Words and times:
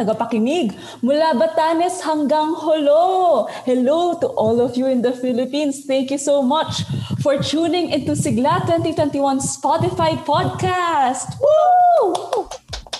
tagapakinig, 0.00 0.72
mula 1.04 1.36
Batanes 1.36 2.00
hanggang 2.00 2.56
Holo. 2.56 3.44
Hello 3.68 4.16
to 4.16 4.32
all 4.32 4.56
of 4.64 4.72
you 4.72 4.88
in 4.88 5.04
the 5.04 5.12
Philippines. 5.12 5.84
Thank 5.84 6.08
you 6.08 6.16
so 6.16 6.40
much 6.40 6.88
for 7.20 7.36
tuning 7.36 7.92
into 7.92 8.16
Sigla 8.16 8.64
2021 8.64 9.44
Spotify 9.44 10.16
podcast. 10.24 11.36
Woo! 11.36 12.16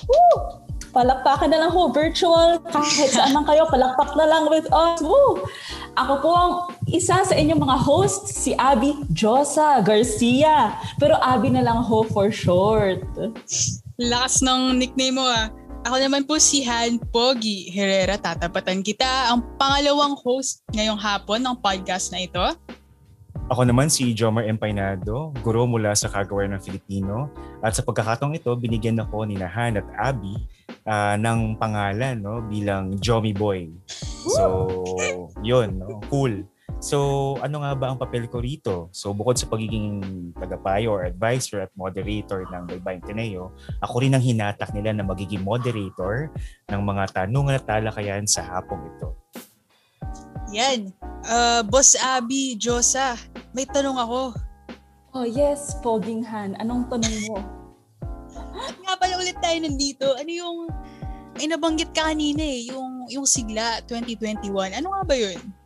Woo! 0.05 0.61
Palakpakan 0.93 1.49
na 1.55 1.65
lang 1.65 1.73
ho, 1.73 1.89
virtual. 1.89 2.61
Kahit 2.69 3.15
saan 3.15 3.33
man 3.33 3.49
kayo, 3.49 3.65
palakpak 3.73 4.13
na 4.19 4.27
lang 4.29 4.53
with 4.53 4.69
us. 4.69 5.01
Woo! 5.01 5.41
Ako 5.97 6.13
po 6.21 6.31
ang 6.37 6.53
isa 6.91 7.25
sa 7.25 7.33
inyong 7.33 7.63
mga 7.65 7.79
host, 7.81 8.29
si 8.29 8.53
Abby 8.61 8.93
Josa 9.15 9.81
Garcia. 9.81 10.77
Pero 11.01 11.17
Abby 11.23 11.49
na 11.49 11.65
lang 11.65 11.81
ho 11.81 12.05
for 12.11 12.29
short. 12.29 13.07
Lakas 13.97 14.45
ng 14.45 14.77
nickname 14.77 15.17
mo 15.17 15.25
ah. 15.25 15.49
Ako 15.81 15.97
naman 15.97 16.29
po 16.29 16.37
si 16.37 16.61
Han 16.69 17.01
Pogi 17.09 17.73
Herrera. 17.73 18.21
Tatapatan 18.21 18.85
kita 18.85 19.33
ang 19.33 19.41
pangalawang 19.57 20.13
host 20.13 20.61
ngayong 20.77 21.01
hapon 21.01 21.41
ng 21.41 21.57
podcast 21.57 22.13
na 22.13 22.21
ito. 22.21 22.45
Ako 23.49 23.65
naman 23.65 23.89
si 23.89 24.13
Jomar 24.13 24.45
Empainado, 24.45 25.33
guro 25.41 25.65
mula 25.65 25.97
sa 25.97 26.13
Kagawaran 26.13 26.55
ng 26.55 26.63
Filipino. 26.63 27.33
At 27.65 27.75
sa 27.75 27.83
pagkakataong 27.83 28.37
ito, 28.37 28.53
binigyan 28.61 29.01
ako 29.01 29.25
ni 29.25 29.41
Nahan 29.41 29.81
at 29.81 29.89
Abby 29.97 30.37
uh, 30.85 31.17
ng 31.17 31.57
pangalan 31.57 32.21
no, 32.21 32.45
bilang 32.45 33.01
Jomy 33.01 33.33
Boy. 33.33 33.73
So, 34.37 34.85
yun, 35.43 35.81
no? 35.81 35.99
cool. 36.13 36.45
So, 36.81 37.37
ano 37.45 37.61
nga 37.61 37.77
ba 37.77 37.93
ang 37.93 38.01
papel 38.01 38.25
ko 38.25 38.41
rito? 38.41 38.89
So, 38.97 39.13
bukod 39.13 39.37
sa 39.37 39.45
pagiging 39.45 40.01
tagapayo 40.33 40.97
or 40.97 41.05
advisor 41.05 41.61
at 41.61 41.69
moderator 41.77 42.49
ng 42.49 42.73
Baybayin 42.73 43.05
Tineo, 43.05 43.53
ako 43.85 44.01
rin 44.01 44.17
ang 44.17 44.25
hinatak 44.25 44.73
nila 44.73 44.97
na 44.97 45.05
magiging 45.05 45.45
moderator 45.45 46.33
ng 46.73 46.81
mga 46.81 47.05
tanungan 47.13 47.61
at 47.61 47.69
talakayan 47.69 48.25
sa 48.25 48.41
hapong 48.41 48.81
ito. 48.97 49.13
Yan. 50.57 50.89
Uh, 51.29 51.61
Boss 51.69 52.01
Abby, 52.01 52.57
Josa, 52.57 53.13
may 53.53 53.69
tanong 53.69 54.01
ako. 54.01 54.33
Oh 55.13 55.29
yes, 55.29 55.77
Poging 55.85 56.25
Han. 56.25 56.57
Anong 56.65 56.89
tanong 56.89 57.17
mo? 57.29 57.39
nga 58.89 58.97
pala 58.97 59.21
ulit 59.21 59.37
tayo 59.37 59.61
nandito. 59.61 60.17
Ano 60.17 60.33
yung, 60.33 60.59
may 61.37 61.45
nabanggit 61.45 61.93
ka 61.93 62.09
kanina 62.09 62.41
eh, 62.41 62.73
yung, 62.73 63.05
yung 63.13 63.29
sigla 63.29 63.85
2021. 63.85 64.81
Ano 64.81 64.97
nga 64.97 65.05
ba 65.05 65.13
yun? 65.13 65.60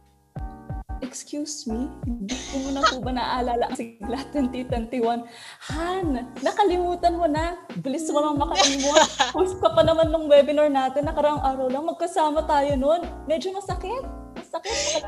Excuse 1.05 1.69
me? 1.69 1.92
Hindi 2.08 2.33
ko 2.48 2.64
mo 2.64 2.69
na 2.72 2.80
po 2.80 2.97
ba 3.05 3.12
naaalala 3.12 3.69
ang 3.69 3.76
sigla 3.76 4.25
2021? 4.32 5.20
Han, 5.76 6.32
nakalimutan 6.41 7.20
mo 7.20 7.28
na. 7.28 7.60
Bilis 7.84 8.09
mo 8.09 8.25
lang 8.25 8.41
makalimutan. 8.41 9.04
Host 9.37 9.60
ka 9.60 9.69
pa 9.76 9.84
naman 9.84 10.09
ng 10.09 10.25
webinar 10.32 10.72
natin. 10.72 11.04
Nakaraang 11.04 11.44
araw 11.44 11.69
lang. 11.69 11.84
Magkasama 11.84 12.48
tayo 12.48 12.72
noon. 12.81 13.04
Medyo 13.28 13.53
masakit. 13.53 14.00
Masakit. 14.32 15.04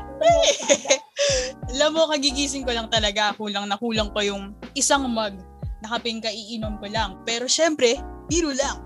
Alam 1.73 1.89
mo, 1.97 2.13
kagigising 2.13 2.61
ko 2.61 2.77
lang 2.77 2.93
talaga. 2.93 3.33
Kulang 3.33 3.65
na 3.65 3.81
kulang 3.81 4.13
pa 4.13 4.21
yung 4.21 4.53
isang 4.77 5.09
mug 5.09 5.33
na 5.81 5.87
kaping 5.97 6.21
kaiinom 6.21 6.77
ko 6.77 6.93
lang. 6.93 7.17
Pero 7.25 7.49
syempre, 7.49 7.97
biro 8.29 8.53
lang. 8.53 8.85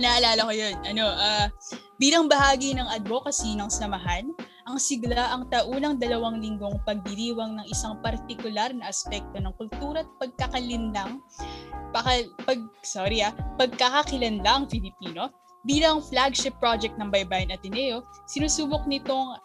Naalala 0.00 0.48
ko 0.48 0.52
yun. 0.56 0.76
Ano, 0.88 1.04
uh, 1.04 1.52
bilang 2.00 2.32
bahagi 2.32 2.72
ng 2.72 2.88
advocacy 2.88 3.52
ng 3.60 3.68
samahan, 3.68 4.24
ang 4.70 4.78
sigla 4.78 5.34
ang 5.34 5.50
taunang 5.50 5.98
dalawang 5.98 6.38
linggong 6.38 6.78
pagdiriwang 6.86 7.58
ng 7.58 7.66
isang 7.66 7.98
partikular 7.98 8.70
na 8.70 8.86
aspekto 8.86 9.42
ng 9.42 9.50
kultura 9.58 10.06
at 10.06 10.10
pagkakalinlang 10.22 11.18
paka, 11.90 12.22
pag, 12.46 12.62
sorry 12.86 13.18
ah, 13.26 13.34
pagkakakilanlang 13.58 14.70
Filipino. 14.70 15.34
Bilang 15.66 16.00
flagship 16.00 16.56
project 16.56 16.96
ng 16.96 17.12
Baybayin 17.12 17.52
Ateneo, 17.52 18.00
sinusubok 18.24 18.88
nitong 18.88 19.36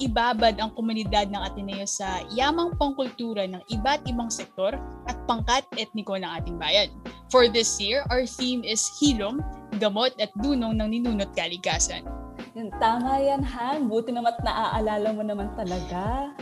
ibabad 0.00 0.56
ang 0.56 0.72
komunidad 0.72 1.28
ng 1.28 1.42
Ateneo 1.42 1.84
sa 1.84 2.24
yamang 2.32 2.72
pangkultura 2.80 3.44
ng 3.44 3.60
iba't 3.68 4.08
ibang 4.08 4.32
sektor 4.32 4.72
at 5.04 5.16
pangkat 5.28 5.68
etniko 5.76 6.16
ng 6.16 6.30
ating 6.40 6.56
bayan. 6.56 6.88
For 7.28 7.46
this 7.46 7.76
year, 7.76 8.08
our 8.08 8.24
theme 8.24 8.64
is 8.64 8.80
Hilom, 8.96 9.44
Gamot 9.76 10.16
at 10.16 10.32
Dunong 10.40 10.80
ng 10.80 10.88
Ninunot 10.96 11.36
Kalikasan. 11.36 12.08
Yan, 12.58 12.68
tama 12.80 13.20
yan, 13.20 13.42
Han. 13.44 13.86
Buti 13.86 14.10
naman 14.10 14.34
naaalala 14.42 15.08
mo 15.14 15.22
naman 15.22 15.52
talaga. 15.54 16.32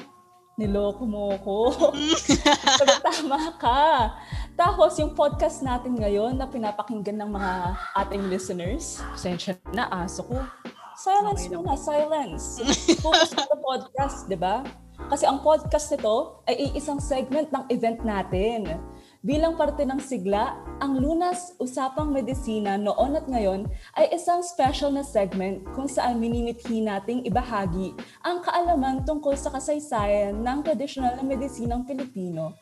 Niloko 0.59 1.07
mo 1.07 1.31
ko. 1.45 1.71
Pero 2.83 2.93
tama 2.99 3.55
ka. 3.63 4.15
Tapos 4.59 4.99
yung 4.99 5.15
podcast 5.15 5.63
natin 5.63 5.95
ngayon 5.95 6.35
na 6.35 6.51
pinapakinggan 6.51 7.23
ng 7.23 7.31
mga 7.31 7.53
ating 7.95 8.27
listeners, 8.27 8.99
pasensya 9.15 9.55
na 9.71 9.87
aso 9.87 10.27
ko. 10.27 10.43
Silence 10.99 11.47
okay 11.47 11.55
muna, 11.55 11.79
silence. 11.79 12.59
Focus 13.07 13.31
on 13.39 13.47
the 13.47 13.59
podcast, 13.63 14.27
di 14.27 14.35
ba? 14.35 14.67
Kasi 15.07 15.31
ang 15.31 15.47
podcast 15.47 15.95
nito 15.95 16.43
ay 16.51 16.75
isang 16.75 16.99
segment 16.99 17.47
ng 17.55 17.71
event 17.71 18.03
natin. 18.03 18.67
Bilang 19.19 19.59
parte 19.59 19.83
ng 19.83 19.99
sigla, 19.99 20.55
ang 20.79 20.95
Lunas 20.95 21.51
Usapang 21.59 22.15
Medisina 22.15 22.79
noon 22.79 23.19
at 23.19 23.27
ngayon 23.27 23.67
ay 23.99 24.15
isang 24.15 24.47
special 24.47 24.95
na 24.95 25.03
segment 25.03 25.67
kung 25.75 25.91
saan 25.91 26.23
minimithi 26.23 26.79
nating 26.79 27.27
ibahagi 27.27 27.99
ang 28.23 28.47
kaalaman 28.47 29.03
tungkol 29.03 29.35
sa 29.35 29.51
kasaysayan 29.51 30.39
ng 30.39 30.63
traditional 30.63 31.19
na 31.19 31.27
medisinang 31.27 31.83
Pilipino 31.83 32.55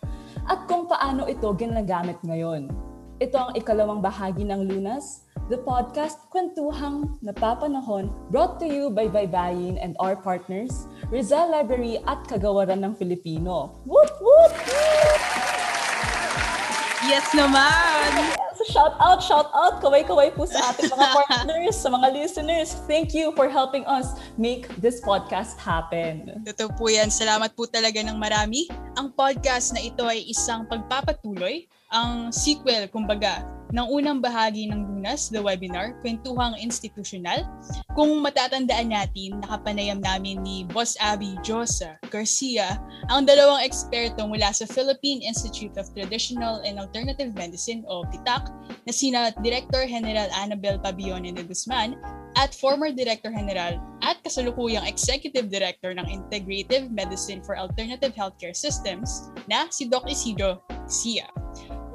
at 0.49 0.65
kung 0.65 0.89
paano 0.89 1.29
ito 1.29 1.45
ginagamit 1.53 2.17
ngayon. 2.25 2.73
Ito 3.21 3.37
ang 3.37 3.53
ikalawang 3.53 4.01
bahagi 4.01 4.49
ng 4.49 4.65
Lunas, 4.65 5.29
the 5.53 5.61
podcast 5.61 6.25
Kwentuhang 6.33 7.21
Napapanahon 7.21 8.09
brought 8.33 8.57
to 8.61 8.69
you 8.69 8.89
by 8.89 9.13
Baybayin 9.13 9.77
and 9.77 9.93
our 10.01 10.17
partners, 10.17 10.89
Rizal 11.13 11.53
Library 11.53 12.01
at 12.09 12.25
Kagawaran 12.25 12.81
ng 12.81 12.97
Filipino. 12.97 13.77
Woot! 13.85 14.09
Woot! 14.25 15.16
Yes 17.07 17.31
naman! 17.39 18.35
Yes, 18.35 18.59
shout 18.75 18.99
out, 18.99 19.23
shout 19.23 19.47
out, 19.55 19.79
kaway-kaway 19.79 20.35
po 20.35 20.43
sa 20.43 20.75
ating 20.75 20.91
mga 20.91 21.07
partners, 21.23 21.79
sa 21.79 21.87
mga 21.87 22.11
listeners. 22.11 22.75
Thank 22.91 23.15
you 23.15 23.31
for 23.39 23.47
helping 23.47 23.87
us 23.87 24.19
make 24.35 24.67
this 24.83 24.99
podcast 24.99 25.55
happen. 25.63 26.43
Totoo 26.43 26.75
po 26.75 26.91
yan. 26.91 27.15
Salamat 27.15 27.55
po 27.55 27.71
talaga 27.71 28.03
ng 28.03 28.19
marami. 28.19 28.67
Ang 28.99 29.15
podcast 29.15 29.71
na 29.71 29.87
ito 29.87 30.03
ay 30.03 30.27
isang 30.27 30.67
pagpapatuloy, 30.67 31.71
ang 31.95 32.35
sequel, 32.35 32.91
kumbaga, 32.91 33.47
ng 33.75 33.87
unang 33.91 34.23
bahagi 34.23 34.71
ng 34.71 34.87
Lunas, 34.87 35.27
the 35.31 35.41
webinar, 35.43 35.99
Kwentuhang 36.03 36.55
Institusyonal. 36.63 37.43
Kung 37.99 38.23
matatandaan 38.23 38.95
natin, 38.95 39.43
nakapanayam 39.43 39.99
namin 39.99 40.43
ni 40.47 40.63
Boss 40.69 40.95
Abby 41.03 41.35
Josa 41.43 41.99
Garcia, 42.13 42.79
ang 43.11 43.27
dalawang 43.27 43.63
eksperto 43.67 44.27
mula 44.27 44.55
sa 44.55 44.69
Philippine 44.71 45.25
Institute 45.25 45.75
of 45.81 45.91
Traditional 45.95 46.63
and 46.63 46.79
Alternative 46.79 47.33
Medicine 47.35 47.83
o 47.91 48.07
PITAC 48.07 48.51
na 48.87 48.93
sina 48.93 49.21
Director 49.43 49.83
General 49.87 50.31
Annabel 50.39 50.79
Pabione 50.79 51.35
de 51.35 51.43
Guzman 51.43 51.99
at 52.37 52.53
former 52.53 52.93
Director 52.93 53.33
General 53.33 53.81
at 54.05 54.21
kasalukuyang 54.23 54.85
Executive 54.85 55.49
Director 55.49 55.97
ng 55.97 56.07
Integrative 56.07 56.93
Medicine 56.93 57.41
for 57.43 57.57
Alternative 57.57 58.13
Healthcare 58.13 58.55
Systems 58.55 59.33
na 59.49 59.67
si 59.73 59.89
Doc 59.89 60.05
Isidro 60.07 60.61
Sia 60.87 61.27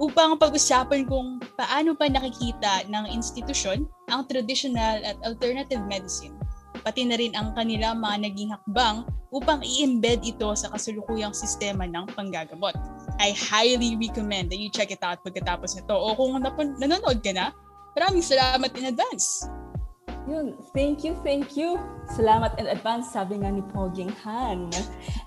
upang 0.02 0.34
pag-usapan 0.34 1.06
kung 1.06 1.38
paano 1.62 1.94
pa 1.94 2.10
nakikita 2.10 2.90
ng 2.90 3.14
institusyon 3.14 3.86
ang 4.10 4.26
traditional 4.26 4.98
at 5.06 5.14
alternative 5.22 5.86
medicine, 5.86 6.34
pati 6.82 7.06
na 7.06 7.14
rin 7.22 7.38
ang 7.38 7.54
kanila 7.54 7.94
mga 7.94 8.18
naging 8.26 8.50
hakbang 8.50 9.06
upang 9.30 9.62
i-embed 9.62 10.26
ito 10.26 10.50
sa 10.58 10.74
kasulukuyang 10.74 11.38
sistema 11.38 11.86
ng 11.86 12.10
panggagamot. 12.18 12.74
I 13.22 13.38
highly 13.38 13.94
recommend 13.94 14.50
that 14.50 14.58
you 14.58 14.74
check 14.74 14.90
it 14.90 15.06
out 15.06 15.22
pagkatapos 15.22 15.78
nito 15.78 15.94
o 15.94 16.18
kung 16.18 16.34
napon- 16.42 16.82
nanonood 16.82 17.22
ka 17.22 17.30
na, 17.30 17.54
maraming 17.94 18.26
salamat 18.26 18.74
in 18.74 18.90
advance! 18.90 19.46
Yun, 20.30 20.54
thank 20.78 21.02
you, 21.02 21.18
thank 21.26 21.58
you. 21.58 21.82
Salamat 22.14 22.54
in 22.62 22.70
advance, 22.70 23.10
sabi 23.10 23.42
nga 23.42 23.50
ni 23.50 23.66
Poging 23.74 24.14
Han. 24.22 24.70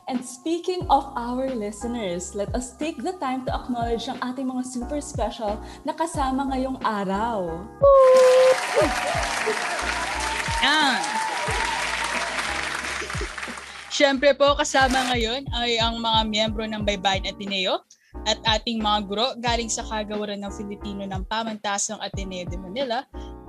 And 0.06 0.22
speaking 0.22 0.86
of 0.86 1.10
our 1.18 1.50
listeners, 1.50 2.38
let 2.38 2.54
us 2.54 2.78
take 2.78 3.02
the 3.02 3.18
time 3.18 3.42
to 3.48 3.50
acknowledge 3.50 4.06
ang 4.06 4.22
ating 4.22 4.46
mga 4.46 4.62
super 4.62 5.02
special 5.02 5.58
na 5.82 5.98
kasama 5.98 6.46
ngayong 6.54 6.78
araw. 6.86 7.66
Yan! 10.62 11.02
Siyempre 13.90 14.34
po, 14.34 14.54
kasama 14.58 15.10
ngayon 15.10 15.46
ay 15.58 15.78
ang 15.78 15.98
mga 15.98 16.20
miyembro 16.26 16.66
ng 16.66 16.82
Baybayin 16.86 17.30
Ateneo 17.30 17.82
at 18.30 18.38
ating 18.46 18.78
mga 18.78 18.98
guro 19.10 19.26
galing 19.42 19.70
sa 19.70 19.82
kagawaran 19.86 20.38
ng 20.38 20.52
Filipino 20.54 21.02
ng 21.02 21.22
Pamantasang 21.26 21.98
Ateneo 21.98 22.46
de 22.46 22.58
Manila 22.58 23.02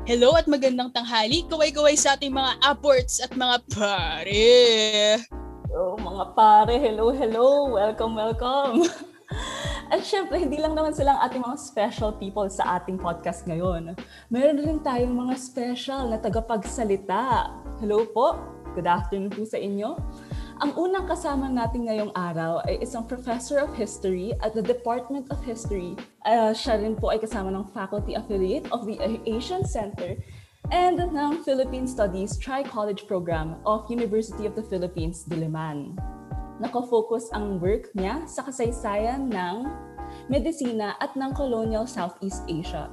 Hello 0.05 0.37
at 0.37 0.45
magandang 0.45 0.93
tanghali, 0.93 1.49
kaway-kaway 1.49 1.97
sa 1.97 2.13
ating 2.13 2.29
mga 2.29 2.61
apports 2.61 3.17
at 3.17 3.33
mga 3.33 3.57
pare. 3.73 4.53
Oh, 5.73 5.97
mga 5.97 6.37
pare, 6.37 6.77
hello, 6.77 7.09
hello. 7.09 7.73
Welcome, 7.73 8.13
welcome. 8.13 8.85
At 9.89 10.05
syempre, 10.05 10.37
hindi 10.37 10.61
lang 10.61 10.77
naman 10.77 10.93
silang 10.93 11.17
ating 11.25 11.41
mga 11.41 11.57
special 11.57 12.13
people 12.21 12.45
sa 12.53 12.77
ating 12.77 13.01
podcast 13.01 13.49
ngayon. 13.49 13.97
Meron 14.29 14.61
rin 14.61 14.77
tayong 14.85 15.09
mga 15.09 15.41
special 15.41 16.13
na 16.13 16.21
tagapagsalita. 16.21 17.49
Hello 17.81 18.05
po, 18.05 18.37
good 18.77 18.85
afternoon 18.85 19.33
po 19.33 19.41
sa 19.41 19.57
inyo. 19.57 19.97
Ang 20.63 20.71
unang 20.79 21.03
kasama 21.03 21.51
natin 21.51 21.83
ngayong 21.83 22.15
araw 22.15 22.63
ay 22.63 22.79
isang 22.79 23.03
professor 23.03 23.59
of 23.59 23.75
history 23.75 24.31
at 24.39 24.55
the 24.55 24.63
Department 24.63 25.27
of 25.27 25.43
History. 25.43 25.99
Uh, 26.23 26.55
siya 26.55 26.79
rin 26.79 26.95
po 26.95 27.11
ay 27.11 27.19
kasama 27.19 27.51
ng 27.51 27.67
faculty 27.75 28.15
affiliate 28.15 28.63
of 28.71 28.87
the 28.87 28.95
Asian 29.27 29.67
Center 29.67 30.15
and 30.71 30.95
ng 30.95 31.43
Philippine 31.43 31.83
Studies 31.83 32.39
Tri-College 32.39 33.03
Program 33.03 33.59
of 33.67 33.83
University 33.91 34.47
of 34.47 34.55
the 34.55 34.63
Philippines, 34.63 35.27
Diliman. 35.27 35.99
Nakafocus 36.63 37.35
ang 37.35 37.59
work 37.59 37.91
niya 37.91 38.23
sa 38.23 38.47
kasaysayan 38.47 39.27
ng 39.27 39.67
medisina 40.31 40.95
at 41.03 41.19
ng 41.19 41.35
colonial 41.35 41.83
Southeast 41.83 42.47
Asia. 42.47 42.87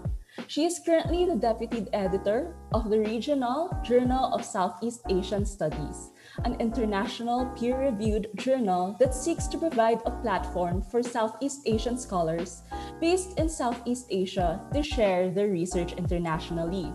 She 0.50 0.66
is 0.66 0.82
currently 0.82 1.30
the 1.30 1.38
deputy 1.38 1.86
editor 1.94 2.58
of 2.74 2.90
the 2.90 2.98
Regional 2.98 3.70
Journal 3.86 4.34
of 4.34 4.42
Southeast 4.42 5.06
Asian 5.06 5.46
Studies 5.46 6.11
an 6.44 6.56
international 6.60 7.46
peer-reviewed 7.58 8.28
journal 8.36 8.96
that 8.98 9.14
seeks 9.14 9.46
to 9.46 9.58
provide 9.58 10.00
a 10.06 10.10
platform 10.22 10.82
for 10.82 11.02
Southeast 11.02 11.60
Asian 11.66 11.98
scholars 11.98 12.62
based 13.00 13.38
in 13.38 13.48
Southeast 13.48 14.06
Asia 14.10 14.60
to 14.72 14.82
share 14.82 15.30
their 15.30 15.48
research 15.48 15.92
internationally. 15.94 16.92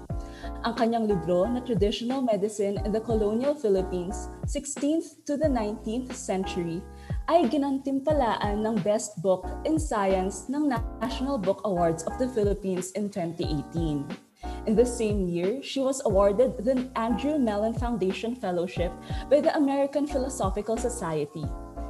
Ang 0.66 0.74
kanyang 0.76 1.06
libro 1.08 1.46
na 1.46 1.62
Traditional 1.62 2.22
Medicine 2.22 2.78
in 2.86 2.92
the 2.92 3.02
Colonial 3.02 3.54
Philippines, 3.54 4.30
16th 4.46 5.26
to 5.26 5.38
the 5.38 5.50
19th 5.50 6.14
Century, 6.14 6.82
ay 7.28 7.46
ginantimpalaan 7.48 8.64
ng 8.64 8.76
Best 8.82 9.20
Book 9.22 9.46
in 9.68 9.78
Science 9.78 10.48
ng 10.48 10.72
National 11.02 11.38
Book 11.38 11.62
Awards 11.68 12.04
of 12.08 12.16
the 12.18 12.28
Philippines 12.32 12.92
in 12.96 13.12
2018. 13.12 14.27
In 14.66 14.76
the 14.76 14.86
same 14.86 15.28
year, 15.28 15.64
she 15.64 15.80
was 15.80 16.02
awarded 16.06 16.58
the 16.60 16.90
Andrew 16.96 17.40
Mellon 17.40 17.74
Foundation 17.74 18.36
Fellowship 18.36 18.92
by 19.30 19.42
the 19.42 19.56
American 19.56 20.06
Philosophical 20.06 20.78
Society. 20.78 21.46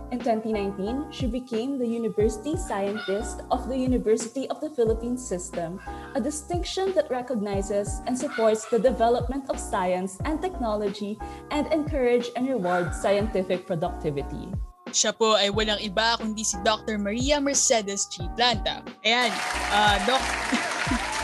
In 0.09 0.19
2019, 0.19 1.11
she 1.11 1.27
became 1.27 1.77
the 1.77 1.87
University 1.87 2.55
Scientist 2.55 3.43
of 3.51 3.67
the 3.67 3.75
University 3.75 4.47
of 4.47 4.61
the 4.61 4.69
Philippines 4.69 5.19
System, 5.19 5.81
a 6.15 6.21
distinction 6.21 6.93
that 6.93 7.11
recognizes 7.11 7.99
and 8.07 8.15
supports 8.15 8.63
the 8.71 8.79
development 8.79 9.49
of 9.49 9.59
science 9.59 10.17
and 10.23 10.41
technology 10.41 11.19
and 11.51 11.67
encourage 11.73 12.31
and 12.37 12.47
reward 12.47 12.95
scientific 12.95 13.67
productivity. 13.67 14.47
Siya 14.95 15.11
po 15.11 15.35
ay 15.35 15.51
walang 15.51 15.83
iba 15.83 16.15
kundi 16.15 16.47
si 16.47 16.55
Dr. 16.63 16.95
Maria 16.95 17.43
Mercedes 17.43 18.07
G. 18.07 18.23
Planta. 18.39 18.87
Ayan, 19.03 19.27
uh, 19.75 19.99
Doc... 20.07 20.23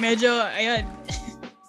medyo, 0.00 0.32
ayun. 0.32 0.88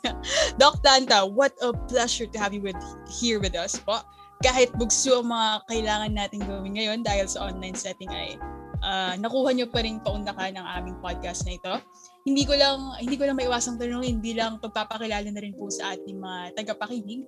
Doc 0.60 0.82
Tanta, 0.82 1.28
what 1.28 1.54
a 1.62 1.76
pleasure 1.92 2.26
to 2.26 2.38
have 2.40 2.56
you 2.56 2.64
with 2.64 2.80
here 3.06 3.38
with 3.38 3.54
us 3.54 3.78
po. 3.78 4.02
Kahit 4.42 4.74
bugso 4.74 5.22
ang 5.22 5.30
mga 5.30 5.50
kailangan 5.70 6.12
natin 6.18 6.40
gawin 6.42 6.74
ngayon 6.74 7.00
dahil 7.06 7.30
sa 7.30 7.54
online 7.54 7.78
setting 7.78 8.10
ay 8.10 8.42
uh, 8.82 9.14
nakuha 9.22 9.54
nyo 9.54 9.70
pa 9.70 9.86
rin 9.86 10.02
paundakan 10.02 10.58
ng 10.58 10.68
aming 10.82 10.98
podcast 11.00 11.46
na 11.46 11.56
ito. 11.56 11.74
Hindi 12.26 12.44
ko 12.46 12.58
lang 12.58 12.98
hindi 12.98 13.16
ko 13.18 13.30
lang 13.30 13.38
maiwasang 13.38 13.78
tanongin 13.78 14.18
bilang 14.22 14.58
pagpapakilala 14.58 15.30
na 15.30 15.42
rin 15.42 15.54
po 15.54 15.70
sa 15.70 15.94
ating 15.94 16.18
mga 16.18 16.58
tagapakinig. 16.58 17.26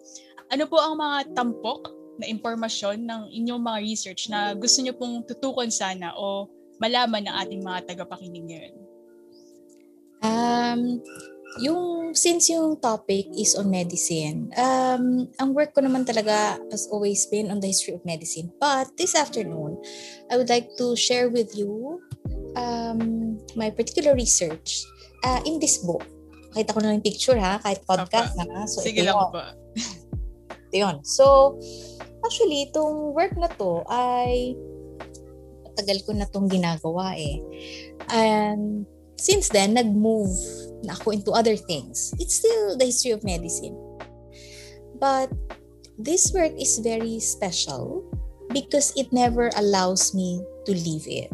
Ano 0.49 0.65
po 0.65 0.81
ang 0.81 0.97
mga 0.97 1.37
tampok 1.37 1.93
na 2.21 2.29
impormasyon 2.29 3.05
ng 3.05 3.21
inyong 3.33 3.61
mga 3.61 3.79
research 3.81 4.29
na 4.29 4.53
gusto 4.53 4.81
nyo 4.81 4.93
pong 4.93 5.25
tutukan 5.25 5.69
sana 5.69 6.13
o 6.13 6.49
malaman 6.77 7.25
ng 7.29 7.35
ating 7.45 7.61
mga 7.61 7.79
tagapakinig 7.93 8.45
ngayon? 8.45 8.82
Um, 10.23 11.03
yung 11.61 12.15
since 12.17 12.49
yung 12.49 12.79
topic 12.81 13.29
is 13.37 13.53
on 13.53 13.69
medicine, 13.69 14.49
um, 14.57 15.29
ang 15.37 15.49
work 15.53 15.75
ko 15.75 15.81
naman 15.83 16.07
talaga 16.07 16.57
has 16.71 16.89
always 16.89 17.27
been 17.29 17.51
on 17.53 17.59
the 17.59 17.69
history 17.69 17.93
of 17.93 18.01
medicine. 18.05 18.49
But 18.57 18.95
this 18.97 19.13
afternoon, 19.13 19.77
I 20.31 20.37
would 20.37 20.49
like 20.49 20.73
to 20.79 20.95
share 20.95 21.29
with 21.29 21.53
you 21.53 22.01
um, 22.55 23.37
my 23.53 23.69
particular 23.69 24.15
research 24.15 24.81
uh, 25.27 25.41
in 25.45 25.59
this 25.59 25.83
book. 25.83 26.05
Kita 26.53 26.73
ko 26.73 26.79
na 26.81 26.93
yung 26.93 27.05
picture 27.05 27.37
ha, 27.37 27.57
kahit 27.61 27.81
podcast 27.85 28.37
Apa. 28.37 28.45
na. 28.45 28.59
So, 28.69 28.81
Sige 28.81 29.01
lang 29.01 29.17
po. 29.17 29.41
ito 30.69 30.75
yun. 30.77 31.01
So, 31.05 31.57
actually, 32.25 32.69
itong 32.69 33.13
work 33.13 33.33
na 33.37 33.49
to 33.57 33.85
ay 33.89 34.57
tagal 35.73 36.05
ko 36.05 36.13
na 36.13 36.29
tong 36.29 36.45
ginagawa 36.45 37.17
eh. 37.17 37.41
And 38.13 38.85
since 39.23 39.47
then, 39.47 39.79
nag-move 39.79 40.35
na 40.83 40.99
ako 40.99 41.15
into 41.15 41.31
other 41.31 41.55
things. 41.55 42.11
It's 42.19 42.43
still 42.43 42.75
the 42.75 42.91
history 42.91 43.15
of 43.15 43.23
medicine. 43.23 43.79
But 44.99 45.31
this 45.95 46.35
work 46.35 46.51
is 46.59 46.83
very 46.83 47.23
special 47.23 48.03
because 48.51 48.91
it 48.99 49.15
never 49.15 49.47
allows 49.55 50.11
me 50.11 50.43
to 50.67 50.75
leave 50.75 51.07
it. 51.07 51.31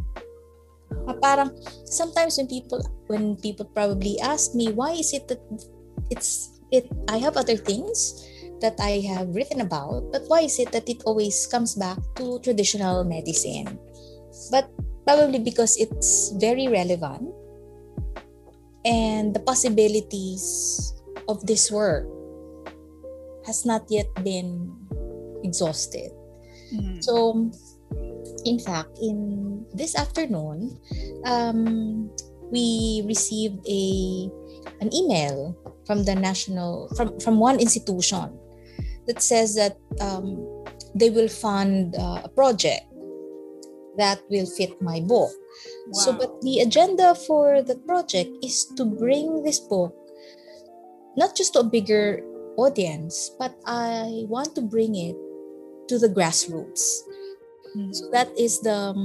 Uh, 1.09 1.18
parang 1.18 1.50
sometimes 1.89 2.38
when 2.38 2.45
people 2.45 2.81
when 3.09 3.33
people 3.41 3.65
probably 3.65 4.18
ask 4.21 4.53
me 4.53 4.74
why 4.74 4.94
is 4.94 5.13
it 5.13 5.30
that 5.30 5.42
it's 6.09 6.62
it 6.74 6.89
I 7.09 7.18
have 7.21 7.38
other 7.38 7.57
things 7.57 8.25
that 8.61 8.78
I 8.81 9.02
have 9.06 9.33
written 9.33 9.61
about 9.61 10.09
but 10.09 10.25
why 10.30 10.49
is 10.49 10.57
it 10.57 10.73
that 10.73 10.90
it 10.90 11.06
always 11.06 11.45
comes 11.45 11.78
back 11.78 11.97
to 12.18 12.42
traditional 12.42 13.06
medicine 13.06 13.78
but 14.49 14.69
probably 15.06 15.37
because 15.37 15.78
it's 15.78 16.33
very 16.42 16.69
relevant 16.69 17.30
and 18.86 19.33
the 19.33 19.40
possibilities 19.40 20.94
of 21.28 21.45
this 21.45 21.71
work 21.71 22.07
has 23.45 23.66
not 23.66 23.86
yet 23.90 24.07
been 24.24 24.71
exhausted. 25.44 26.12
Mm-hmm. 26.74 27.02
So, 27.02 27.52
in 28.45 28.59
fact, 28.59 28.98
in 29.02 29.66
this 29.74 29.95
afternoon, 29.95 30.78
um, 31.26 32.09
we 32.52 33.04
received 33.06 33.66
a 33.68 34.30
an 34.81 34.94
email 34.94 35.57
from 35.86 36.04
the 36.04 36.16
national 36.16 36.90
from 36.95 37.19
from 37.19 37.40
one 37.40 37.59
institution 37.59 38.38
that 39.07 39.21
says 39.21 39.56
that 39.56 39.78
um, 40.00 40.38
they 40.94 41.09
will 41.09 41.28
fund 41.28 41.95
uh, 41.98 42.21
a 42.24 42.30
project 42.30 42.86
that 43.98 44.22
will 44.30 44.46
fit 44.46 44.81
my 44.81 45.00
book. 45.00 45.31
Wow. 45.88 46.00
So, 46.00 46.14
but 46.14 46.42
the 46.42 46.60
agenda 46.60 47.16
for 47.16 47.62
the 47.62 47.76
project 47.76 48.30
is 48.44 48.66
to 48.78 48.86
bring 48.86 49.44
this 49.44 49.60
book 49.60 49.96
not 51.18 51.36
just 51.36 51.54
to 51.54 51.60
a 51.60 51.64
bigger 51.64 52.24
audience, 52.56 53.31
but 53.40 53.56
I 53.66 54.24
want 54.28 54.56
to 54.56 54.62
bring 54.62 54.96
it 54.96 55.16
to 55.88 56.00
the 56.00 56.08
grassroots. 56.08 57.04
Mm-hmm. 57.76 57.92
So 57.92 58.10
that 58.12 58.31
is 58.38 58.62
the 58.62 58.96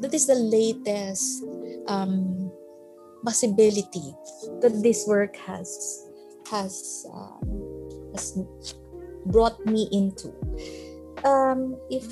that 0.00 0.12
is 0.12 0.26
the 0.26 0.34
latest 0.34 1.44
um, 1.86 2.50
possibility 3.24 4.14
that 4.60 4.82
this 4.82 5.06
work 5.06 5.36
has 5.36 5.70
has 6.50 7.06
um, 7.12 7.46
has 8.12 8.36
brought 9.26 9.58
me 9.64 9.88
into. 9.92 10.32
Um, 11.24 11.76
if 11.90 12.04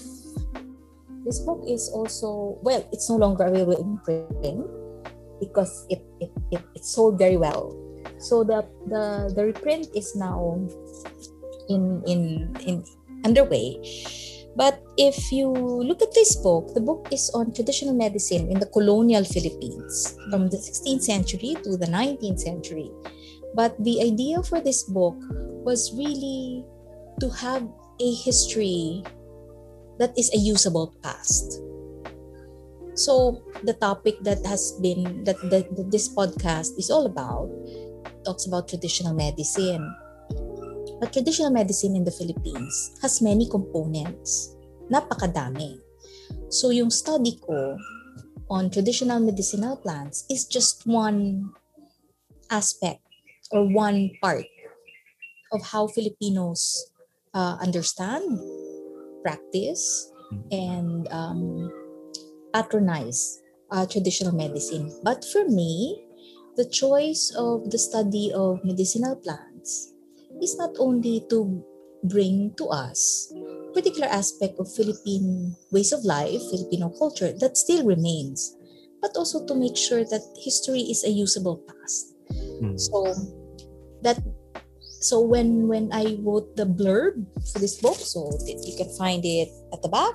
this 1.25 1.41
book 1.41 1.63
is 1.67 1.91
also 1.93 2.59
well 2.63 2.87
it's 2.93 3.09
no 3.09 3.17
longer 3.17 3.45
available 3.45 3.77
in 3.77 3.99
print 4.05 4.67
because 5.41 5.87
it, 5.89 6.03
it, 6.21 6.31
it, 6.51 6.63
it 6.75 6.85
sold 6.85 7.19
very 7.19 7.37
well. 7.37 7.75
So 8.19 8.43
the 8.43 8.67
the 8.87 9.33
the 9.35 9.45
reprint 9.47 9.89
is 9.95 10.15
now 10.17 10.59
in 11.69 12.03
in 12.07 12.51
in 12.67 12.85
underway. 13.25 13.79
But 14.57 14.83
if 14.99 15.31
you 15.31 15.55
look 15.55 16.03
at 16.03 16.11
this 16.15 16.35
book 16.35 16.75
the 16.75 16.81
book 16.81 17.07
is 17.13 17.31
on 17.31 17.55
traditional 17.55 17.95
medicine 17.95 18.51
in 18.51 18.59
the 18.59 18.67
colonial 18.67 19.23
philippines 19.23 20.19
from 20.31 20.51
the 20.51 20.59
16th 20.59 21.07
century 21.07 21.55
to 21.63 21.77
the 21.77 21.87
19th 21.87 22.41
century. 22.41 22.91
But 23.55 23.79
the 23.79 24.03
idea 24.03 24.43
for 24.43 24.61
this 24.61 24.83
book 24.83 25.17
was 25.63 25.95
really 25.95 26.65
to 27.21 27.31
have 27.31 27.63
a 28.01 28.11
history 28.15 29.05
that 29.99 30.15
is 30.17 30.31
a 30.35 30.39
usable 30.39 30.95
past. 31.03 31.61
So 32.99 33.43
the 33.63 33.75
topic 33.79 34.19
that 34.27 34.43
has 34.47 34.75
been 34.83 35.23
that, 35.23 35.39
that, 35.51 35.71
that 35.77 35.91
this 35.91 36.11
podcast 36.11 36.75
is 36.79 36.91
all 36.91 37.07
about 37.07 37.47
talks 38.25 38.47
about 38.47 38.67
traditional 38.67 39.15
medicine. 39.15 39.83
But 40.99 41.13
traditional 41.13 41.51
medicine 41.51 41.95
in 41.95 42.03
the 42.03 42.11
Philippines 42.11 42.99
has 43.03 43.23
many 43.23 43.49
components. 43.49 44.57
Napakadami. 44.91 45.79
So 46.51 46.71
yung 46.71 46.91
study 46.91 47.39
ko 47.39 47.79
on 48.51 48.71
traditional 48.71 49.21
medicinal 49.21 49.77
plants 49.77 50.25
is 50.27 50.49
just 50.49 50.83
one 50.87 51.53
aspect 52.51 53.05
or 53.53 53.69
one 53.69 54.11
part 54.21 54.49
of 55.53 55.63
how 55.63 55.87
Filipinos 55.87 56.91
uh, 57.33 57.57
understand, 57.61 58.25
practice, 59.29 60.09
and 60.49 61.05
um, 61.13 61.69
patronize 62.57 63.45
uh, 63.71 63.85
traditional 63.85 64.33
medicine. 64.33 64.89
But 65.05 65.25
for 65.29 65.45
me, 65.45 66.01
the 66.57 66.65
choice 66.65 67.29
of 67.37 67.69
the 67.69 67.79
study 67.79 68.33
of 68.33 68.65
medicinal 68.65 69.17
plants 69.17 69.93
is 70.41 70.57
not 70.57 70.73
only 70.81 71.29
to 71.29 71.61
bring 72.05 72.55
to 72.57 72.73
us 72.73 73.29
particular 73.75 74.09
aspect 74.09 74.59
of 74.59 74.67
Philippine 74.73 75.55
ways 75.71 75.93
of 75.93 76.05
life, 76.05 76.41
Filipino 76.51 76.91
culture 76.99 77.33
that 77.39 77.57
still 77.57 77.85
remains, 77.85 78.57
but 79.01 79.13
also 79.15 79.45
to 79.47 79.55
make 79.55 79.77
sure 79.77 80.05
that 80.05 80.23
history 80.43 80.81
is 80.89 81.05
a 81.05 81.11
usable 81.11 81.63
past. 81.69 82.15
Mm. 82.63 82.79
So 82.81 83.15
that 84.03 84.19
so 85.09 85.25
when 85.25 85.73
when 85.73 85.89
I 85.89 86.21
wrote 86.21 86.53
the 86.53 86.69
blurb 86.69 87.25
for 87.49 87.59
this 87.59 87.81
book, 87.81 87.97
so 87.97 88.29
you 88.45 88.77
can 88.77 88.93
find 89.01 89.25
it 89.25 89.49
at 89.73 89.81
the 89.81 89.89
back. 89.89 90.13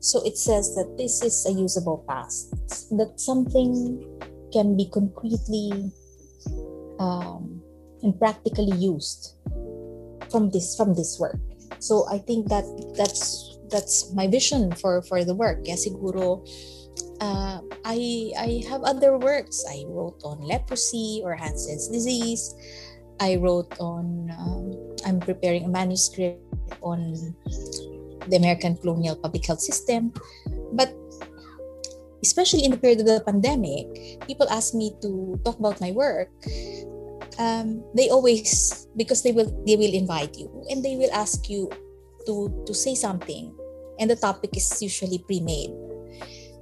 So 0.00 0.24
it 0.24 0.40
says 0.40 0.72
that 0.80 0.96
this 0.96 1.20
is 1.20 1.44
a 1.44 1.52
usable 1.52 2.04
past. 2.08 2.48
That 2.96 3.20
something 3.20 4.00
can 4.48 4.80
be 4.80 4.88
concretely 4.88 5.92
um, 6.96 7.60
and 8.00 8.16
practically 8.16 8.72
used 8.80 9.36
from 10.32 10.48
this 10.48 10.72
from 10.72 10.96
this 10.96 11.20
work. 11.20 11.36
So 11.84 12.08
I 12.08 12.16
think 12.16 12.48
that 12.48 12.64
that's 12.96 13.60
that's 13.68 14.08
my 14.16 14.24
vision 14.24 14.72
for 14.72 15.04
for 15.04 15.20
the 15.20 15.36
work. 15.36 15.60
Yeah, 15.68 15.76
siguro 15.76 16.48
uh, 17.20 17.60
I 17.84 18.32
I 18.40 18.64
have 18.72 18.88
other 18.88 19.20
works. 19.20 19.64
I 19.68 19.84
wrote 19.84 20.24
on 20.24 20.40
leprosy 20.40 21.20
or 21.20 21.36
Hansen's 21.36 21.88
disease. 21.88 22.56
I 23.20 23.36
wrote 23.36 23.72
on. 23.78 24.30
Um, 24.34 24.74
I'm 25.04 25.20
preparing 25.20 25.64
a 25.64 25.68
manuscript 25.68 26.40
on 26.80 27.12
the 28.28 28.36
American 28.36 28.76
colonial 28.76 29.16
public 29.16 29.44
health 29.44 29.60
system, 29.60 30.12
but 30.72 30.92
especially 32.24 32.64
in 32.64 32.72
the 32.72 32.80
period 32.80 33.00
of 33.00 33.06
the 33.06 33.20
pandemic, 33.20 33.84
people 34.24 34.48
ask 34.48 34.72
me 34.72 34.96
to 35.04 35.38
talk 35.44 35.58
about 35.60 35.80
my 35.80 35.92
work. 35.92 36.32
Um, 37.36 37.84
they 37.92 38.08
always 38.08 38.86
because 38.96 39.22
they 39.22 39.32
will 39.32 39.50
they 39.66 39.76
will 39.76 39.92
invite 39.92 40.38
you 40.38 40.48
and 40.70 40.80
they 40.80 40.96
will 40.96 41.12
ask 41.12 41.50
you 41.50 41.68
to 42.24 42.48
to 42.64 42.72
say 42.72 42.94
something, 42.94 43.52
and 44.00 44.08
the 44.08 44.16
topic 44.16 44.56
is 44.56 44.66
usually 44.80 45.20
pre-made. 45.20 45.74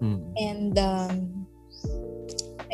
Mm. 0.02 0.18
And 0.35 0.75
um, 0.82 1.47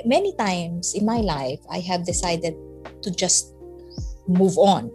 many 0.08 0.32
times 0.40 0.94
in 0.94 1.04
my 1.04 1.20
life, 1.20 1.60
I 1.68 1.84
have 1.84 2.06
decided 2.08 2.56
to 3.02 3.10
just 3.12 3.57
move 4.28 4.60
on, 4.60 4.92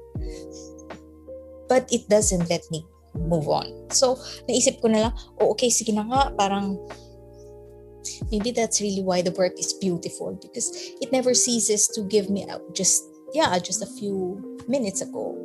but 1.67 1.89
it 1.91 2.07
doesn't 2.07 2.49
let 2.49 2.63
me 2.71 2.85
move 3.17 3.49
on. 3.49 3.67
So, 3.89 4.15
naisip 4.49 4.81
ko 4.81 4.87
na 4.89 5.09
lang, 5.09 5.13
oh, 5.41 5.53
okay, 5.57 5.73
sige 5.73 5.93
na 5.93 6.05
nga, 6.05 6.33
parang 6.37 6.77
maybe 8.31 8.51
that's 8.51 8.81
really 8.81 9.01
why 9.01 9.21
the 9.21 9.31
work 9.31 9.53
is 9.57 9.73
beautiful 9.73 10.37
because 10.41 10.69
it 11.01 11.11
never 11.11 11.33
ceases 11.33 11.87
to 11.87 12.03
give 12.03 12.29
me 12.29 12.45
just 12.73 13.03
yeah 13.33 13.57
just 13.59 13.81
a 13.81 13.89
few 13.99 14.39
minutes 14.67 15.01
ago. 15.01 15.35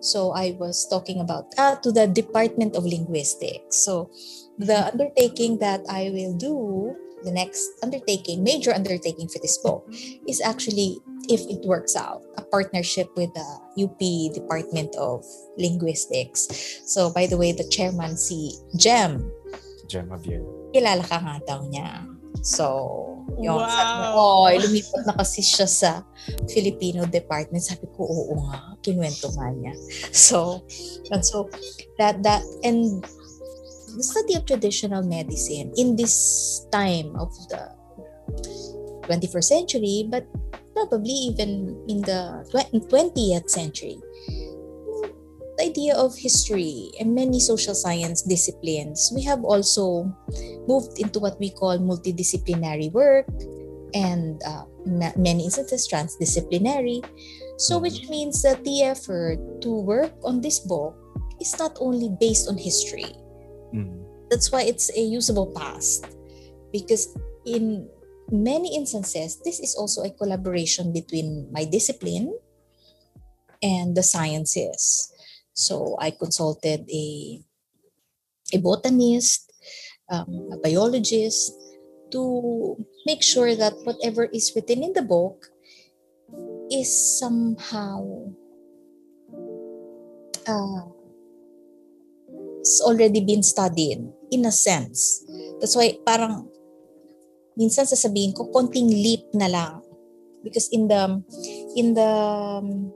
So 0.00 0.32
i 0.36 0.52
was 0.60 0.86
talking 0.88 1.20
about 1.20 1.48
uh, 1.56 1.76
to 1.80 1.92
the 1.92 2.06
department 2.06 2.76
of 2.76 2.84
linguistics. 2.84 3.76
So 3.84 4.10
the 4.58 4.92
undertaking 4.92 5.58
that 5.60 5.84
i 5.88 6.10
will 6.12 6.34
do 6.36 6.96
the 7.24 7.32
next 7.32 7.64
undertaking 7.82 8.44
major 8.44 8.72
undertaking 8.72 9.28
for 9.28 9.38
this 9.40 9.58
book 9.58 9.86
is 10.28 10.40
actually 10.40 10.98
if 11.28 11.40
it 11.48 11.64
works 11.66 11.96
out 11.96 12.22
a 12.36 12.42
partnership 12.42 13.08
with 13.16 13.32
the 13.34 13.48
UP 13.80 13.98
Department 14.34 14.94
of 14.96 15.24
Linguistics 15.58 16.48
so 16.84 17.10
by 17.12 17.26
the 17.26 17.36
way 17.36 17.52
the 17.52 17.66
chairman 17.68 18.16
si 18.16 18.52
Jem 18.76 19.24
Jem 19.88 20.08
Javier 20.10 20.56
kilala 20.76 21.00
ka 21.08 21.16
nga 21.24 21.40
daw 21.48 21.64
niya. 21.64 22.04
So, 22.44 22.68
yung 23.40 23.58
wow. 23.58 23.72
sabi 23.72 23.94
ko, 24.12 24.20
oh, 24.20 24.46
lumipat 24.52 25.02
na 25.08 25.14
kasi 25.16 25.40
siya 25.40 25.64
sa 25.64 25.90
Filipino 26.52 27.08
department. 27.08 27.64
Sabi 27.64 27.88
ko, 27.96 28.04
oo 28.04 28.34
nga, 28.52 28.76
kinwento 28.84 29.32
nga 29.32 29.48
niya. 29.56 29.72
So, 30.12 30.62
and 31.08 31.24
so, 31.24 31.48
that, 31.96 32.20
that, 32.22 32.44
and 32.60 33.02
the 33.96 34.04
study 34.04 34.34
of 34.36 34.44
traditional 34.44 35.02
medicine 35.02 35.72
in 35.76 35.96
this 35.96 36.66
time 36.70 37.16
of 37.16 37.32
the 37.48 37.72
21st 39.08 39.44
century, 39.44 40.06
but 40.08 40.26
probably 40.74 41.32
even 41.32 41.72
in 41.88 42.02
the 42.02 42.44
20th 42.52 43.48
century, 43.48 43.96
the 45.56 45.64
idea 45.64 45.96
of 45.96 46.14
history 46.16 46.92
and 47.00 47.14
many 47.14 47.40
social 47.40 47.74
science 47.74 48.22
disciplines, 48.22 49.10
we 49.14 49.22
have 49.24 49.42
also 49.44 50.04
moved 50.68 50.98
into 51.00 51.18
what 51.18 51.40
we 51.40 51.50
call 51.50 51.78
multidisciplinary 51.78 52.92
work 52.92 53.26
and 53.94 54.42
uh, 54.44 54.64
many 55.16 55.44
instances 55.44 55.88
transdisciplinary. 55.88 57.00
So, 57.56 57.78
which 57.78 58.08
means 58.10 58.42
that 58.42 58.62
the 58.64 58.82
effort 58.82 59.40
to 59.62 59.70
work 59.72 60.12
on 60.22 60.42
this 60.42 60.60
book 60.60 60.94
is 61.40 61.58
not 61.58 61.78
only 61.80 62.10
based 62.20 62.48
on 62.48 62.58
history. 62.58 63.08
Mm. 63.74 64.04
That's 64.30 64.50
why 64.50 64.62
it's 64.62 64.90
a 64.96 65.00
usable 65.00 65.52
past. 65.54 66.06
Because 66.72 67.16
in 67.44 67.88
many 68.30 68.74
instances, 68.76 69.40
this 69.44 69.60
is 69.60 69.74
also 69.74 70.02
a 70.02 70.10
collaboration 70.10 70.92
between 70.92 71.48
my 71.52 71.64
discipline 71.64 72.36
and 73.62 73.96
the 73.96 74.02
sciences. 74.02 75.12
So 75.54 75.96
I 76.00 76.10
consulted 76.10 76.84
a, 76.90 77.40
a 78.52 78.58
botanist, 78.58 79.52
um, 80.10 80.50
a 80.52 80.58
biologist, 80.58 81.52
to 82.12 82.76
make 83.06 83.22
sure 83.22 83.54
that 83.54 83.74
whatever 83.84 84.24
is 84.24 84.52
written 84.54 84.82
in 84.82 84.92
the 84.92 85.02
book 85.02 85.46
is 86.70 87.18
somehow 87.18 88.30
uh, 90.46 90.82
it's 92.66 92.82
already 92.82 93.22
been 93.22 93.46
studied 93.46 94.02
in 94.34 94.42
a 94.42 94.50
sense. 94.50 95.22
That's 95.62 95.78
why 95.78 95.94
parang 96.02 96.50
minsan 97.54 97.86
sasabihin 97.86 98.34
ko 98.34 98.50
konting 98.50 98.90
leap 98.90 99.22
na 99.32 99.46
lang 99.46 99.86
because 100.42 100.68
in 100.74 100.90
the 100.90 101.22
in 101.78 101.94
the 101.94 102.04
um, 102.04 102.90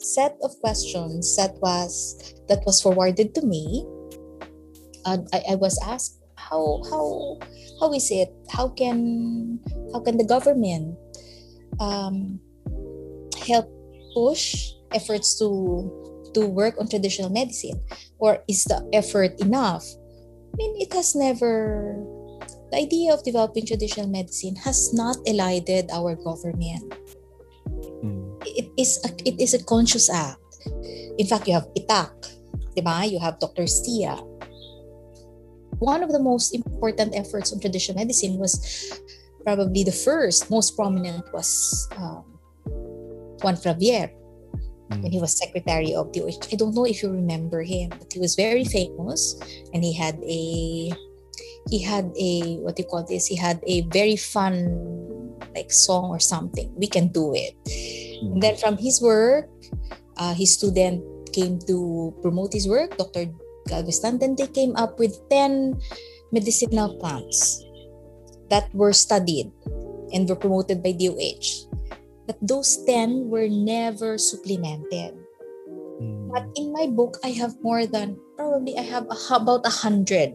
set 0.00 0.34
of 0.42 0.56
questions 0.58 1.36
that 1.36 1.54
was 1.60 2.16
that 2.48 2.64
was 2.66 2.82
forwarded 2.82 3.32
to 3.36 3.40
me 3.46 3.86
uh, 5.06 5.22
I, 5.32 5.54
I 5.54 5.56
was 5.56 5.78
asked 5.86 6.18
how 6.34 6.82
how 6.90 7.38
how 7.78 7.94
is 7.94 8.10
it 8.10 8.34
how 8.50 8.68
can 8.74 9.62
how 9.94 10.02
can 10.02 10.18
the 10.18 10.26
government 10.26 10.98
um, 11.78 12.42
help 13.46 13.70
push 14.12 14.74
efforts 14.90 15.38
to 15.38 15.86
to 16.34 16.46
work 16.46 16.74
on 16.78 16.88
traditional 16.88 17.30
medicine 17.30 17.80
or 18.18 18.42
is 18.48 18.64
the 18.64 18.82
effort 18.92 19.38
enough 19.40 19.84
i 20.52 20.56
mean 20.56 20.74
it 20.82 20.92
has 20.92 21.14
never 21.14 21.96
the 22.70 22.78
idea 22.78 23.14
of 23.14 23.22
developing 23.22 23.64
traditional 23.64 24.08
medicine 24.08 24.56
has 24.56 24.92
not 24.92 25.16
elided 25.26 25.88
our 25.90 26.14
government 26.16 26.82
it 28.46 28.70
is 28.76 29.00
a, 29.04 29.10
it 29.24 29.40
is 29.40 29.54
a 29.54 29.62
conscious 29.62 30.08
act. 30.10 30.40
In 31.18 31.26
fact, 31.26 31.48
you 31.48 31.54
have 31.54 31.68
Itak, 31.74 32.12
diba? 32.76 33.10
You 33.10 33.18
have 33.20 33.38
Dr. 33.38 33.64
Stia. 33.64 34.20
One 35.78 36.02
of 36.02 36.12
the 36.12 36.20
most 36.20 36.54
important 36.54 37.14
efforts 37.16 37.52
on 37.52 37.60
traditional 37.60 37.98
medicine 37.98 38.38
was 38.38 38.60
probably 39.42 39.84
the 39.84 39.92
first, 39.92 40.50
most 40.50 40.76
prominent 40.76 41.24
was 41.32 41.88
um, 41.96 42.24
Juan 43.42 43.56
Fravier 43.56 44.10
when 44.88 45.10
he 45.10 45.18
mm. 45.18 45.22
was 45.22 45.38
secretary 45.38 45.94
of 45.94 46.12
the 46.12 46.22
OH. 46.22 46.52
I 46.52 46.56
don't 46.56 46.74
know 46.74 46.86
if 46.86 47.02
you 47.02 47.10
remember 47.10 47.62
him, 47.62 47.90
but 47.90 48.12
he 48.12 48.20
was 48.20 48.34
very 48.34 48.64
famous 48.64 49.36
and 49.72 49.82
he 49.82 49.92
had 49.92 50.18
a 50.22 50.92
he 51.70 51.80
had 51.82 52.12
a 52.16 52.60
what 52.60 52.76
do 52.76 52.82
you 52.82 52.88
call 52.88 53.04
this? 53.04 53.26
He 53.26 53.36
had 53.36 53.60
a 53.66 53.82
very 53.88 54.16
fun 54.16 55.36
like 55.54 55.72
song 55.72 56.10
or 56.10 56.20
something. 56.20 56.72
We 56.76 56.86
can 56.86 57.08
do 57.08 57.32
it. 57.34 57.54
And 58.20 58.42
then 58.42 58.56
from 58.56 58.76
his 58.76 59.00
work, 59.00 59.48
uh, 60.16 60.34
his 60.34 60.54
student 60.54 61.02
came 61.32 61.58
to 61.66 62.14
promote 62.22 62.52
his 62.52 62.68
work, 62.68 62.96
Dr. 62.96 63.26
Galveston. 63.66 64.18
Then 64.18 64.36
they 64.36 64.46
came 64.46 64.76
up 64.76 64.98
with 64.98 65.16
10 65.30 65.80
medicinal 66.32 66.96
plants 66.98 67.62
that 68.50 68.68
were 68.74 68.92
studied 68.92 69.50
and 70.12 70.28
were 70.28 70.36
promoted 70.36 70.82
by 70.82 70.92
DOH. 70.92 71.70
But 72.26 72.38
those 72.40 72.76
10 72.86 73.28
were 73.28 73.48
never 73.48 74.18
supplemented. 74.18 75.14
Mm. 76.00 76.32
But 76.32 76.48
in 76.56 76.72
my 76.72 76.86
book, 76.86 77.18
I 77.22 77.30
have 77.36 77.60
more 77.62 77.86
than, 77.86 78.16
probably 78.36 78.78
I 78.78 78.82
have 78.82 79.06
a, 79.10 79.16
about 79.34 79.66
a 79.66 79.70
hundred 79.70 80.34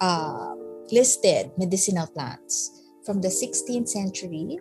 uh, 0.00 0.54
listed 0.90 1.52
medicinal 1.58 2.06
plants 2.06 2.82
from 3.06 3.20
the 3.20 3.28
16th 3.28 3.88
century 3.88 4.58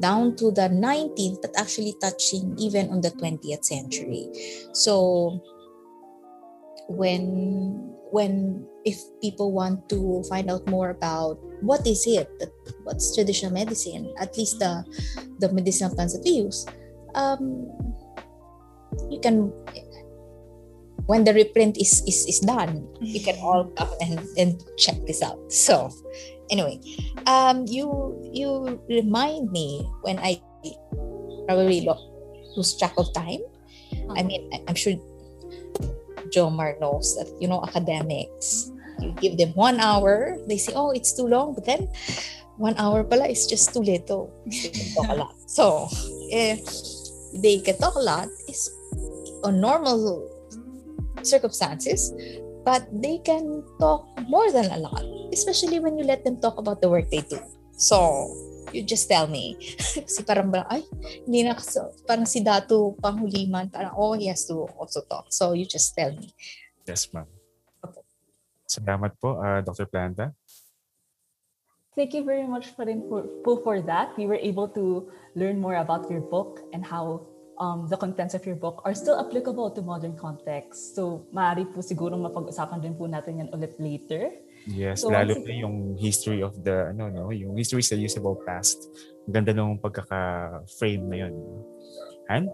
down 0.00 0.36
to 0.36 0.50
the 0.50 0.68
19th, 0.68 1.42
but 1.42 1.52
actually 1.56 1.94
touching 2.00 2.56
even 2.58 2.88
on 2.90 3.00
the 3.00 3.10
20th 3.10 3.64
century. 3.64 4.28
So 4.72 5.40
when 6.88 7.94
when 8.10 8.66
if 8.84 8.98
people 9.22 9.52
want 9.52 9.88
to 9.88 10.22
find 10.28 10.50
out 10.50 10.66
more 10.66 10.90
about 10.90 11.38
what 11.60 11.86
is 11.86 12.06
it 12.06 12.28
what's 12.84 13.14
traditional 13.14 13.52
medicine 13.52 14.12
at 14.18 14.36
least 14.36 14.58
the 14.58 14.82
the 15.38 15.52
medicinal 15.52 15.94
plants 15.94 16.14
that 16.14 16.22
we 16.24 16.42
use 16.42 16.66
um 17.14 17.68
you 19.10 19.20
can 19.20 19.52
when 21.06 21.24
the 21.24 21.34
reprint 21.34 21.76
is 21.78 22.02
is, 22.06 22.26
is 22.26 22.40
done 22.40 22.86
you 23.00 23.20
can 23.20 23.34
all 23.42 23.66
come 23.74 23.90
and, 24.00 24.22
and 24.38 24.62
check 24.78 24.94
this 25.06 25.22
out. 25.22 25.38
So 25.50 25.90
anyway 26.50 26.78
um 27.26 27.66
you 27.66 27.90
you 28.32 28.80
remind 28.88 29.50
me 29.50 29.86
when 30.02 30.18
i 30.18 30.38
probably 31.46 31.86
lose 32.56 32.78
track 32.78 32.94
of 32.98 33.12
time. 33.14 33.42
I 34.14 34.22
mean 34.22 34.50
i'm 34.66 34.74
sure 34.74 34.94
Jomar 36.28 36.78
knows 36.80 37.16
that, 37.16 37.32
you 37.40 37.48
know, 37.48 37.62
academics, 37.64 38.70
you 39.00 39.12
give 39.20 39.36
them 39.38 39.52
one 39.56 39.80
hour, 39.80 40.36
they 40.46 40.58
say, 40.58 40.72
oh, 40.76 40.90
it's 40.90 41.16
too 41.16 41.26
long. 41.26 41.54
But 41.54 41.64
then 41.64 41.88
one 42.60 42.76
hour 42.76 43.02
pala 43.04 43.28
is 43.28 43.46
just 43.46 43.72
too 43.72 43.80
little. 43.80 44.28
They 44.46 44.68
can 44.68 44.86
talk 44.94 45.08
a 45.08 45.16
lot. 45.16 45.34
So, 45.50 45.90
if 46.30 46.62
they 47.42 47.58
can 47.58 47.74
talk 47.82 47.98
a 47.98 48.04
lot, 48.04 48.30
is 48.46 48.70
on 49.42 49.58
normal 49.58 50.30
circumstances, 51.26 52.14
but 52.64 52.86
they 52.92 53.18
can 53.18 53.64
talk 53.80 54.06
more 54.28 54.52
than 54.52 54.70
a 54.70 54.78
lot, 54.78 55.02
especially 55.32 55.80
when 55.80 55.98
you 55.98 56.04
let 56.04 56.22
them 56.22 56.40
talk 56.40 56.56
about 56.58 56.80
the 56.80 56.88
work 56.88 57.10
they 57.10 57.26
do. 57.26 57.42
So, 57.74 58.30
you 58.72 58.82
just 58.82 59.06
tell 59.08 59.26
me. 59.26 59.56
Kasi 60.06 60.22
parang, 60.22 60.50
ay, 60.70 60.82
hindi 61.26 61.46
na 61.46 61.54
kasi, 61.54 61.78
parang 62.06 62.26
si 62.26 62.42
Datu 62.42 62.96
panghuliman, 62.98 63.70
parang, 63.70 63.94
oh, 63.94 64.14
he 64.14 64.26
has 64.26 64.46
to 64.46 64.66
also 64.78 65.02
talk. 65.06 65.28
So, 65.30 65.52
you 65.52 65.66
just 65.66 65.94
tell 65.94 66.10
me. 66.14 66.32
Yes, 66.86 67.10
ma'am. 67.12 67.26
Okay. 67.84 68.02
Salamat 68.66 69.14
po, 69.18 69.38
uh, 69.38 69.60
Dr. 69.62 69.86
Planta. 69.86 70.32
Thank 71.98 72.14
you 72.14 72.22
very 72.22 72.46
much 72.46 72.70
for, 72.72 72.86
for, 73.44 73.56
for 73.62 73.76
that. 73.82 74.14
We 74.16 74.26
were 74.26 74.38
able 74.38 74.70
to 74.78 75.10
learn 75.34 75.60
more 75.60 75.76
about 75.76 76.08
your 76.10 76.22
book 76.22 76.62
and 76.72 76.86
how 76.86 77.26
um, 77.60 77.86
the 77.86 77.96
contents 77.96 78.32
of 78.34 78.46
your 78.46 78.56
book 78.56 78.80
are 78.84 78.94
still 78.94 79.20
applicable 79.20 79.70
to 79.72 79.82
modern 79.82 80.16
context. 80.16 80.96
So, 80.96 81.28
maaari 81.34 81.68
po 81.68 81.84
siguro 81.84 82.16
mapag-usapan 82.16 82.80
din 82.80 82.96
po 82.96 83.04
natin 83.04 83.44
yan 83.44 83.48
ulit 83.52 83.76
later. 83.76 84.32
Yes, 84.68 85.00
so, 85.00 85.08
lalo 85.08 85.40
na 85.40 85.54
yung 85.56 85.96
history 85.96 86.44
of 86.44 86.52
the, 86.60 86.92
ano, 86.92 87.08
no, 87.08 87.32
yung 87.32 87.56
history 87.56 87.80
sa 87.80 87.96
usable 87.96 88.36
past. 88.44 88.92
Ang 89.24 89.32
ganda 89.40 89.52
nung 89.56 89.80
pagkaka-frame 89.80 91.04
na 91.08 91.16
yun. 91.26 91.34
Han? 92.28 92.44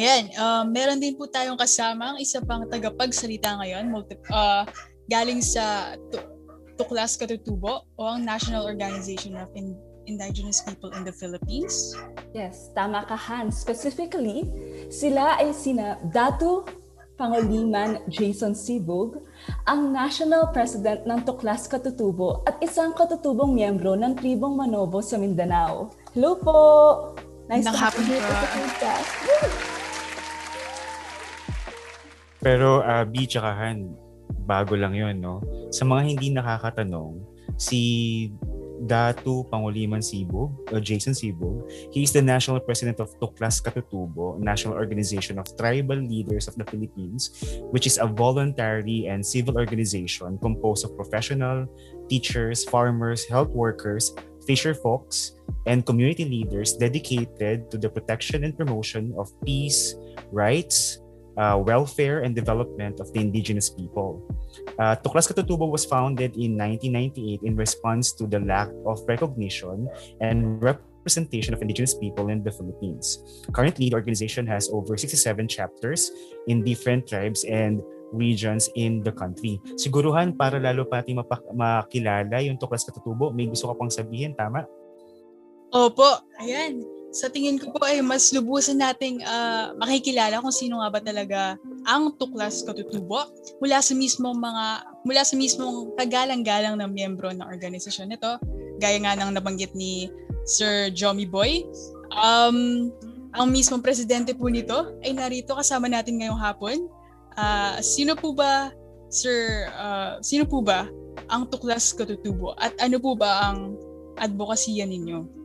Ayan, 0.00 0.32
uh, 0.34 0.64
meron 0.66 0.98
din 0.98 1.14
po 1.14 1.28
tayong 1.28 1.58
kasama 1.60 2.14
ang 2.14 2.18
isa 2.18 2.40
pang 2.42 2.66
tagapagsalita 2.66 3.60
ngayon, 3.60 3.90
multi, 3.90 4.16
uh, 4.32 4.66
galing 5.10 5.42
sa 5.42 5.94
Tuklas 6.80 7.18
Katutubo 7.20 7.84
o 7.98 8.02
ang 8.08 8.24
National 8.24 8.64
Organization 8.64 9.36
of 9.36 9.52
In- 9.52 9.76
Indigenous 10.08 10.64
People 10.64 10.90
in 10.96 11.04
the 11.04 11.12
Philippines. 11.12 11.92
Yes, 12.32 12.72
tama 12.72 13.04
ka 13.04 13.14
Han. 13.14 13.52
Specifically, 13.52 14.48
sila 14.88 15.36
ay 15.38 15.52
sina 15.52 16.00
Datu 16.08 16.64
Panguliman 17.20 18.00
Jason 18.08 18.56
Sibug, 18.56 19.20
ang 19.68 19.92
National 19.92 20.48
President 20.56 21.04
ng 21.04 21.20
Tuklas 21.20 21.68
Katutubo 21.68 22.40
at 22.48 22.56
isang 22.64 22.96
katutubong 22.96 23.52
miyembro 23.52 23.92
ng 23.92 24.16
Tribong 24.16 24.56
Manobo 24.56 25.04
sa 25.04 25.20
Mindanao. 25.20 25.92
Hello 26.16 26.40
po! 26.40 26.60
Nice 27.52 27.68
to 27.68 27.76
have 27.76 27.92
you 28.00 28.16
sa 28.16 28.46
podcast. 28.56 29.10
Pero 32.40 32.80
uh, 32.80 33.04
B 33.04 33.28
tsaka 33.28 33.52
Han, 33.52 33.92
bago 34.48 34.72
lang 34.80 34.96
yon 34.96 35.20
no? 35.20 35.44
Sa 35.68 35.84
mga 35.84 36.02
hindi 36.08 36.32
nakakatanong, 36.32 37.20
si 37.60 37.80
Datu 38.80 39.44
Panguliman 39.52 40.00
Sibog, 40.00 40.56
uh, 40.72 40.80
Jason 40.80 41.12
Sibog. 41.12 41.68
He 41.92 42.02
is 42.02 42.12
the 42.12 42.22
national 42.22 42.60
president 42.60 43.00
of 43.00 43.12
Tuklas 43.20 43.60
Katutubo, 43.60 44.38
National 44.40 44.74
Organization 44.74 45.38
of 45.38 45.44
Tribal 45.56 46.00
Leaders 46.00 46.48
of 46.48 46.56
the 46.56 46.64
Philippines, 46.64 47.30
which 47.70 47.86
is 47.86 47.98
a 47.98 48.06
voluntary 48.06 49.06
and 49.06 49.24
civil 49.24 49.58
organization 49.58 50.38
composed 50.38 50.84
of 50.84 50.96
professional, 50.96 51.68
teachers, 52.08 52.64
farmers, 52.64 53.28
health 53.28 53.50
workers, 53.52 54.12
fisher 54.46 54.74
folks, 54.74 55.36
and 55.66 55.84
community 55.84 56.24
leaders 56.24 56.72
dedicated 56.74 57.70
to 57.70 57.76
the 57.76 57.88
protection 57.88 58.44
and 58.44 58.56
promotion 58.56 59.12
of 59.18 59.28
peace, 59.44 59.94
rights, 60.32 60.98
uh, 61.40 61.56
welfare, 61.56 62.20
and 62.20 62.36
development 62.36 63.00
of 63.00 63.08
the 63.16 63.20
indigenous 63.20 63.72
people. 63.72 64.20
Uh, 64.76 64.94
Tuklas 65.00 65.24
Katutubo 65.24 65.72
was 65.72 65.88
founded 65.88 66.36
in 66.36 66.60
1998 66.60 67.40
in 67.42 67.56
response 67.56 68.12
to 68.12 68.28
the 68.28 68.38
lack 68.44 68.68
of 68.84 69.00
recognition 69.08 69.88
and 70.20 70.60
representation 70.60 71.56
of 71.56 71.64
indigenous 71.64 71.96
people 71.96 72.28
in 72.28 72.44
the 72.44 72.52
Philippines. 72.52 73.24
Currently, 73.56 73.88
the 73.88 73.96
organization 73.96 74.44
has 74.46 74.68
over 74.68 75.00
67 75.00 75.48
chapters 75.48 76.12
in 76.46 76.60
different 76.62 77.08
tribes 77.08 77.48
and 77.48 77.80
regions 78.12 78.68
in 78.76 79.00
the 79.00 79.14
country. 79.14 79.56
Siguruhan 79.80 80.36
para 80.36 80.60
lalo 80.60 80.84
pati 80.84 81.16
mapak- 81.16 81.48
makilala 81.56 82.44
yung 82.44 82.60
Tuklas 82.60 82.84
Katutubo, 82.84 83.32
may 83.32 83.48
gusto 83.48 83.72
ka 83.72 83.74
pang 83.80 83.88
sabihin, 83.88 84.36
tama? 84.36 84.68
Opo, 85.70 86.26
ayan 86.42 86.99
sa 87.10 87.26
tingin 87.26 87.58
ko 87.58 87.74
po 87.74 87.82
ay 87.82 87.98
mas 88.06 88.30
lubusan 88.30 88.78
nating 88.78 89.18
uh, 89.26 89.74
makikilala 89.82 90.38
kung 90.38 90.54
sino 90.54 90.78
nga 90.78 90.94
ba 90.94 91.00
talaga 91.02 91.58
ang 91.82 92.14
tuklas 92.14 92.62
katutubo 92.62 93.26
mula 93.58 93.82
sa 93.82 93.98
mismong 93.98 94.38
mga 94.38 94.64
mula 95.02 95.22
sa 95.26 95.34
mismong 95.34 95.90
kagalang-galang 95.98 96.78
na 96.78 96.86
miyembro 96.86 97.34
ng 97.34 97.42
organisasyon 97.42 98.14
nito 98.14 98.38
gaya 98.78 98.98
nga 99.02 99.18
ng 99.18 99.34
nabanggit 99.34 99.74
ni 99.74 100.06
Sir 100.46 100.88
Jomy 100.94 101.26
Boy. 101.26 101.66
Um, 102.14 102.88
ang 103.34 103.50
mismong 103.50 103.82
presidente 103.82 104.30
po 104.30 104.46
nito 104.46 104.94
ay 105.02 105.10
narito 105.10 105.58
kasama 105.58 105.90
natin 105.90 106.22
ngayong 106.22 106.38
hapon. 106.38 106.86
Uh, 107.34 107.78
sino 107.82 108.14
po 108.14 108.30
ba 108.38 108.70
Sir 109.10 109.66
uh, 109.74 110.22
sino 110.22 110.46
po 110.46 110.62
ba 110.62 110.86
ang 111.26 111.50
tuklas 111.50 111.90
katutubo? 111.90 112.54
At 112.54 112.78
ano 112.78 113.02
po 113.02 113.18
ba 113.18 113.50
ang 113.50 113.74
advokasya 114.14 114.86
ninyo 114.86 115.40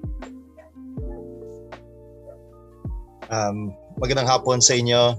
Um, 3.33 3.73
magandang 3.97 4.29
hapon 4.29 4.61
sa 4.61 4.77
inyo 4.77 5.17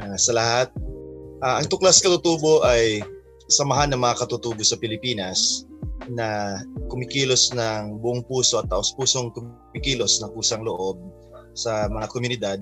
uh, 0.00 0.16
sa 0.16 0.32
lahat. 0.32 0.68
Uh, 1.44 1.60
ang 1.60 1.68
Tuklas 1.68 2.00
Katutubo 2.00 2.64
ay 2.64 3.04
samahan 3.52 3.92
ng 3.92 4.00
mga 4.00 4.24
katutubo 4.24 4.64
sa 4.64 4.80
Pilipinas 4.80 5.68
na 6.08 6.60
kumikilos 6.88 7.52
ng 7.52 8.00
buong 8.00 8.24
puso 8.24 8.56
at 8.56 8.68
taos-pusong 8.72 9.32
kumikilos 9.36 10.20
ng 10.24 10.32
pusang 10.32 10.64
loob 10.64 10.96
sa 11.52 11.92
mga 11.92 12.06
komunidad. 12.08 12.58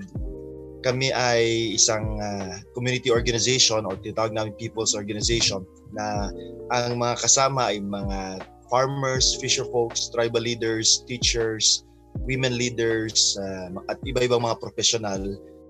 Kami 0.83 1.15
ay 1.15 1.71
isang 1.79 2.19
uh, 2.19 2.59
community 2.75 3.07
organization 3.07 3.87
o 3.87 3.95
tinatawag 3.95 4.35
namin 4.35 4.51
people's 4.59 4.91
organization 4.91 5.63
na 5.95 6.27
ang 6.75 6.99
mga 6.99 7.15
kasama 7.23 7.71
ay 7.71 7.79
mga 7.79 8.43
farmers, 8.67 9.39
fisher 9.39 9.63
folks, 9.71 10.11
tribal 10.11 10.43
leaders, 10.43 11.07
teachers, 11.07 11.87
women 12.21 12.53
leaders 12.53 13.35
uh, 13.41 13.73
at 13.89 13.97
iba-ibang 14.05 14.43
mga 14.43 14.61
profesional 14.61 15.21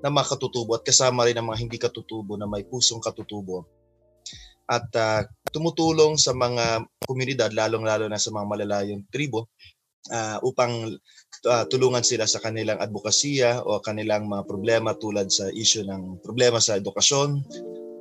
na 0.04 0.12
mga 0.12 0.36
katutubo 0.36 0.76
at 0.76 0.84
kasama 0.84 1.24
rin 1.24 1.40
ang 1.40 1.48
mga 1.48 1.60
hindi 1.64 1.78
katutubo 1.80 2.36
na 2.36 2.44
may 2.44 2.68
pusong 2.68 3.00
katutubo. 3.00 3.64
At 4.68 4.88
uh, 4.96 5.24
tumutulong 5.52 6.20
sa 6.20 6.36
mga 6.36 6.88
komunidad, 7.04 7.52
lalong-lalo 7.56 8.08
na 8.08 8.20
sa 8.20 8.32
mga 8.32 8.46
malalayong 8.48 9.04
tribo, 9.12 9.52
uh, 10.12 10.40
upang 10.44 11.00
uh, 11.48 11.64
tulungan 11.72 12.04
sila 12.04 12.28
sa 12.28 12.44
kanilang 12.44 12.80
advokasya 12.80 13.64
o 13.64 13.80
kanilang 13.80 14.28
mga 14.28 14.44
problema 14.44 14.92
tulad 14.98 15.32
sa 15.32 15.48
issue 15.56 15.88
ng 15.88 16.20
problema 16.20 16.60
sa 16.60 16.76
edukasyon, 16.80 17.44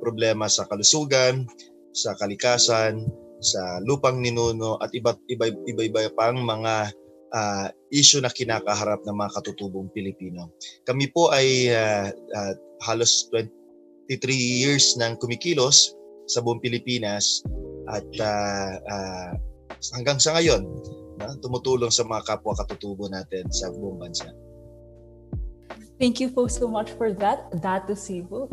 problema 0.03 0.51
sa 0.51 0.67
kalusugan, 0.67 1.47
sa 1.95 2.17
kalikasan, 2.19 3.07
sa 3.43 3.79
lupang 3.83 4.19
ninuno 4.23 4.79
at 4.79 4.91
iba't 4.95 5.19
iba 5.27 5.51
iba-iba 5.67 6.07
pang 6.15 6.39
mga 6.39 6.91
uh, 7.33 7.67
issue 7.89 8.21
na 8.21 8.31
kinakaharap 8.31 9.01
ng 9.03 9.15
mga 9.17 9.31
katutubong 9.41 9.89
Pilipino. 9.91 10.53
Kami 10.85 11.09
po 11.09 11.33
ay 11.33 11.73
uh, 11.73 12.07
uh, 12.09 12.53
halos 12.85 13.27
23 13.33 14.29
years 14.31 14.93
nang 14.95 15.17
kumikilos 15.17 15.97
sa 16.29 16.39
buong 16.39 16.61
Pilipinas 16.63 17.43
at 17.91 18.07
uh, 18.21 18.73
uh, 18.79 19.31
hanggang 19.97 20.21
sa 20.21 20.39
ngayon 20.39 20.63
uh, 21.19 21.33
tumutulong 21.43 21.91
sa 21.91 22.07
mga 22.07 22.23
kapwa 22.23 22.55
katutubo 22.55 23.09
natin 23.11 23.43
sa 23.51 23.73
buong 23.73 23.99
bansa. 23.99 24.29
Thank 26.01 26.19
you 26.19 26.33
po 26.33 26.49
so 26.49 26.65
much 26.65 26.91
for 26.97 27.13
that, 27.21 27.47
Datu 27.53 27.93
Sibu. 27.93 28.49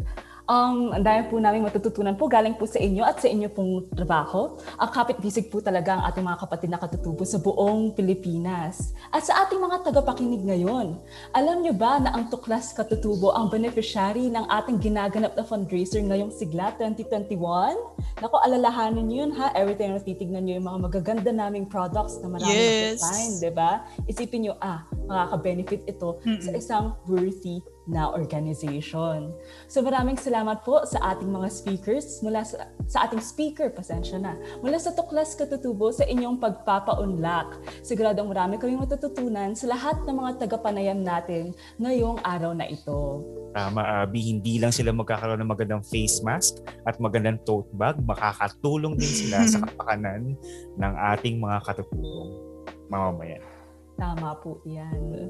Um, 0.50 0.90
ang 0.90 1.06
dami 1.06 1.30
po 1.30 1.38
namin 1.38 1.62
matututunan 1.62 2.18
po 2.18 2.26
galing 2.26 2.58
po 2.58 2.66
sa 2.66 2.82
inyo 2.82 3.06
at 3.06 3.22
sa 3.22 3.30
inyo 3.30 3.46
pong 3.54 3.86
trabaho. 3.94 4.58
Ang 4.82 4.90
kapit-bisig 4.90 5.46
po 5.46 5.62
talaga 5.62 5.94
ang 5.94 6.02
ating 6.10 6.26
mga 6.26 6.38
kapatid 6.42 6.74
na 6.74 6.82
katutubo 6.82 7.22
sa 7.22 7.38
buong 7.38 7.94
Pilipinas. 7.94 8.90
At 9.14 9.22
sa 9.22 9.46
ating 9.46 9.62
mga 9.62 9.86
tagapakinig 9.86 10.42
ngayon, 10.42 10.98
alam 11.38 11.62
nyo 11.62 11.70
ba 11.70 12.02
na 12.02 12.10
ang 12.18 12.26
Tuklas 12.34 12.74
Katutubo 12.74 13.30
ang 13.30 13.46
beneficiary 13.46 14.26
ng 14.26 14.50
ating 14.50 14.82
ginaganap 14.82 15.38
na 15.38 15.46
fundraiser 15.46 16.02
ngayong 16.02 16.34
sigla 16.34 16.74
2021? 16.82 18.18
Nako, 18.18 18.42
alalahanin 18.42 19.06
nyo 19.06 19.16
yun 19.22 19.32
ha. 19.38 19.54
Every 19.54 19.78
time 19.78 19.94
na 19.94 20.02
titignan 20.02 20.50
nyo 20.50 20.58
yung 20.58 20.66
mga 20.66 20.78
magaganda 20.82 21.30
naming 21.30 21.70
products 21.70 22.18
na 22.18 22.26
marami 22.26 22.50
Yes. 22.50 22.98
design, 22.98 23.30
di 23.38 23.52
ba? 23.54 23.86
Isipin 24.10 24.50
nyo, 24.50 24.58
ah, 24.58 24.82
makaka-benefit 25.06 25.86
ito 25.86 26.18
Mm-mm. 26.26 26.42
sa 26.42 26.50
isang 26.58 26.98
worthy 27.06 27.62
na 27.90 28.08
organization. 28.14 29.34
So 29.66 29.82
maraming 29.82 30.16
salamat 30.16 30.62
po 30.62 30.86
sa 30.86 31.12
ating 31.12 31.26
mga 31.26 31.48
speakers, 31.50 32.22
mula 32.22 32.46
sa, 32.46 32.70
sa 32.86 33.10
ating 33.10 33.18
speaker, 33.18 33.68
pasensya 33.74 34.22
na, 34.22 34.38
mula 34.62 34.78
sa 34.78 34.94
Tuklas 34.94 35.34
Katutubo 35.34 35.90
sa 35.90 36.06
inyong 36.06 36.38
pagpapaunlak. 36.38 37.58
Siguradong 37.82 38.30
marami 38.30 38.56
kaming 38.62 38.80
matututunan 38.86 39.58
sa 39.58 39.66
lahat 39.66 39.98
ng 40.06 40.14
mga 40.14 40.46
tagapanayam 40.46 41.02
natin 41.02 41.50
ngayong 41.82 42.22
araw 42.22 42.54
na 42.54 42.70
ito. 42.70 43.26
Tama, 43.50 44.06
Abby, 44.06 44.30
hindi 44.30 44.62
lang 44.62 44.70
sila 44.70 44.94
magkakaroon 44.94 45.42
ng 45.42 45.50
magandang 45.50 45.82
face 45.82 46.22
mask 46.22 46.62
at 46.86 47.02
magandang 47.02 47.42
tote 47.42 47.66
bag, 47.74 47.98
makakatulong 48.06 48.94
din 48.94 49.10
sila 49.10 49.42
sa 49.50 49.58
kapakanan 49.66 50.38
ng 50.78 50.92
ating 51.18 51.42
mga 51.42 51.58
katutubong 51.66 52.38
mamamayan. 52.86 53.42
Tama 53.98 54.38
po 54.38 54.62
yan. 54.64 55.28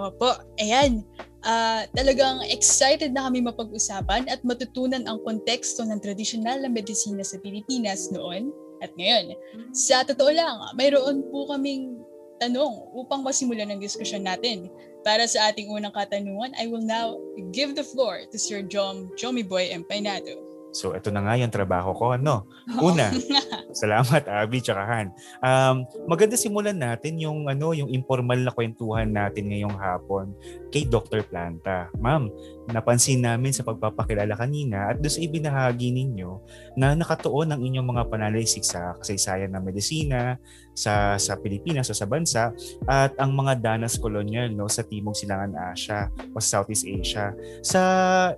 Opo, 0.00 0.32
ayan. 0.56 1.04
Ah, 1.42 1.84
talagang 1.90 2.46
excited 2.46 3.10
na 3.10 3.26
kami 3.26 3.42
mapag-usapan 3.42 4.30
at 4.30 4.40
matutunan 4.46 5.02
ang 5.10 5.18
konteksto 5.26 5.82
ng 5.82 5.98
tradisyonal 5.98 6.62
na 6.62 6.70
medisina 6.70 7.26
sa 7.26 7.36
Pilipinas 7.42 8.14
noon 8.14 8.54
at 8.78 8.94
ngayon. 8.94 9.34
Sa 9.74 10.06
totoo 10.06 10.30
lang, 10.30 10.54
mayroon 10.78 11.26
po 11.34 11.50
kaming 11.50 11.98
tanong 12.38 12.94
upang 12.94 13.26
masimulan 13.26 13.70
ang 13.74 13.82
diskusyon 13.82 14.22
natin. 14.22 14.70
Para 15.02 15.26
sa 15.26 15.50
ating 15.50 15.66
unang 15.66 15.94
katanungan, 15.94 16.54
I 16.54 16.70
will 16.70 16.82
now 16.82 17.18
give 17.50 17.74
the 17.74 17.82
floor 17.82 18.22
to 18.30 18.38
Sir 18.38 18.62
Jom, 18.62 19.10
Jomy 19.18 19.42
Boy 19.42 19.70
Empanado. 19.74 20.51
So 20.72 20.96
ito 20.96 21.12
na 21.12 21.20
nga 21.22 21.36
yung 21.36 21.52
trabaho 21.52 21.92
ko. 21.92 22.16
Ano? 22.16 22.48
Una, 22.80 23.12
salamat 23.80 24.24
Abby 24.26 24.64
tsaka 24.64 24.82
Han. 24.88 25.06
Um, 25.44 25.76
maganda 26.08 26.34
simulan 26.34 26.80
natin 26.80 27.20
yung 27.20 27.46
ano 27.46 27.76
yung 27.76 27.92
informal 27.92 28.40
na 28.40 28.50
kwentuhan 28.50 29.12
natin 29.12 29.52
ngayong 29.52 29.76
hapon 29.76 30.32
kay 30.72 30.88
Dr. 30.88 31.22
Planta. 31.28 31.92
Ma'am, 32.00 32.32
napansin 32.72 33.20
namin 33.20 33.52
sa 33.52 33.62
pagpapakilala 33.62 34.32
kanina 34.34 34.92
at 34.92 34.98
doon 34.98 35.12
sa 35.12 35.20
ibinahagi 35.20 35.92
ninyo 35.92 36.40
na 36.80 36.96
nakatuon 36.96 37.52
ang 37.52 37.60
inyong 37.60 37.88
mga 37.92 38.08
panalaysik 38.08 38.64
sa 38.64 38.96
kasaysayan 38.96 39.52
ng 39.52 39.62
medisina 39.62 40.40
sa 40.72 41.20
sa 41.20 41.36
Pilipinas 41.36 41.92
o 41.92 41.94
sa 41.94 42.08
bansa 42.08 42.48
at 42.88 43.12
ang 43.20 43.36
mga 43.36 43.60
danas 43.60 44.00
kolonyal 44.00 44.48
no 44.48 44.66
sa 44.72 44.80
Timog 44.80 45.16
Silangan 45.16 45.52
Asya 45.72 46.08
o 46.32 46.40
Southeast 46.40 46.88
Asia. 46.88 47.36
Sa 47.60 47.82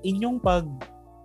inyong 0.02 0.42
pag 0.42 0.66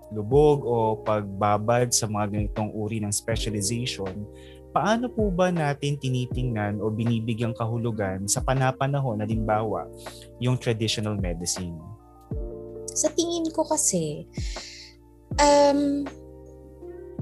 lubog 0.09 0.65
o 0.65 0.97
pagbabad 1.05 1.93
sa 1.93 2.09
mga 2.09 2.33
ganitong 2.33 2.71
uri 2.73 2.97
ng 3.01 3.13
specialization, 3.13 4.25
paano 4.73 5.09
po 5.09 5.33
ba 5.33 5.49
natin 5.49 5.97
tinitingnan 5.97 6.77
o 6.81 6.93
binibigyang 6.93 7.53
kahulugan 7.57 8.25
sa 8.29 8.41
panapanahon, 8.41 9.21
halimbawa, 9.21 9.89
yung 10.37 10.57
traditional 10.57 11.17
medicine? 11.17 11.77
Sa 12.93 13.09
tingin 13.13 13.49
ko 13.53 13.65
kasi, 13.65 14.25
um, 15.37 16.05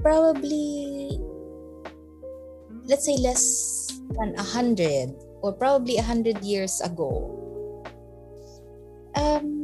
probably, 0.00 1.16
let's 2.88 3.04
say 3.04 3.16
less 3.20 3.44
than 4.16 4.32
a 4.36 4.44
hundred 4.44 5.12
or 5.44 5.52
probably 5.52 6.00
a 6.00 6.04
hundred 6.04 6.40
years 6.44 6.80
ago, 6.80 7.32
um, 9.16 9.57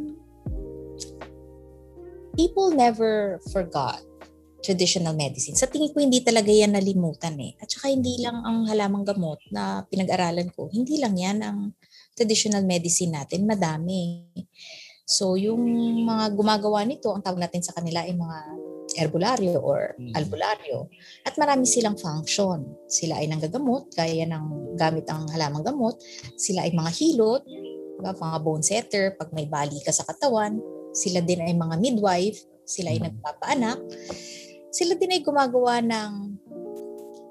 people 2.34 2.70
never 2.74 3.38
forgot 3.50 4.02
traditional 4.64 5.12
medicine. 5.12 5.52
Sa 5.52 5.68
tingin 5.68 5.92
ko, 5.92 6.00
hindi 6.00 6.24
talaga 6.24 6.48
yan 6.48 6.72
nalimutan 6.72 7.36
eh. 7.36 7.52
At 7.60 7.68
saka 7.68 7.92
hindi 7.92 8.24
lang 8.24 8.40
ang 8.40 8.64
halamang 8.64 9.04
gamot 9.04 9.36
na 9.52 9.84
pinag-aralan 9.84 10.48
ko. 10.56 10.72
Hindi 10.72 10.96
lang 10.96 11.20
yan 11.20 11.44
ang 11.44 11.76
traditional 12.16 12.64
medicine 12.64 13.12
natin. 13.12 13.44
Madami. 13.44 14.24
So, 15.04 15.36
yung 15.36 15.60
mga 16.08 16.32
gumagawa 16.32 16.80
nito, 16.88 17.12
ang 17.12 17.20
tawag 17.20 17.44
natin 17.44 17.60
sa 17.60 17.76
kanila 17.76 18.08
ay 18.08 18.16
mga 18.16 18.38
herbularyo 19.04 19.60
or 19.60 19.92
Mm. 20.00 20.16
albularyo. 20.16 20.88
At 21.28 21.36
marami 21.36 21.68
silang 21.68 22.00
function. 22.00 22.64
Sila 22.88 23.20
ay 23.20 23.28
nanggagamot, 23.28 23.92
gaya 23.92 24.24
ng 24.24 24.76
gamit 24.80 25.04
ang 25.12 25.28
halamang 25.28 25.60
gamot. 25.60 26.00
Sila 26.40 26.64
ay 26.64 26.72
mga 26.72 26.90
hilot, 26.94 27.42
diba? 27.44 28.12
mga 28.16 28.38
bone 28.40 28.64
setter, 28.64 29.12
pag 29.20 29.28
may 29.36 29.44
bali 29.44 29.76
ka 29.84 29.92
sa 29.92 30.08
katawan. 30.08 30.56
Sila 30.94 31.20
din 31.20 31.42
ay 31.42 31.52
mga 31.52 31.76
midwife, 31.82 32.46
sila 32.64 32.94
ay 32.94 33.02
Mm. 33.02 33.06
nagpapaanak. 33.10 33.78
Sila 34.70 34.94
din 34.94 35.14
ay 35.14 35.20
gumagawa 35.20 35.82
ng 35.82 36.12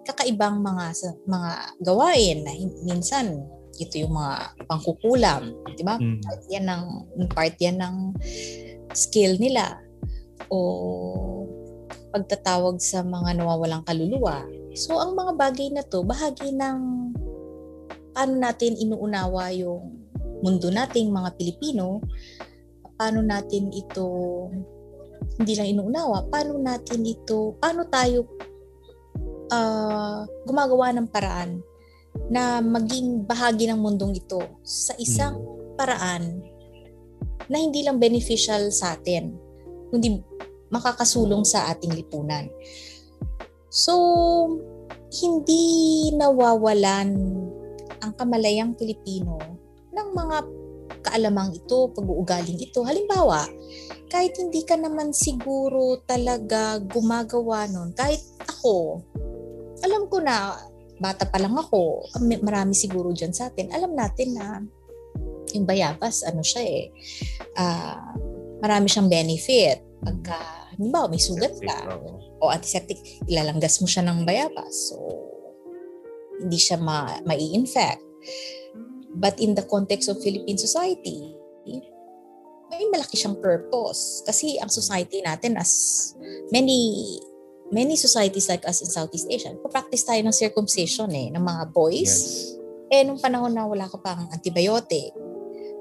kakaibang 0.04 0.60
mga 0.60 0.92
mga 1.26 1.52
gawain 1.80 2.44
na 2.44 2.52
minsan 2.84 3.40
ito 3.80 3.98
yung 3.98 4.14
mga 4.14 4.54
pangkukulam, 4.70 5.50
di 5.74 5.82
ba? 5.82 5.98
Mm. 5.98 6.22
Part 6.22 6.44
yan 6.52 6.66
ng 6.70 6.84
part 7.34 7.56
yan 7.58 7.78
ng 7.82 7.96
skill 8.94 9.42
nila 9.42 9.82
o 10.54 10.60
pagtatawag 12.14 12.78
sa 12.78 13.02
mga 13.02 13.42
nawawalang 13.42 13.82
kaluluwa. 13.82 14.46
So 14.78 15.02
ang 15.02 15.18
mga 15.18 15.34
bagay 15.34 15.74
na 15.74 15.82
to 15.82 16.06
bahagi 16.06 16.54
ng 16.54 17.10
paano 18.14 18.34
natin 18.38 18.78
inuunawa 18.78 19.50
yung 19.58 20.06
mundo 20.46 20.70
nating 20.70 21.10
mga 21.10 21.34
Pilipino, 21.34 22.04
paano 23.04 23.20
natin 23.20 23.68
ito 23.76 24.08
hindi 25.40 25.54
lang 25.58 25.68
inuunawa, 25.76 26.30
paano 26.30 26.56
natin 26.56 27.02
ito, 27.04 27.58
paano 27.58 27.84
tayo 27.90 28.30
ah, 29.50 30.24
gumagawa 30.46 30.94
ng 30.96 31.08
paraan 31.10 31.60
na 32.30 32.62
maging 32.62 33.26
bahagi 33.26 33.66
ng 33.68 33.80
mundong 33.82 34.14
ito 34.14 34.40
sa 34.62 34.94
isang 35.02 35.42
paraan 35.74 36.46
na 37.50 37.58
hindi 37.58 37.82
lang 37.82 37.98
beneficial 37.98 38.70
sa 38.70 38.96
atin, 38.96 39.34
kundi 39.90 40.22
makakasulong 40.70 41.42
sa 41.44 41.74
ating 41.74 41.92
lipunan. 41.98 42.48
So, 43.74 43.94
hindi 45.14 46.10
nawawalan 46.14 47.10
ang 48.06 48.14
kamalayang 48.16 48.78
Pilipino 48.78 49.42
ng 49.90 50.08
mga 50.14 50.38
kaalamang 51.04 51.54
ito, 51.54 51.92
pag-uugaling 51.92 52.58
ito. 52.58 52.82
Halimbawa, 52.82 53.46
kahit 54.08 54.40
hindi 54.40 54.64
ka 54.64 54.80
naman 54.80 55.12
siguro 55.12 56.00
talaga 56.08 56.80
gumagawa 56.80 57.68
nun, 57.68 57.92
kahit 57.94 58.24
ako, 58.48 59.04
alam 59.84 60.08
ko 60.08 60.24
na, 60.24 60.56
bata 60.98 61.28
pa 61.28 61.38
lang 61.38 61.54
ako, 61.60 62.08
marami 62.42 62.72
siguro 62.72 63.12
dyan 63.12 63.36
sa 63.36 63.52
atin, 63.52 63.76
alam 63.76 63.92
natin 63.92 64.30
na 64.34 64.64
yung 65.52 65.68
bayabas, 65.68 66.24
ano 66.24 66.40
siya 66.42 66.64
eh, 66.64 66.84
ah, 67.60 68.16
marami 68.64 68.88
siyang 68.88 69.12
benefit. 69.12 69.84
Pagka, 70.04 70.40
halimbawa, 70.76 71.12
may 71.12 71.20
sugat 71.20 71.56
ka, 71.60 72.00
o 72.44 72.52
antiseptic, 72.52 73.00
ilalanggas 73.28 73.80
mo 73.84 73.88
siya 73.88 74.04
ng 74.08 74.24
bayabas. 74.24 74.92
So, 74.92 75.00
hindi 76.44 76.60
siya 76.60 76.80
ma- 76.80 77.24
mai-infect. 77.24 78.04
But 79.14 79.38
in 79.38 79.54
the 79.54 79.66
context 79.70 80.10
of 80.10 80.22
Philippine 80.22 80.58
society, 80.58 81.38
may 82.74 82.90
malaki 82.90 83.16
siyang 83.18 83.38
purpose. 83.38 84.26
Kasi 84.26 84.58
ang 84.58 84.74
society 84.74 85.22
natin 85.22 85.58
as 85.62 85.72
many 86.50 87.22
many 87.74 87.98
societies 87.98 88.50
like 88.50 88.66
us 88.70 88.86
in 88.86 88.90
Southeast 88.90 89.26
Asia, 89.30 89.54
practice 89.70 90.06
tayo 90.06 90.22
ng 90.22 90.36
circumcision 90.36 91.10
eh, 91.14 91.34
ng 91.34 91.42
mga 91.42 91.74
boys. 91.74 92.14
Yes. 92.14 92.58
Eh, 92.94 93.02
nung 93.02 93.18
panahon 93.18 93.50
na 93.50 93.66
wala 93.66 93.90
ka 93.90 93.98
pang 93.98 94.30
antibiotic, 94.30 95.10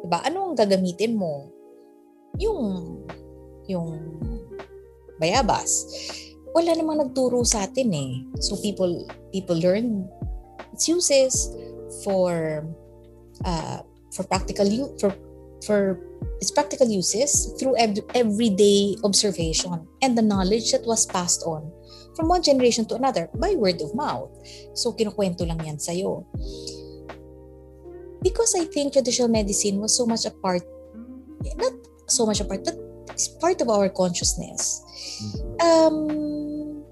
diba, 0.01 0.18
ano 0.25 0.49
ang 0.49 0.57
gagamitin 0.57 1.12
mo? 1.12 1.53
Yung, 2.40 2.61
yung 3.68 3.88
bayabas. 5.21 5.85
Wala 6.57 6.73
namang 6.73 7.05
nagturo 7.05 7.45
sa 7.45 7.68
atin 7.68 7.92
eh. 7.92 8.12
So 8.40 8.57
people, 8.64 9.05
people 9.29 9.61
learn 9.61 10.09
its 10.73 10.88
uses 10.88 11.53
for, 12.01 12.64
uh, 13.45 13.81
for 14.14 14.25
practical 14.25 14.66
use, 14.66 14.90
for, 15.01 15.14
for 15.66 15.99
its 16.40 16.51
practical 16.51 16.88
uses 16.88 17.55
through 17.59 17.77
ev- 17.79 18.05
everyday 18.14 18.97
observation 19.05 19.87
and 20.03 20.16
the 20.16 20.23
knowledge 20.23 20.73
that 20.73 20.87
was 20.87 21.07
passed 21.07 21.42
on 21.47 21.71
from 22.16 22.29
one 22.29 22.42
generation 22.42 22.85
to 22.85 22.95
another 22.95 23.29
by 23.35 23.55
word 23.55 23.81
of 23.81 23.95
mouth. 23.95 24.31
So, 24.75 24.92
kinukwento 24.92 25.49
lang 25.49 25.64
yan 25.64 25.79
sa'yo. 25.79 26.27
Because 28.23 28.55
I 28.55 28.66
think 28.66 28.92
traditional 28.92 29.29
medicine 29.29 29.81
was 29.81 29.97
so 29.97 30.07
much 30.07 30.27
a 30.27 30.31
part, 30.31 30.62
not 31.57 31.73
so 32.07 32.27
much 32.27 32.40
a 32.40 32.45
part, 32.45 32.64
but 32.64 32.77
It's 33.12 33.29
part 33.29 33.61
of 33.61 33.68
our 33.68 33.88
consciousness. 33.88 34.81
Um, 35.61 36.83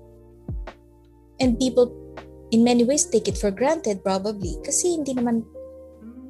and 1.40 1.58
people 1.58 1.96
in 2.50 2.64
many 2.64 2.84
ways 2.84 3.06
take 3.06 3.28
it 3.28 3.38
for 3.38 3.50
granted 3.50 4.04
probably 4.04 4.58
kasi 4.60 5.00
hindi 5.00 5.14
naman 5.14 5.46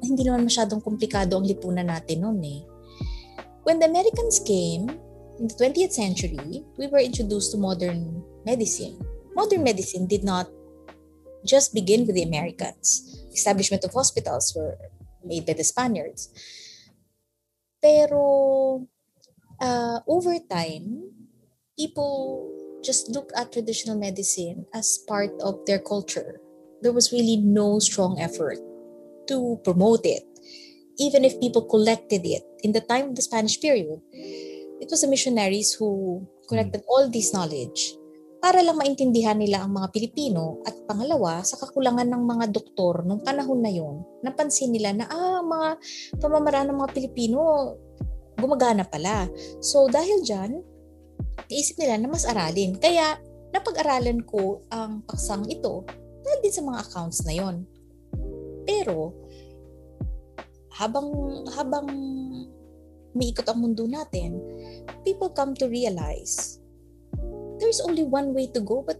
hindi 0.01 0.25
naman 0.25 0.49
masyadong 0.49 0.81
komplikado 0.81 1.37
ang 1.37 1.45
lipunan 1.45 1.87
natin 1.87 2.25
noon 2.25 2.41
eh. 2.41 2.61
When 3.61 3.77
the 3.77 3.85
Americans 3.85 4.41
came 4.41 4.89
in 5.37 5.45
the 5.45 5.53
20th 5.53 5.93
century, 5.93 6.65
we 6.77 6.89
were 6.89 7.01
introduced 7.01 7.53
to 7.53 7.61
modern 7.61 8.25
medicine. 8.45 8.97
Modern 9.37 9.61
medicine 9.61 10.09
did 10.09 10.25
not 10.25 10.49
just 11.45 11.73
begin 11.73 12.05
with 12.09 12.17
the 12.17 12.25
Americans. 12.25 13.21
Establishment 13.31 13.85
of 13.85 13.93
hospitals 13.93 14.53
were 14.57 14.77
made 15.23 15.45
by 15.45 15.53
the 15.53 15.63
Spaniards. 15.63 16.33
Pero 17.81 18.85
uh, 19.61 19.99
over 20.09 20.37
time, 20.49 21.05
people 21.77 22.49
just 22.81 23.09
look 23.13 23.29
at 23.37 23.53
traditional 23.53 23.97
medicine 23.97 24.65
as 24.73 24.97
part 25.05 25.31
of 25.41 25.61
their 25.65 25.79
culture. 25.79 26.41
There 26.81 26.93
was 26.93 27.13
really 27.13 27.37
no 27.37 27.77
strong 27.77 28.17
effort 28.17 28.57
to 29.27 29.59
promote 29.63 30.05
it. 30.05 30.23
Even 30.99 31.25
if 31.25 31.39
people 31.39 31.65
collected 31.65 32.21
it. 32.25 32.43
In 32.61 32.71
the 32.71 32.81
time 32.81 33.11
of 33.11 33.15
the 33.17 33.25
Spanish 33.25 33.57
period, 33.57 34.01
it 34.81 34.87
was 34.89 35.01
the 35.01 35.09
missionaries 35.09 35.73
who 35.73 36.21
collected 36.47 36.85
all 36.85 37.09
this 37.09 37.33
knowledge 37.33 37.97
para 38.41 38.65
lang 38.65 38.81
maintindihan 38.81 39.37
nila 39.37 39.61
ang 39.61 39.77
mga 39.77 39.93
Pilipino 39.93 40.65
at 40.65 40.73
pangalawa 40.89 41.45
sa 41.45 41.61
kakulangan 41.61 42.09
ng 42.09 42.23
mga 42.25 42.45
doktor 42.49 43.05
nung 43.05 43.21
panahon 43.21 43.61
na 43.61 43.69
yon 43.69 44.01
napansin 44.25 44.73
nila 44.73 44.97
na 44.97 45.05
ah 45.05 45.45
mga 45.45 45.77
pamamaraan 46.17 46.73
ng 46.73 46.77
mga 46.81 46.91
Pilipino 46.91 47.37
gumagana 48.41 48.81
pala. 48.81 49.29
So 49.61 49.85
dahil 49.93 50.25
diyan 50.25 50.51
naisip 51.53 51.77
nila 51.77 52.01
na 52.01 52.09
mas 52.09 52.25
aralin. 52.25 52.81
Kaya 52.81 53.21
napag-aralan 53.53 54.25
ko 54.25 54.65
ang 54.73 55.05
paksang 55.05 55.45
ito 55.45 55.85
dahil 56.25 56.39
din 56.41 56.53
sa 56.53 56.65
mga 56.65 56.81
accounts 56.81 57.21
na 57.29 57.37
yon 57.37 57.61
pero 58.65 59.15
habang 60.71 61.11
habang 61.53 61.87
umiikot 63.11 63.45
ang 63.51 63.59
mundo 63.59 63.83
natin, 63.85 64.39
people 65.03 65.29
come 65.31 65.51
to 65.53 65.67
realize 65.67 66.61
there's 67.59 67.83
only 67.83 68.01
one 68.01 68.33
way 68.33 68.47
to 68.49 68.63
go 68.63 68.81
but 68.81 68.97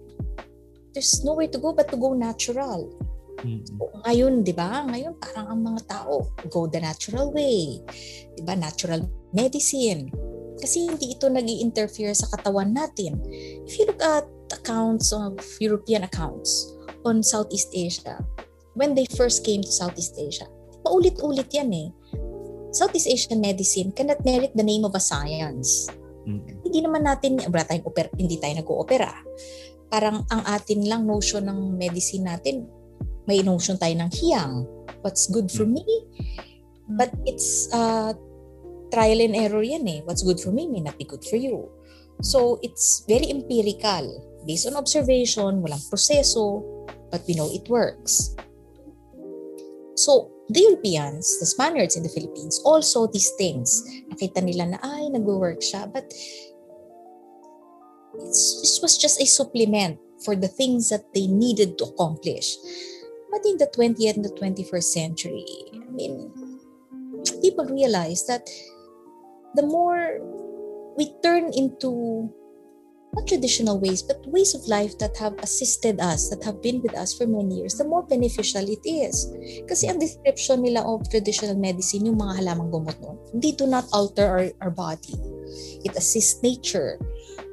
there's 0.93 1.23
no 1.23 1.33
way 1.33 1.47
to 1.47 1.57
go 1.57 1.71
but 1.73 1.87
to 1.89 1.97
go 1.97 2.13
natural. 2.13 2.91
Mm-hmm. 3.41 4.05
Ngayon, 4.05 4.33
'di 4.45 4.53
ba? 4.53 4.85
Ngayon 4.85 5.17
parang 5.17 5.47
ang 5.49 5.61
mga 5.65 5.81
tao 5.89 6.29
go 6.51 6.69
the 6.69 6.77
natural 6.77 7.33
way. 7.33 7.81
'Di 8.37 8.41
ba? 8.45 8.53
Natural 8.53 9.01
medicine. 9.33 10.11
Kasi 10.61 10.85
hindi 10.85 11.17
ito 11.17 11.25
nag 11.25 11.47
interfere 11.47 12.13
sa 12.13 12.29
katawan 12.29 12.69
natin. 12.69 13.17
If 13.65 13.81
you 13.81 13.89
look 13.89 14.03
at 14.03 14.29
accounts 14.53 15.09
of 15.09 15.41
European 15.57 16.05
accounts 16.05 16.69
on 17.01 17.25
Southeast 17.25 17.73
Asia, 17.73 18.21
when 18.75 18.95
they 18.95 19.07
first 19.17 19.43
came 19.43 19.61
to 19.61 19.71
Southeast 19.71 20.15
Asia, 20.17 20.47
paulit-ulit 20.85 21.49
yan 21.51 21.71
eh. 21.73 21.89
Southeast 22.71 23.07
Asian 23.11 23.43
medicine 23.43 23.91
cannot 23.91 24.23
merit 24.23 24.55
the 24.55 24.63
name 24.63 24.87
of 24.87 24.95
a 24.95 25.03
science. 25.03 25.91
Mm-hmm. 26.23 26.63
Hindi 26.63 26.79
naman 26.79 27.03
natin, 27.03 27.41
wala 27.43 27.67
tayong 27.67 27.85
opera, 27.87 28.07
hindi 28.15 28.39
tayo 28.39 28.53
nag-oopera. 28.63 29.11
Parang 29.91 30.23
ang 30.31 30.43
atin 30.47 30.87
lang 30.87 31.03
notion 31.03 31.43
ng 31.43 31.75
medicine 31.75 32.31
natin, 32.31 32.63
may 33.27 33.43
notion 33.43 33.75
tayo 33.75 33.91
ng 33.91 34.11
hiyang. 34.11 34.63
What's 35.03 35.27
good 35.27 35.51
for 35.51 35.67
me? 35.67 35.83
But 36.87 37.11
it's 37.27 37.67
uh, 37.75 38.15
trial 38.91 39.19
and 39.23 39.35
error 39.35 39.63
yan 39.63 39.87
eh. 39.87 39.99
What's 40.03 40.23
good 40.23 40.39
for 40.39 40.51
me 40.51 40.67
may 40.67 40.83
not 40.83 40.95
be 40.95 41.07
good 41.07 41.23
for 41.27 41.35
you. 41.35 41.67
So 42.21 42.59
it's 42.61 43.03
very 43.07 43.31
empirical. 43.31 44.31
Based 44.45 44.67
on 44.69 44.77
observation, 44.77 45.63
walang 45.63 45.81
proseso, 45.89 46.61
but 47.09 47.25
we 47.25 47.33
know 47.33 47.49
it 47.49 47.65
works. 47.67 48.35
So, 49.95 50.31
the 50.49 50.61
Europeans, 50.61 51.39
the 51.39 51.45
Spaniards 51.45 51.95
in 51.95 52.03
the 52.03 52.09
Philippines, 52.09 52.61
all 52.65 52.81
saw 52.81 53.07
these 53.07 53.31
things. 53.37 53.83
Nakita 54.11 54.43
nila 54.43 54.75
na, 54.75 54.79
ay, 54.83 55.09
nag-work 55.09 55.59
siya. 55.61 55.91
But 55.91 56.11
it's, 58.19 58.43
it 58.63 58.81
was 58.81 58.97
just 58.97 59.21
a 59.21 59.25
supplement 59.25 59.99
for 60.23 60.35
the 60.35 60.47
things 60.47 60.89
that 60.89 61.13
they 61.13 61.27
needed 61.27 61.77
to 61.79 61.85
accomplish. 61.85 62.57
But 63.31 63.45
in 63.45 63.57
the 63.57 63.67
20th 63.67 64.15
and 64.15 64.25
the 64.25 64.35
21st 64.35 64.83
century, 64.83 65.47
I 65.73 65.91
mean, 65.91 66.31
people 67.41 67.65
realized 67.65 68.27
that 68.27 68.49
the 69.55 69.63
more 69.63 70.19
we 70.97 71.13
turn 71.23 71.51
into 71.53 72.31
not 73.13 73.27
traditional 73.27 73.79
ways, 73.79 74.01
but 74.01 74.23
ways 74.27 74.55
of 74.55 74.63
life 74.67 74.97
that 74.99 75.17
have 75.17 75.35
assisted 75.43 75.99
us, 75.99 76.29
that 76.29 76.43
have 76.43 76.61
been 76.61 76.81
with 76.81 76.95
us 76.95 77.13
for 77.13 77.27
many 77.27 77.59
years, 77.59 77.75
the 77.75 77.83
more 77.83 78.03
beneficial 78.03 78.63
it 78.63 78.79
is. 78.87 79.27
Kasi 79.67 79.91
ang 79.91 79.99
description 79.99 80.63
nila 80.63 80.83
of 80.87 81.03
traditional 81.11 81.59
medicine, 81.59 82.07
yung 82.07 82.19
mga 82.19 82.39
halamang 82.43 82.71
gamot 82.71 82.95
noon, 83.03 83.19
they 83.35 83.51
do 83.51 83.67
not 83.67 83.83
alter 83.91 84.23
our, 84.23 84.47
our 84.63 84.71
body. 84.71 85.15
It 85.83 85.91
assists 85.99 86.39
nature. 86.39 86.95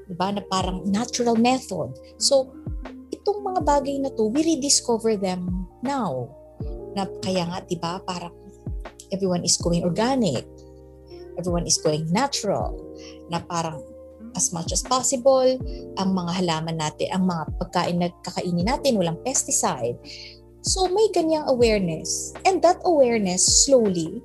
Diba? 0.07 0.39
Na 0.39 0.43
parang 0.47 0.87
natural 0.87 1.35
method. 1.35 1.91
So, 2.23 2.55
itong 3.11 3.43
mga 3.43 3.61
bagay 3.67 3.97
na 3.99 4.15
to, 4.15 4.31
we 4.31 4.47
rediscover 4.47 5.19
them 5.19 5.67
now. 5.83 6.31
Na 6.95 7.11
kaya 7.19 7.51
nga, 7.51 7.67
diba, 7.67 7.99
parang 8.07 8.33
everyone 9.11 9.43
is 9.43 9.59
going 9.59 9.83
organic. 9.83 10.47
Everyone 11.35 11.67
is 11.67 11.83
going 11.83 12.07
natural. 12.15 12.79
Na 13.27 13.43
parang 13.43 13.98
as 14.37 14.53
much 14.53 14.73
as 14.73 14.83
possible, 14.85 15.57
ang 15.97 16.11
mga 16.13 16.33
halaman 16.43 16.77
natin, 16.77 17.09
ang 17.15 17.25
mga 17.29 17.45
pagkain 17.61 17.97
na 18.01 18.09
kakainin 18.25 18.69
natin, 18.69 18.99
walang 18.99 19.21
pesticide. 19.25 19.97
So 20.65 20.91
may 20.91 21.09
ganyang 21.15 21.47
awareness. 21.49 22.35
And 22.45 22.61
that 22.67 22.83
awareness 22.85 23.65
slowly 23.65 24.21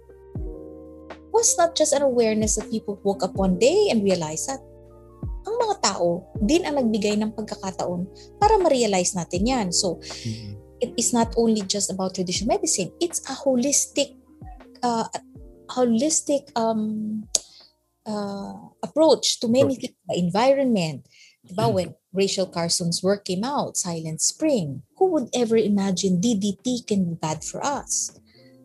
was 1.34 1.56
not 1.58 1.74
just 1.78 1.94
an 1.94 2.02
awareness 2.02 2.58
that 2.58 2.70
people 2.70 3.00
woke 3.02 3.24
up 3.24 3.34
one 3.36 3.58
day 3.58 3.90
and 3.90 4.06
realized 4.06 4.50
that 4.50 4.62
ang 5.44 5.56
mga 5.60 5.76
tao 5.84 6.24
din 6.40 6.64
ang 6.64 6.80
nagbigay 6.80 7.20
ng 7.20 7.36
pagkakataon 7.36 8.08
para 8.40 8.56
ma-realize 8.60 9.14
natin 9.14 9.44
yan. 9.44 9.68
So, 9.76 10.00
Mm-hmm. 10.00 10.64
it 10.84 10.92
is 11.00 11.16
not 11.16 11.32
only 11.40 11.64
just 11.64 11.88
about 11.88 12.12
traditional 12.16 12.52
medicine. 12.60 12.92
It's 13.00 13.24
a 13.32 13.36
holistic, 13.40 14.20
uh, 14.84 15.08
holistic 15.72 16.52
um, 16.60 17.24
uh, 18.06 18.54
approach 18.84 19.40
to 19.40 19.48
many 19.48 19.76
things, 19.76 19.96
the 20.08 20.18
environment. 20.20 21.08
Diba, 21.44 21.72
when 21.72 21.96
Rachel 22.14 22.48
Carson's 22.48 23.04
work 23.04 23.26
came 23.26 23.44
out, 23.44 23.76
Silent 23.76 24.22
Spring, 24.22 24.84
who 24.96 25.12
would 25.12 25.28
ever 25.36 25.58
imagine 25.58 26.22
DDT 26.22 26.88
can 26.88 27.04
be 27.04 27.16
bad 27.16 27.44
for 27.44 27.64
us? 27.64 28.16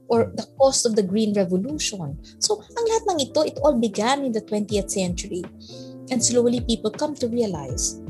Or 0.09 0.33
the 0.33 0.47
cost 0.57 0.87
of 0.87 0.95
the 0.95 1.03
Green 1.03 1.35
Revolution. 1.35 2.17
So, 2.39 2.63
ang 2.63 2.85
lahat 2.87 3.05
ng 3.13 3.19
ito, 3.29 3.41
it 3.45 3.59
all 3.61 3.77
began 3.77 4.25
in 4.25 4.33
the 4.33 4.41
20th 4.41 4.95
century. 4.95 5.45
And 6.09 6.25
slowly 6.25 6.65
people 6.65 6.89
come 6.95 7.13
to 7.21 7.29
realize 7.29 8.01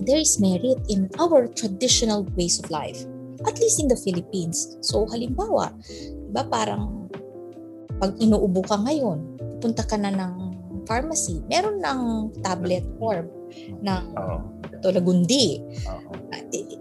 there 0.00 0.16
is 0.16 0.40
merit 0.40 0.78
in 0.88 1.10
our 1.18 1.50
traditional 1.52 2.24
ways 2.32 2.62
of 2.62 2.70
life. 2.70 3.04
At 3.44 3.60
least 3.60 3.82
in 3.82 3.92
the 3.92 3.98
Philippines. 3.98 4.78
So, 4.80 5.04
halimbawa, 5.04 5.74
diba 6.32 6.48
parang 6.48 7.12
pag 7.98 8.14
inuubo 8.16 8.62
ka 8.62 8.78
ngayon, 8.78 9.36
punta 9.58 9.82
ka 9.82 9.98
na 9.98 10.14
ng 10.14 10.47
pharmacy, 10.88 11.44
meron 11.52 11.84
ng 11.84 12.32
tablet 12.40 12.82
form 12.96 13.28
ng. 13.84 14.04
Oo. 14.16 14.36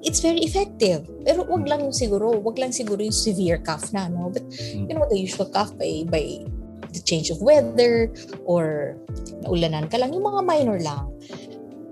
It's 0.06 0.24
very 0.24 0.40
effective. 0.46 1.04
Pero 1.28 1.44
wag 1.44 1.68
lang 1.68 1.84
yung 1.84 1.96
siguro, 1.96 2.40
wag 2.40 2.56
lang 2.56 2.72
siguro 2.72 3.04
yung 3.04 3.16
severe 3.16 3.60
cough 3.60 3.92
na, 3.92 4.08
no? 4.08 4.32
But 4.32 4.48
you 4.72 4.96
know, 4.96 5.04
the 5.12 5.20
usual 5.20 5.52
cough 5.52 5.76
by, 5.76 6.08
by 6.08 6.48
the 6.96 7.02
change 7.04 7.28
of 7.34 7.44
weather 7.44 8.14
or 8.48 8.96
naulanan 9.44 9.92
ka 9.92 10.00
lang, 10.00 10.16
yung 10.16 10.24
mga 10.24 10.42
minor 10.48 10.80
lang. 10.80 11.12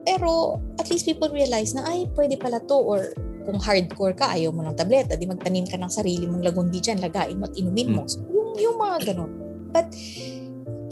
Pero 0.05 0.61
at 0.77 0.87
least 0.93 1.09
people 1.09 1.27
realize 1.33 1.73
na, 1.73 1.83
ay, 1.89 2.07
pwede 2.13 2.37
pala 2.37 2.61
to 2.63 2.77
or 2.77 3.11
kung 3.45 3.61
hardcore 3.61 4.13
ka, 4.17 4.33
ayaw 4.33 4.49
mo 4.49 4.65
ng 4.65 4.77
tableta, 4.77 5.13
di 5.17 5.29
magtanim 5.29 5.69
ka 5.69 5.77
ng 5.77 5.89
sarili 5.89 6.25
mong 6.25 6.45
lagundi 6.45 6.81
dyan, 6.81 7.01
lagain 7.01 7.37
mo 7.37 7.45
at 7.45 7.53
inumin 7.53 7.89
mo. 7.93 8.03
So, 8.09 8.25
yung, 8.25 8.57
yung 8.57 8.77
mga 8.77 9.13
ganun. 9.13 9.31
But 9.69 9.89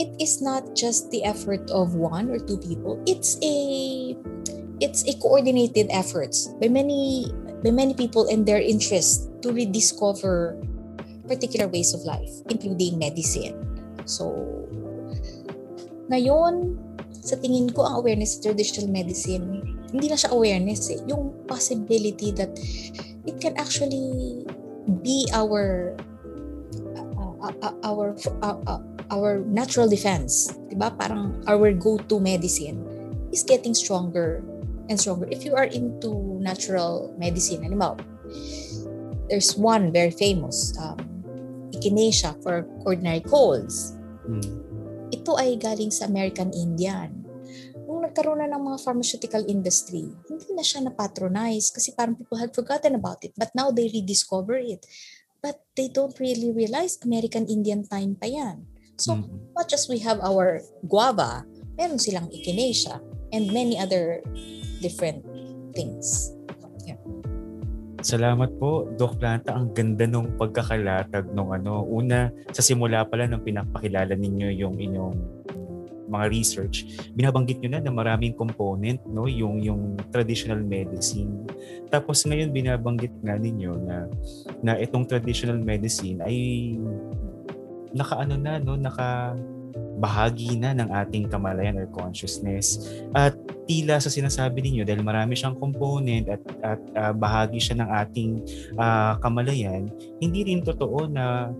it 0.03 0.11
is 0.19 0.43
not 0.43 0.75
just 0.75 1.07
the 1.15 1.23
effort 1.23 1.63
of 1.71 1.95
one 1.95 2.27
or 2.27 2.35
two 2.35 2.59
people. 2.59 2.99
It's 3.07 3.39
a 3.39 3.55
it's 4.83 5.07
a 5.07 5.15
coordinated 5.23 5.87
efforts 5.95 6.51
by 6.59 6.67
many 6.67 7.31
by 7.63 7.71
many 7.71 7.95
people 7.95 8.27
and 8.27 8.43
their 8.43 8.59
interest 8.59 9.31
to 9.47 9.55
rediscover 9.55 10.59
particular 11.23 11.71
ways 11.71 11.95
of 11.95 12.03
life, 12.03 12.43
including 12.51 12.99
medicine. 12.99 13.55
So, 14.03 14.35
ngayon, 16.11 16.75
sa 17.23 17.39
tingin 17.39 17.71
ko, 17.71 17.87
ang 17.87 18.03
awareness 18.03 18.35
sa 18.35 18.51
traditional 18.51 18.91
medicine, 18.91 19.63
hindi 19.95 20.11
na 20.11 20.19
siya 20.19 20.35
awareness 20.35 20.91
eh. 20.91 20.99
Yung 21.07 21.31
possibility 21.47 22.35
that 22.35 22.51
it 23.23 23.39
can 23.39 23.55
actually 23.55 24.43
be 24.99 25.31
our 25.31 25.95
uh, 26.91 27.07
uh, 27.39 27.55
uh, 27.63 27.75
our 27.87 28.11
uh, 28.43 28.59
uh, 28.67 28.83
our 29.11 29.43
natural 29.43 29.89
defense, 29.89 30.51
'di 30.69 30.75
ba? 30.79 30.93
Parang 30.93 31.41
our 31.49 31.73
go-to 31.75 32.19
medicine 32.21 32.79
is 33.33 33.41
getting 33.41 33.73
stronger 33.73 34.45
and 34.87 34.99
stronger. 34.99 35.27
If 35.31 35.43
you 35.43 35.55
are 35.55 35.67
into 35.67 36.39
natural 36.39 37.11
medicine, 37.17 37.63
halimbawa, 37.63 37.99
there's 39.27 39.55
one 39.55 39.91
very 39.91 40.11
famous 40.11 40.75
um, 40.79 40.99
echinacea 41.73 42.37
for 42.43 42.67
ordinary 42.85 43.23
colds. 43.23 43.95
Mm. 44.27 44.61
Ito 45.13 45.35
ay 45.39 45.57
galing 45.59 45.91
sa 45.91 46.05
American 46.05 46.51
Indian. 46.53 47.23
Nung 47.87 48.03
nagkaroon 48.03 48.41
na 48.41 48.49
ng 48.49 48.63
mga 48.63 48.79
pharmaceutical 48.81 49.43
industry, 49.45 50.09
hindi 50.29 50.49
na 50.55 50.65
siya 50.65 50.83
na-patronize 50.83 51.69
kasi 51.69 51.93
parang 51.93 52.17
people 52.17 52.39
had 52.39 52.51
forgotten 52.55 52.97
about 52.97 53.21
it. 53.21 53.31
But 53.37 53.53
now 53.53 53.69
they 53.69 53.87
rediscover 53.91 54.57
it. 54.57 54.85
But 55.43 55.59
they 55.75 55.91
don't 55.91 56.15
really 56.23 56.55
realize 56.55 56.97
American 57.03 57.45
Indian 57.51 57.83
time 57.83 58.15
pa 58.15 58.31
yan. 58.31 58.72
So, 58.97 59.17
Mm. 59.17 59.53
much 59.57 59.73
as 59.73 59.89
we 59.89 59.97
have 60.05 60.21
our 60.21 60.61
guava, 60.85 61.45
meron 61.77 61.97
silang 61.97 62.29
echinacea 62.29 63.01
and 63.33 63.49
many 63.49 63.77
other 63.77 64.21
different 64.81 65.25
things. 65.73 66.33
Salamat 68.03 68.59
po, 68.59 68.91
Doc 68.99 69.15
Planta. 69.15 69.55
Ang 69.55 69.71
ganda 69.71 70.03
nung 70.03 70.35
pagkakalatag 70.35 71.31
nung 71.31 71.55
ano. 71.55 71.87
Una, 71.87 72.27
sa 72.51 72.59
simula 72.59 73.07
pala 73.07 73.31
nung 73.31 73.39
pinapakilala 73.39 74.11
ninyo 74.19 74.51
yung 74.59 74.75
inyong 74.75 75.15
mga 76.11 76.25
research, 76.27 76.83
binabanggit 77.15 77.63
nyo 77.63 77.69
na 77.71 77.79
na 77.79 77.95
maraming 77.95 78.35
component, 78.35 78.99
no? 79.07 79.23
yung, 79.23 79.63
yung 79.63 79.95
traditional 80.11 80.59
medicine. 80.59 81.47
Tapos 81.87 82.27
ngayon 82.27 82.51
binabanggit 82.51 83.15
nga 83.23 83.39
ninyo 83.39 83.71
na, 83.87 84.11
na 84.59 84.75
itong 84.83 85.07
traditional 85.07 85.57
medicine 85.63 86.19
ay 86.27 86.75
nakaano 87.93 88.35
na, 88.35 88.57
no? 88.59 88.75
naka 88.75 89.37
bahagi 89.97 90.57
na 90.57 90.73
ng 90.73 90.89
ating 90.89 91.29
kamalayan 91.29 91.77
or 91.77 91.87
consciousness. 91.93 92.91
At 93.13 93.37
tila 93.69 94.01
sa 94.01 94.11
sinasabi 94.11 94.59
ninyo 94.59 94.83
dahil 94.83 95.05
marami 95.05 95.37
siyang 95.37 95.55
component 95.55 96.27
at 96.27 96.43
at 96.65 96.81
ah, 96.97 97.13
bahagi 97.15 97.61
siya 97.61 97.79
ng 97.85 97.89
ating 97.89 98.31
ah, 98.75 99.15
kamalayan, 99.21 99.87
hindi 100.19 100.43
rin 100.43 100.65
totoo 100.65 101.07
na 101.07 101.53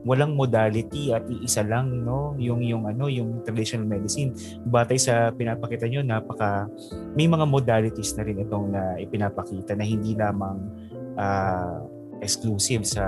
walang 0.00 0.32
modality 0.32 1.12
at 1.12 1.28
iisa 1.28 1.60
lang 1.60 2.08
no 2.08 2.32
yung 2.40 2.64
yung 2.64 2.88
ano 2.88 3.12
yung 3.12 3.44
traditional 3.44 3.84
medicine 3.84 4.32
batay 4.64 4.96
sa 4.96 5.28
pinapakita 5.28 5.84
nyo 5.92 6.00
napaka 6.00 6.72
may 7.12 7.28
mga 7.28 7.44
modalities 7.44 8.16
na 8.16 8.24
rin 8.24 8.40
itong 8.40 8.72
na 8.72 8.96
ipinapakita 8.96 9.76
na 9.76 9.84
hindi 9.84 10.16
lamang 10.16 10.56
ah, 11.20 11.84
exclusive 12.24 12.88
sa 12.88 13.04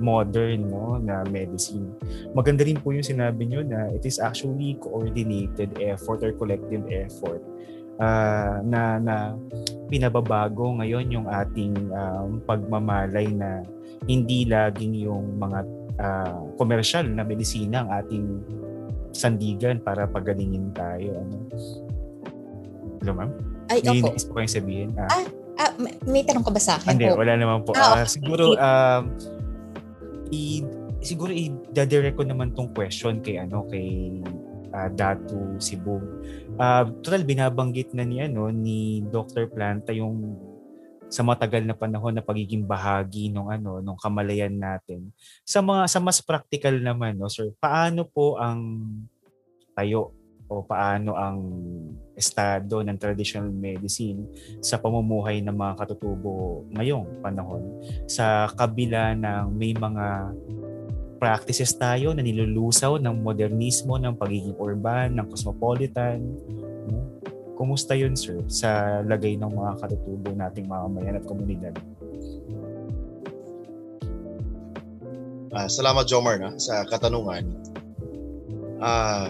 modern 0.00 0.66
no 0.66 0.96
na 0.96 1.20
medicine 1.28 1.92
maganda 2.32 2.64
rin 2.64 2.80
po 2.80 2.90
yung 2.90 3.04
sinabi 3.04 3.44
nyo 3.46 3.60
na 3.60 3.92
it 3.92 4.02
is 4.02 4.16
actually 4.16 4.74
coordinated 4.80 5.68
effort 5.78 6.24
or 6.24 6.32
collective 6.34 6.82
effort 6.88 7.44
ah, 8.00 8.64
na 8.64 8.96
na 8.96 9.36
pinababago 9.86 10.80
ngayon 10.80 11.06
yung 11.12 11.26
ating 11.28 11.76
um, 11.92 12.40
pagmamalay 12.42 13.28
na 13.28 13.60
hindi 14.08 14.48
laging 14.48 14.96
yung 14.96 15.36
mga 15.36 15.60
ah, 16.00 16.40
komersyal 16.56 17.04
na 17.04 17.20
medisina 17.20 17.84
ang 17.84 17.90
ating 18.00 18.26
sandigan 19.12 19.76
para 19.78 20.08
pagalingin 20.08 20.72
tayo 20.72 21.20
ano 21.20 21.36
Hello, 23.00 23.16
ma'am? 23.16 23.32
Ay, 23.72 23.80
May 23.80 24.04
opo. 24.04 24.12
nais 24.12 24.24
po 24.28 24.36
kayong 24.36 24.52
sabihin? 24.52 24.88
Ah, 25.00 25.24
Ah, 25.56 25.72
may, 25.76 25.92
may 26.04 26.22
tanong 26.24 26.40
ka 26.40 26.52
ba 26.52 26.60
sa 26.60 26.76
akin? 26.76 26.96
hindi, 26.96 27.08
wala 27.08 27.32
naman 27.32 27.64
po. 27.64 27.72
Ah, 27.72 28.00
Ah, 28.00 28.04
siguro, 28.04 28.56
um, 28.56 29.02
i, 30.30 30.62
siguro 31.02 31.30
i-direct 31.34 32.16
ko 32.16 32.24
naman 32.26 32.54
tong 32.54 32.70
question 32.74 33.18
kay 33.20 33.42
ano 33.42 33.66
kay 33.66 34.18
ah, 34.74 34.90
Datu 34.90 35.58
Sibug. 35.58 36.02
Ah, 36.56 36.86
total 37.02 37.26
binabanggit 37.26 37.92
na 37.94 38.06
ni 38.06 38.22
ano 38.22 38.48
ni 38.50 39.02
Dr. 39.06 39.50
Planta 39.50 39.90
yung 39.90 40.38
sa 41.10 41.26
matagal 41.26 41.66
na 41.66 41.74
panahon 41.74 42.14
na 42.14 42.22
pagiging 42.22 42.62
bahagi 42.62 43.34
ng 43.34 43.50
ano 43.50 43.82
nung 43.82 43.98
kamalayan 43.98 44.54
natin. 44.54 45.10
Sa 45.42 45.58
mga 45.58 45.90
sa 45.90 45.98
mas 45.98 46.22
practical 46.22 46.78
naman 46.78 47.18
no 47.18 47.26
sir, 47.26 47.50
paano 47.58 48.06
po 48.06 48.38
ang 48.38 48.62
tayo 49.74 50.14
o 50.46 50.62
paano 50.62 51.18
ang 51.18 51.38
estado 52.20 52.84
ng 52.84 52.96
traditional 53.00 53.48
medicine 53.48 54.28
sa 54.60 54.76
pamumuhay 54.76 55.40
ng 55.40 55.56
mga 55.56 55.72
katutubo 55.80 56.68
ngayong 56.76 57.24
panahon 57.24 57.80
sa 58.04 58.52
kabila 58.52 59.16
ng 59.16 59.56
may 59.56 59.72
mga 59.72 60.36
practices 61.20 61.76
tayo 61.76 62.16
na 62.16 62.24
nilulusaw 62.24 62.96
ng 62.96 63.20
modernismo, 63.20 64.00
ng 64.00 64.16
pagiging 64.16 64.56
urban, 64.56 65.20
ng 65.20 65.28
cosmopolitan. 65.28 66.24
Kumusta 67.60 67.92
yun, 67.92 68.16
sir, 68.16 68.40
sa 68.48 69.00
lagay 69.04 69.36
ng 69.36 69.52
mga 69.52 69.72
katutubo 69.84 70.32
nating 70.32 70.64
mga 70.64 70.84
mayan 70.88 71.20
at 71.20 71.24
komunidad? 71.28 71.76
Ah, 75.52 75.68
salamat 75.68 76.08
Jomar 76.08 76.40
na 76.40 76.56
sa 76.56 76.88
katanungan. 76.88 77.44
Ah, 78.80 79.28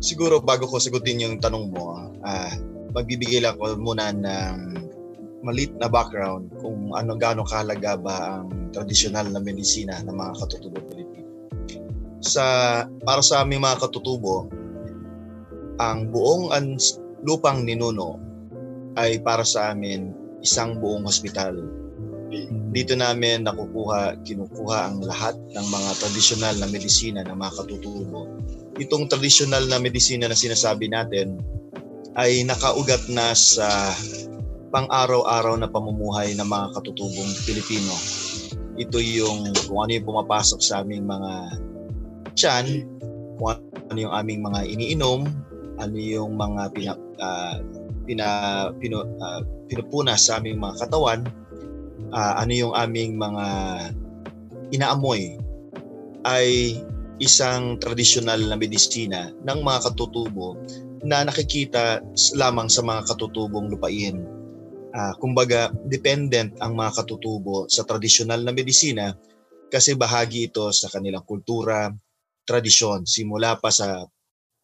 siguro 0.00 0.40
bago 0.40 0.64
ko 0.66 0.80
sagutin 0.80 1.22
yung 1.22 1.36
tanong 1.38 1.70
mo, 1.70 2.10
ah, 2.24 2.52
magbibigay 2.96 3.44
lang 3.44 3.54
ako 3.54 3.76
muna 3.78 4.10
ng 4.10 4.56
malit 5.40 5.72
na 5.80 5.88
background 5.88 6.52
kung 6.60 6.92
ano 6.92 7.16
gaano 7.16 7.44
kahalaga 7.48 7.96
ba 7.96 8.40
ang 8.40 8.72
tradisyonal 8.76 9.28
na 9.28 9.40
medisina 9.40 10.00
ng 10.04 10.12
mga 10.12 10.32
katutubo 10.36 10.78
Pilipino. 10.84 11.28
Sa 12.20 12.44
para 12.84 13.24
sa 13.24 13.40
aming 13.44 13.64
mga 13.64 13.80
katutubo, 13.80 14.52
ang 15.80 16.12
buong 16.12 16.52
ans- 16.52 17.00
lupang 17.24 17.64
ninuno 17.64 18.20
ay 19.00 19.20
para 19.24 19.44
sa 19.44 19.72
amin 19.72 20.12
isang 20.44 20.76
buong 20.76 21.08
hospital 21.08 21.56
dito 22.70 22.94
namin 22.94 23.42
nakukuha, 23.42 24.22
kinukuha 24.22 24.78
ang 24.86 25.02
lahat 25.02 25.34
ng 25.34 25.66
mga 25.66 25.90
tradisyonal 25.98 26.54
na 26.62 26.66
medisina 26.70 27.20
ng 27.26 27.34
mga 27.34 27.52
katutubo. 27.58 28.30
Itong 28.78 29.10
tradisyonal 29.10 29.66
na 29.66 29.82
medisina 29.82 30.30
na 30.30 30.38
sinasabi 30.38 30.86
natin 30.86 31.42
ay 32.14 32.46
nakaugat 32.46 33.02
na 33.10 33.34
sa 33.34 33.66
pang-araw-araw 34.70 35.58
na 35.58 35.66
pamumuhay 35.66 36.30
ng 36.38 36.46
mga 36.46 36.66
katutubong 36.78 37.30
Pilipino. 37.42 37.90
Ito 38.78 39.02
yung 39.02 39.50
kung 39.66 39.82
ano 39.82 39.90
yung 39.90 40.06
pumapasok 40.06 40.60
sa 40.62 40.86
aming 40.86 41.10
mga 41.10 41.32
tiyan, 42.38 42.66
kung 43.36 43.58
ano 43.90 43.98
yung 43.98 44.14
aming 44.14 44.40
mga 44.46 44.60
iniinom, 44.70 45.26
ano 45.82 45.96
yung 45.98 46.38
mga 46.38 46.70
pina, 46.70 46.92
ah, 47.18 47.58
pina, 48.06 48.26
pinu, 48.78 49.02
ah, 49.18 49.42
pinupunas 49.66 50.30
sa 50.30 50.38
aming 50.38 50.62
mga 50.62 50.86
katawan, 50.86 51.26
ah, 52.12 52.40
ano 52.40 52.52
yung 52.52 52.74
aming 52.74 53.20
mga 53.20 53.46
inaamoy 54.74 55.36
ay 56.24 56.76
isang 57.20 57.76
tradisyonal 57.76 58.40
na 58.40 58.56
medisina 58.56 59.28
ng 59.44 59.60
mga 59.60 59.92
katutubo 59.92 60.56
na 61.04 61.24
nakikita 61.24 62.00
lamang 62.36 62.68
sa 62.68 62.80
mga 62.80 63.04
katutubong 63.08 63.68
lupain. 63.68 64.24
Ah, 64.90 65.14
kumbaga, 65.16 65.70
dependent 65.86 66.56
ang 66.58 66.74
mga 66.74 67.04
katutubo 67.04 67.68
sa 67.70 67.86
tradisyonal 67.86 68.42
na 68.42 68.52
medisina 68.52 69.14
kasi 69.70 69.94
bahagi 69.94 70.50
ito 70.50 70.66
sa 70.74 70.90
kanilang 70.90 71.22
kultura, 71.22 71.88
tradisyon, 72.42 73.06
simula 73.06 73.54
pa 73.60 73.70
sa 73.70 74.02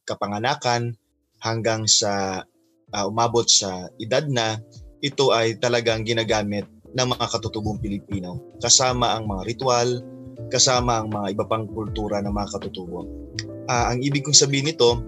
kapanganakan 0.02 0.96
hanggang 1.40 1.86
sa 1.86 2.42
ah, 2.90 3.06
umabot 3.06 3.46
sa 3.46 3.86
edad 4.00 4.26
na, 4.26 4.58
ito 5.04 5.30
ay 5.30 5.60
talagang 5.60 6.02
ginagamit 6.02 6.66
ng 6.96 7.08
mga 7.12 7.26
katutubong 7.28 7.76
Pilipino 7.76 8.40
kasama 8.64 9.12
ang 9.12 9.28
mga 9.28 9.42
ritual, 9.44 10.00
kasama 10.48 11.04
ang 11.04 11.12
mga 11.12 11.36
iba 11.36 11.44
pang 11.44 11.68
kultura 11.68 12.24
ng 12.24 12.32
mga 12.32 12.48
katutubo. 12.56 13.04
Ah, 13.68 13.92
ang 13.92 14.00
ibig 14.00 14.24
kong 14.24 14.36
sabihin 14.36 14.72
nito, 14.72 15.04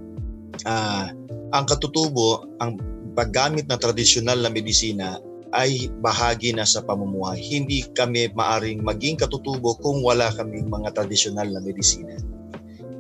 ah, 0.69 1.09
ang 1.57 1.65
katutubo, 1.65 2.45
ang 2.61 2.77
paggamit 3.17 3.65
ng 3.67 3.81
tradisyonal 3.81 4.37
na 4.37 4.53
medisina 4.53 5.17
ay 5.57 5.89
bahagi 6.05 6.53
na 6.53 6.69
sa 6.69 6.85
pamumuhay. 6.85 7.41
Hindi 7.41 7.89
kami 7.97 8.29
maaring 8.37 8.85
maging 8.85 9.17
katutubo 9.17 9.81
kung 9.81 10.05
wala 10.05 10.29
kaming 10.37 10.69
mga 10.69 10.93
tradisyonal 10.93 11.49
na 11.49 11.61
medisina. 11.65 12.13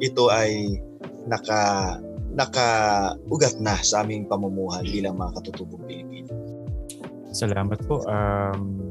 Ito 0.01 0.33
ay 0.33 0.81
naka 1.29 1.61
nakaugat 2.39 3.59
na 3.59 3.75
sa 3.83 4.07
aming 4.07 4.29
pamumuhay 4.31 4.87
bilang 4.87 5.19
mga 5.19 5.43
katutubong 5.43 5.83
Pilipino. 5.85 6.48
Salamat 7.39 7.79
po. 7.87 8.03
Um, 8.11 8.83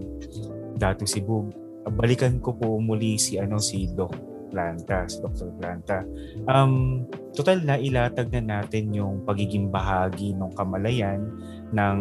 Datu 0.80 1.04
Sibug. 1.04 1.52
Balikan 2.00 2.40
ko 2.40 2.56
po 2.56 2.80
muli 2.80 3.20
si 3.20 3.36
ano 3.36 3.60
si 3.60 3.92
Doc 3.92 4.16
Planta, 4.48 5.04
si 5.12 5.20
Dr. 5.20 5.52
Planta. 5.60 6.08
Um, 6.48 7.04
total 7.36 7.64
na 7.68 7.76
ilatag 7.76 8.32
na 8.32 8.64
natin 8.64 8.96
yung 8.96 9.28
pagiging 9.28 9.68
bahagi 9.68 10.32
ng 10.32 10.52
kamalayan 10.56 11.28
ng 11.74 11.98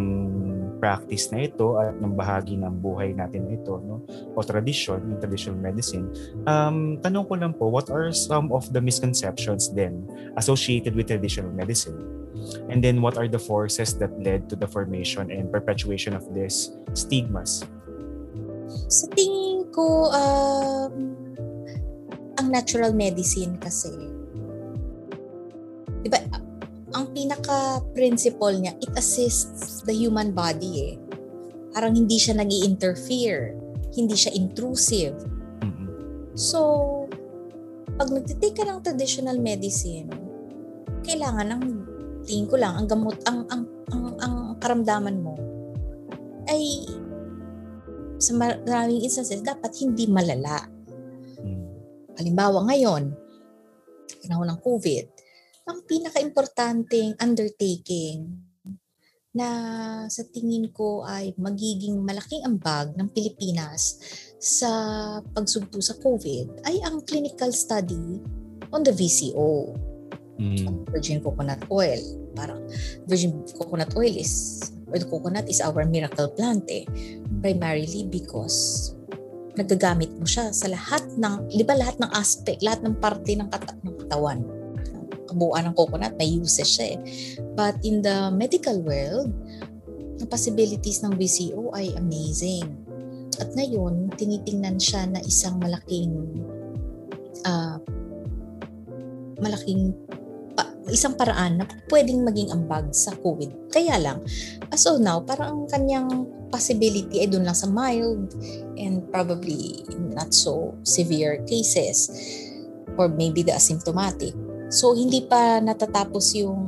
practice 0.78 1.32
na 1.34 1.48
ito 1.48 1.80
at 1.80 1.96
ng 1.98 2.14
bahagi 2.14 2.54
ng 2.54 2.74
buhay 2.78 3.16
natin 3.16 3.48
na 3.48 3.58
ito 3.58 3.80
no? 3.82 4.04
O 4.36 4.44
tradition 4.44 5.02
yung 5.02 5.18
traditional 5.18 5.58
medicine. 5.58 6.06
Um 6.46 7.00
tanong 7.02 7.26
ko 7.26 7.34
lang 7.34 7.52
po 7.56 7.66
what 7.66 7.90
are 7.90 8.12
some 8.14 8.52
of 8.54 8.70
the 8.70 8.78
misconceptions 8.78 9.72
then 9.74 10.06
associated 10.38 10.94
with 10.94 11.10
traditional 11.10 11.50
medicine? 11.50 11.98
And 12.68 12.84
then 12.84 13.02
what 13.02 13.16
are 13.16 13.26
the 13.26 13.40
forces 13.40 13.96
that 13.98 14.12
led 14.20 14.48
to 14.50 14.56
the 14.56 14.68
formation 14.68 15.32
and 15.32 15.50
perpetuation 15.50 16.14
of 16.14 16.22
these 16.30 16.76
stigmas? 16.94 17.64
Sa 18.90 19.06
tingin 19.14 19.66
ko, 19.72 20.10
um, 20.10 20.92
ang 22.36 22.48
natural 22.52 22.92
medicine 22.92 23.56
kasi, 23.56 23.90
di 26.04 26.08
ba, 26.10 26.20
ang 26.96 27.12
pinaka-principle 27.12 28.56
niya, 28.56 28.72
it 28.80 28.88
assists 28.96 29.84
the 29.84 29.92
human 29.92 30.32
body 30.32 30.92
eh. 30.92 30.94
Parang 31.76 31.92
hindi 31.92 32.16
siya 32.16 32.40
nag 32.40 32.48
interfere 32.48 33.66
hindi 33.96 34.14
siya 34.14 34.36
intrusive. 34.36 35.16
Mm-mm. 35.64 36.36
So, 36.36 36.60
pag 37.96 38.12
nagtitake 38.12 38.60
ka 38.60 38.68
ng 38.68 38.84
traditional 38.84 39.40
medicine, 39.40 40.12
kailangan 41.00 41.56
ng 41.56 41.62
tingin 42.28 42.46
ko 42.46 42.60
lang 42.60 42.76
ang 42.76 42.86
gamot 42.90 43.16
ang 43.24 43.48
ang 43.48 43.62
ang, 43.88 44.04
ang 44.20 44.34
karamdaman 44.60 45.16
mo 45.22 45.38
ay 46.50 46.84
sa 48.20 48.36
maraming 48.36 49.00
instances 49.00 49.40
dapat 49.40 49.72
hindi 49.80 50.04
malala. 50.10 50.68
Mm. 51.40 51.64
Halimbawa 52.20 52.68
ngayon, 52.68 53.12
panahon 54.24 54.48
ng 54.52 54.60
COVID, 54.60 55.06
ang 55.66 55.82
pinaka-importanting 55.82 57.18
undertaking 57.18 58.38
na 59.36 59.48
sa 60.08 60.22
tingin 60.32 60.72
ko 60.72 61.04
ay 61.04 61.36
magiging 61.36 62.00
malaking 62.00 62.40
ambag 62.46 62.96
ng 62.96 63.10
Pilipinas 63.12 64.00
sa 64.40 64.70
pagsugpo 65.20 65.76
sa 65.82 65.98
COVID 66.00 66.64
ay 66.64 66.80
ang 66.86 67.04
clinical 67.04 67.52
study 67.52 68.22
on 68.72 68.80
the 68.86 68.94
VCO, 68.94 69.76
Mm. 70.36 70.84
virgin 70.92 71.20
coconut 71.24 71.64
oil. 71.72 72.00
Parang 72.36 72.60
virgin 73.08 73.32
coconut 73.56 73.88
oil 73.96 74.12
is, 74.12 74.60
or 74.92 75.00
the 75.00 75.08
coconut 75.08 75.48
is 75.48 75.64
our 75.64 75.84
miracle 75.88 76.28
plant 76.36 76.68
eh. 76.68 76.84
Primarily 77.40 78.04
because 78.04 78.92
nagagamit 79.56 80.12
mo 80.12 80.28
siya 80.28 80.52
sa 80.52 80.68
lahat 80.68 81.00
ng, 81.16 81.48
di 81.48 81.64
ba 81.64 81.72
lahat 81.72 81.96
ng 81.96 82.12
aspect, 82.12 82.60
lahat 82.60 82.84
ng 82.84 83.00
parte 83.00 83.32
ng, 83.32 83.48
kata- 83.48 83.80
ng 83.80 83.96
katawan. 84.04 84.44
Kabuuan 85.26 85.66
ng 85.68 85.74
coconut, 85.74 86.14
may 86.16 86.30
uses 86.30 86.66
siya 86.66 86.96
eh. 86.96 86.98
But 87.58 87.82
in 87.82 88.00
the 88.00 88.30
medical 88.32 88.78
world, 88.80 89.30
ang 90.16 90.28
possibilities 90.30 91.04
ng 91.04 91.14
VCO 91.18 91.74
ay 91.76 91.92
amazing. 91.98 92.66
At 93.36 93.52
ngayon, 93.52 94.16
tinitingnan 94.16 94.80
siya 94.80 95.04
na 95.10 95.20
isang 95.20 95.60
malaking 95.60 96.40
ah, 97.44 97.76
malaking 99.36 99.92
pa- 100.56 100.72
isang 100.88 101.12
paraan 101.14 101.60
na 101.60 101.64
pwedeng 101.92 102.24
maging 102.24 102.48
ambag 102.48 102.88
sa 102.96 103.12
COVID. 103.20 103.68
Kaya 103.68 104.00
lang, 104.00 104.24
as 104.72 104.88
of 104.88 105.02
now, 105.04 105.20
parang 105.20 105.52
ang 105.52 105.68
kanyang 105.68 106.08
possibility 106.48 107.20
ay 107.20 107.28
doon 107.28 107.44
lang 107.44 107.58
sa 107.58 107.68
mild 107.68 108.32
and 108.80 109.04
probably 109.12 109.84
not 110.16 110.32
so 110.32 110.72
severe 110.86 111.42
cases 111.44 112.08
or 112.96 113.10
maybe 113.12 113.44
the 113.44 113.52
asymptomatic. 113.52 114.32
So, 114.68 114.94
hindi 114.94 115.22
pa 115.22 115.62
natatapos 115.62 116.34
yung 116.38 116.60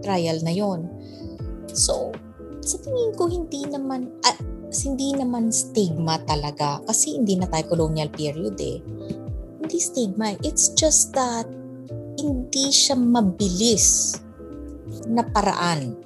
trial 0.00 0.38
na 0.46 0.54
yon. 0.54 0.86
So, 1.74 2.14
sa 2.62 2.76
tingin 2.78 3.14
ko, 3.18 3.26
hindi 3.26 3.66
naman, 3.66 4.12
ah, 4.22 4.38
hindi 4.68 5.16
naman 5.16 5.48
stigma 5.48 6.20
talaga 6.28 6.84
kasi 6.84 7.16
hindi 7.16 7.40
na 7.40 7.48
tayo 7.48 7.72
colonial 7.72 8.12
period 8.12 8.56
eh. 8.60 8.78
Hindi 9.58 9.78
stigma. 9.80 10.36
It's 10.44 10.76
just 10.76 11.16
that 11.16 11.48
hindi 12.18 12.66
siya 12.68 12.98
mabilis 12.98 14.18
na 15.08 15.24
paraan 15.24 15.96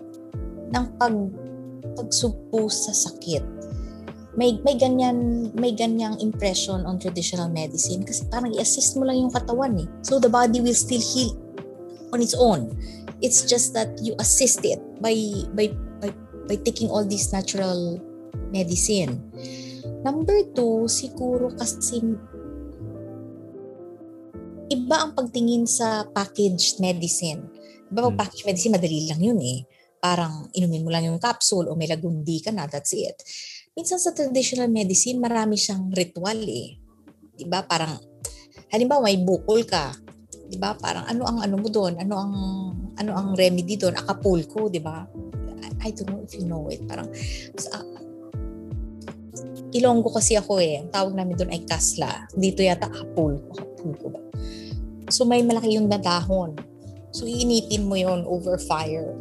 ng 0.72 0.86
pag 0.96 1.16
pagsugpo 1.92 2.72
sa 2.72 2.94
sakit. 2.96 3.44
May 4.32 4.56
may 4.64 4.80
ganyan 4.80 5.52
may 5.52 5.76
ganyang 5.76 6.16
impression 6.24 6.88
on 6.88 6.96
traditional 6.96 7.52
medicine 7.52 8.00
kasi 8.00 8.24
parang 8.32 8.48
i-assist 8.56 8.96
mo 8.96 9.04
lang 9.04 9.28
yung 9.28 9.32
katawan 9.32 9.76
eh. 9.76 9.88
So 10.00 10.16
the 10.16 10.32
body 10.32 10.64
will 10.64 10.76
still 10.76 11.04
heal 11.04 11.36
on 12.16 12.24
its 12.24 12.32
own. 12.32 12.72
It's 13.20 13.44
just 13.44 13.76
that 13.76 13.92
you 14.00 14.16
assist 14.16 14.64
it 14.64 14.80
by 15.04 15.14
by 15.52 15.68
by, 16.00 16.10
by 16.48 16.56
taking 16.64 16.88
all 16.88 17.04
these 17.04 17.28
natural 17.28 18.00
medicine. 18.48 19.20
Number 20.00 20.42
two, 20.56 20.88
siguro 20.88 21.52
kasi 21.52 22.00
iba 24.72 24.96
ang 25.04 25.12
pagtingin 25.12 25.68
sa 25.68 26.08
packaged 26.08 26.80
medicine. 26.80 27.52
Iba 27.92 28.08
pag 28.08 28.12
Hmm. 28.16 28.20
packaged 28.24 28.46
medicine, 28.48 28.72
madali 28.72 29.04
lang 29.04 29.20
yun 29.20 29.38
eh. 29.44 29.68
Parang 30.02 30.48
inumin 30.56 30.82
mo 30.82 30.90
lang 30.90 31.06
yung 31.06 31.20
capsule 31.20 31.68
o 31.70 31.76
may 31.76 31.86
lagundi 31.86 32.40
ka 32.42 32.50
na, 32.50 32.64
that's 32.66 32.96
it. 32.96 33.20
Minsan 33.72 33.96
sa 33.96 34.12
traditional 34.12 34.68
medicine, 34.68 35.16
marami 35.16 35.56
siyang 35.56 35.88
ritual 35.88 36.36
eh. 36.44 36.76
Diba? 37.32 37.64
Parang, 37.64 37.96
halimbawa 38.68 39.08
may 39.08 39.16
bukol 39.16 39.64
ka. 39.64 39.96
Diba? 40.52 40.76
Parang 40.76 41.08
ano 41.08 41.24
ang 41.24 41.40
ano 41.40 41.56
mo 41.56 41.72
doon? 41.72 41.96
Ano 41.96 42.14
ang 42.20 42.34
ano 43.00 43.10
ang 43.16 43.28
remedy 43.32 43.80
doon? 43.80 43.96
Acapulco, 43.96 44.68
diba? 44.68 45.08
I, 45.64 45.88
I 45.88 45.90
don't 45.96 46.12
know 46.12 46.20
if 46.20 46.36
you 46.36 46.44
know 46.44 46.68
it. 46.68 46.84
Parang, 46.84 47.08
sa, 47.56 47.80
Ilonggo 49.72 50.12
kasi 50.12 50.36
ako 50.36 50.60
eh. 50.60 50.84
Ang 50.84 50.92
tawag 50.92 51.16
namin 51.16 51.32
doon 51.32 51.56
ay 51.56 51.64
kasla. 51.64 52.28
Dito 52.36 52.60
yata 52.60 52.92
Acapulco. 52.92 53.56
Acapulco 53.56 54.06
ba? 54.12 54.20
So 55.08 55.24
may 55.24 55.40
malaki 55.40 55.80
yung 55.80 55.88
nadahon. 55.88 56.60
So 57.08 57.24
iinitin 57.24 57.88
mo 57.88 57.96
yon 57.96 58.28
over 58.28 58.60
fire. 58.60 59.16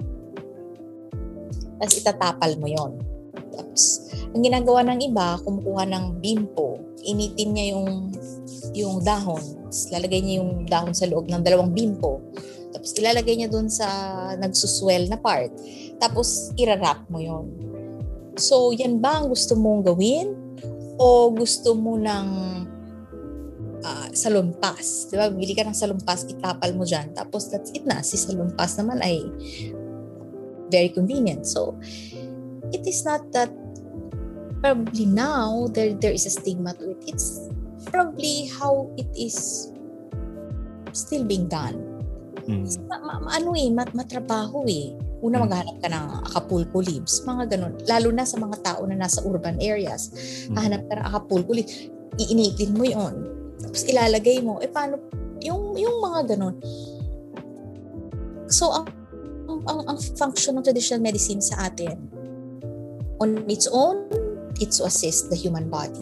Tapos 1.80 1.95
itatapal 1.95 2.60
mo 2.60 2.68
yon. 2.68 3.11
Tapos 3.62 4.09
ang 4.34 4.41
ginagawa 4.41 4.82
ng 4.89 4.99
iba, 5.05 5.38
kumukuha 5.45 5.86
ng 5.86 6.05
bimpo, 6.18 6.82
initin 7.05 7.49
niya 7.53 7.66
yung 7.78 8.09
yung 8.74 9.05
dahon. 9.05 9.41
Tapos 9.70 9.93
lalagay 9.93 10.20
niya 10.26 10.41
yung 10.41 10.66
dahon 10.66 10.97
sa 10.97 11.05
loob 11.05 11.30
ng 11.30 11.45
dalawang 11.45 11.70
bimpo. 11.70 12.18
Tapos 12.74 12.97
ilalagay 12.97 13.38
niya 13.38 13.49
doon 13.53 13.70
sa 13.70 13.86
nagsuswell 14.41 15.05
na 15.05 15.22
part. 15.22 15.53
Tapos 16.01 16.49
irarap 16.57 17.05
mo 17.14 17.22
yon. 17.22 17.45
So 18.41 18.74
yan 18.74 18.97
ba 18.97 19.22
ang 19.22 19.30
gusto 19.30 19.53
mong 19.53 19.86
gawin? 19.86 20.34
O 20.97 21.30
gusto 21.30 21.78
mo 21.78 22.01
ng 22.01 22.28
ah, 23.86 24.09
salumpas. 24.09 25.14
Di 25.14 25.20
ba? 25.20 25.30
Bili 25.30 25.53
ka 25.53 25.62
ng 25.62 25.78
salumpas, 25.78 26.26
itapal 26.26 26.74
mo 26.74 26.82
dyan. 26.82 27.14
Tapos 27.14 27.53
that's 27.53 27.70
it 27.78 27.86
na. 27.86 28.01
Si 28.01 28.18
salumpas 28.18 28.74
naman 28.82 28.97
ay 29.05 29.22
very 30.72 30.89
convenient. 30.89 31.43
So, 31.43 31.76
it 32.72 32.84
is 32.88 33.04
not 33.04 33.24
that 33.36 33.52
probably 34.62 35.06
now 35.06 35.68
there 35.74 35.94
there 35.98 36.14
is 36.14 36.26
a 36.26 36.34
stigma 36.34 36.74
to 36.78 36.96
it. 36.96 37.02
It's 37.08 37.50
probably 37.90 38.48
how 38.48 38.90
it 38.98 39.10
is 39.18 39.70
still 40.94 41.24
being 41.26 41.48
done. 41.50 41.82
Mm. 42.46 42.66
Ma, 42.90 42.98
ma, 43.02 43.14
ma- 43.22 43.34
ano 43.38 43.54
eh, 43.54 43.70
mat, 43.70 43.94
matrabaho 43.94 44.66
eh. 44.66 44.94
Una 45.22 45.38
Mm. 45.38 45.44
maghanap 45.46 45.76
ka 45.78 45.88
ng 45.90 46.06
Acapulco 46.26 46.82
leaves, 46.82 47.22
mga 47.26 47.58
ganun. 47.58 47.74
Lalo 47.86 48.10
na 48.10 48.26
sa 48.26 48.42
mga 48.42 48.58
tao 48.66 48.82
na 48.90 48.98
nasa 48.98 49.22
urban 49.22 49.62
areas. 49.62 50.10
Mm. 50.50 50.54
Hahanap 50.58 50.82
ka 50.90 50.94
ng 50.98 51.06
Acapulco 51.06 51.52
leaves, 51.54 51.90
iinitin 52.18 52.74
mo 52.74 52.86
yon 52.86 53.14
Tapos 53.62 53.86
ilalagay 53.86 54.42
mo. 54.42 54.58
Eh 54.58 54.70
paano, 54.70 54.98
yung, 55.42 55.78
yung 55.78 56.02
mga 56.02 56.34
ganun. 56.36 56.58
So, 58.50 58.74
ang, 58.74 58.90
ang, 59.48 59.62
ang, 59.70 59.80
ang 59.94 59.98
function 60.18 60.58
ng 60.58 60.66
traditional 60.66 61.02
medicine 61.06 61.40
sa 61.40 61.70
atin, 61.70 62.02
on 63.22 63.46
its 63.46 63.70
own, 63.70 64.10
it's 64.58 64.82
to 64.82 64.90
assist 64.90 65.30
the 65.30 65.38
human 65.38 65.70
body. 65.70 66.02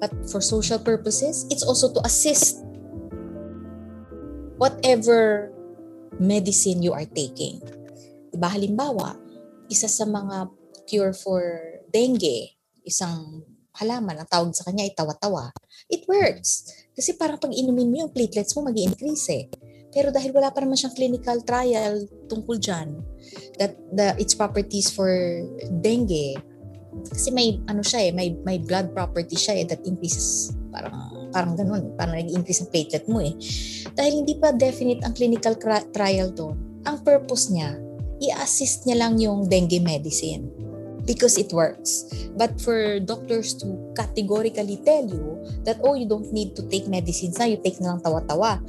But 0.00 0.12
for 0.28 0.44
social 0.44 0.76
purposes, 0.76 1.48
it's 1.48 1.64
also 1.64 1.92
to 1.96 2.00
assist 2.04 2.60
whatever 4.60 5.48
medicine 6.20 6.84
you 6.84 6.92
are 6.92 7.08
taking. 7.08 7.64
Diba 8.28 8.52
halimbawa, 8.52 9.16
isa 9.72 9.88
sa 9.88 10.04
mga 10.04 10.52
cure 10.84 11.16
for 11.16 11.40
dengue, 11.88 12.52
isang 12.84 13.44
halaman, 13.80 14.20
ang 14.20 14.28
tawag 14.28 14.52
sa 14.52 14.68
kanya 14.68 14.84
ay 14.84 14.92
tawa-tawa. 14.92 15.52
It 15.88 16.04
works. 16.04 16.68
Kasi 16.92 17.16
parang 17.16 17.40
pag 17.40 17.56
inumin 17.56 17.88
mo 17.88 17.96
yung 18.04 18.12
platelets 18.12 18.52
mo, 18.52 18.68
mag 18.68 18.76
increase 18.76 19.26
eh. 19.32 19.44
Pero 19.90 20.14
dahil 20.14 20.30
wala 20.30 20.54
pa 20.54 20.62
naman 20.62 20.78
siyang 20.78 20.94
clinical 20.94 21.38
trial 21.42 22.06
tungkol 22.30 22.56
dyan, 22.62 22.98
that 23.58 23.74
the, 23.90 24.14
its 24.22 24.38
properties 24.38 24.90
for 24.90 25.10
dengue, 25.82 26.38
kasi 27.10 27.30
may 27.30 27.58
ano 27.70 27.82
siya 27.82 28.10
eh, 28.10 28.12
may, 28.14 28.34
may 28.46 28.58
blood 28.58 28.94
property 28.94 29.34
siya 29.38 29.62
eh 29.62 29.64
that 29.66 29.82
increases 29.86 30.54
Parang, 30.70 30.94
parang 31.34 31.54
ganun. 31.58 31.82
Parang 31.98 32.14
nag-increase 32.16 32.62
ang 32.64 32.70
platelet 32.70 33.04
mo 33.10 33.18
eh. 33.20 33.34
Dahil 33.92 34.22
hindi 34.22 34.38
pa 34.38 34.54
definite 34.54 35.02
ang 35.02 35.12
clinical 35.12 35.58
trial 35.90 36.30
doon. 36.30 36.56
Ang 36.86 36.96
purpose 37.02 37.50
niya, 37.50 37.76
i-assist 38.22 38.86
niya 38.86 38.96
lang 39.06 39.18
yung 39.18 39.50
dengue 39.50 39.82
medicine 39.82 40.48
because 41.04 41.36
it 41.36 41.50
works. 41.50 42.06
But 42.38 42.56
for 42.62 43.02
doctors 43.02 43.58
to 43.60 43.92
categorically 43.98 44.78
tell 44.86 45.04
you 45.04 45.42
that, 45.66 45.82
oh, 45.82 45.98
you 45.98 46.06
don't 46.06 46.30
need 46.30 46.54
to 46.56 46.62
take 46.70 46.86
medicines 46.86 47.36
na, 47.36 47.50
you 47.50 47.58
take 47.58 47.82
na 47.82 47.96
lang 47.96 48.00
tawa-tawa 48.00 48.62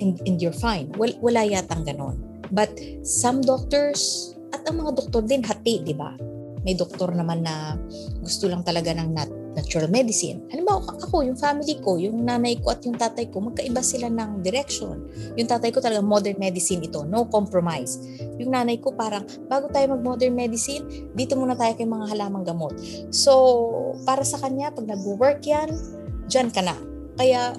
and, 0.00 0.18
and 0.26 0.40
you're 0.42 0.56
fine. 0.56 0.90
Well, 0.96 1.12
wala 1.20 1.46
yatang 1.46 1.86
ganon. 1.86 2.18
But 2.50 2.72
some 3.04 3.44
doctors, 3.44 4.32
at 4.56 4.64
ang 4.64 4.80
mga 4.80 4.96
doktor 4.96 5.22
din, 5.24 5.44
hati, 5.44 5.84
di 5.84 5.92
ba? 5.92 6.16
May 6.64 6.74
doktor 6.74 7.12
naman 7.12 7.44
na 7.44 7.76
gusto 8.24 8.48
lang 8.48 8.64
talaga 8.64 8.92
ng 8.96 9.10
nat 9.12 9.30
natural 9.58 9.90
medicine. 9.90 10.46
Halimbawa, 10.54 10.86
ako, 11.02 11.26
yung 11.26 11.34
family 11.34 11.82
ko, 11.82 11.98
yung 11.98 12.22
nanay 12.22 12.62
ko 12.62 12.70
at 12.70 12.86
yung 12.86 12.94
tatay 12.94 13.26
ko, 13.26 13.42
magkaiba 13.42 13.82
sila 13.82 14.06
ng 14.06 14.38
direction. 14.46 15.10
Yung 15.34 15.50
tatay 15.50 15.74
ko 15.74 15.82
talaga 15.82 15.98
modern 15.98 16.38
medicine 16.38 16.78
ito, 16.78 17.02
no 17.02 17.26
compromise. 17.26 17.98
Yung 18.38 18.54
nanay 18.54 18.78
ko 18.78 18.94
parang, 18.94 19.26
bago 19.50 19.66
tayo 19.74 19.98
mag-modern 19.98 20.30
medicine, 20.30 20.86
dito 21.10 21.34
muna 21.34 21.58
tayo 21.58 21.74
kay 21.74 21.90
mga 21.90 22.06
halamang 22.14 22.46
gamot. 22.46 22.78
So, 23.10 23.34
para 24.06 24.22
sa 24.22 24.38
kanya, 24.38 24.70
pag 24.70 24.86
nag-work 24.86 25.42
yan, 25.42 25.74
dyan 26.30 26.54
ka 26.54 26.62
na. 26.62 26.78
Kaya, 27.18 27.58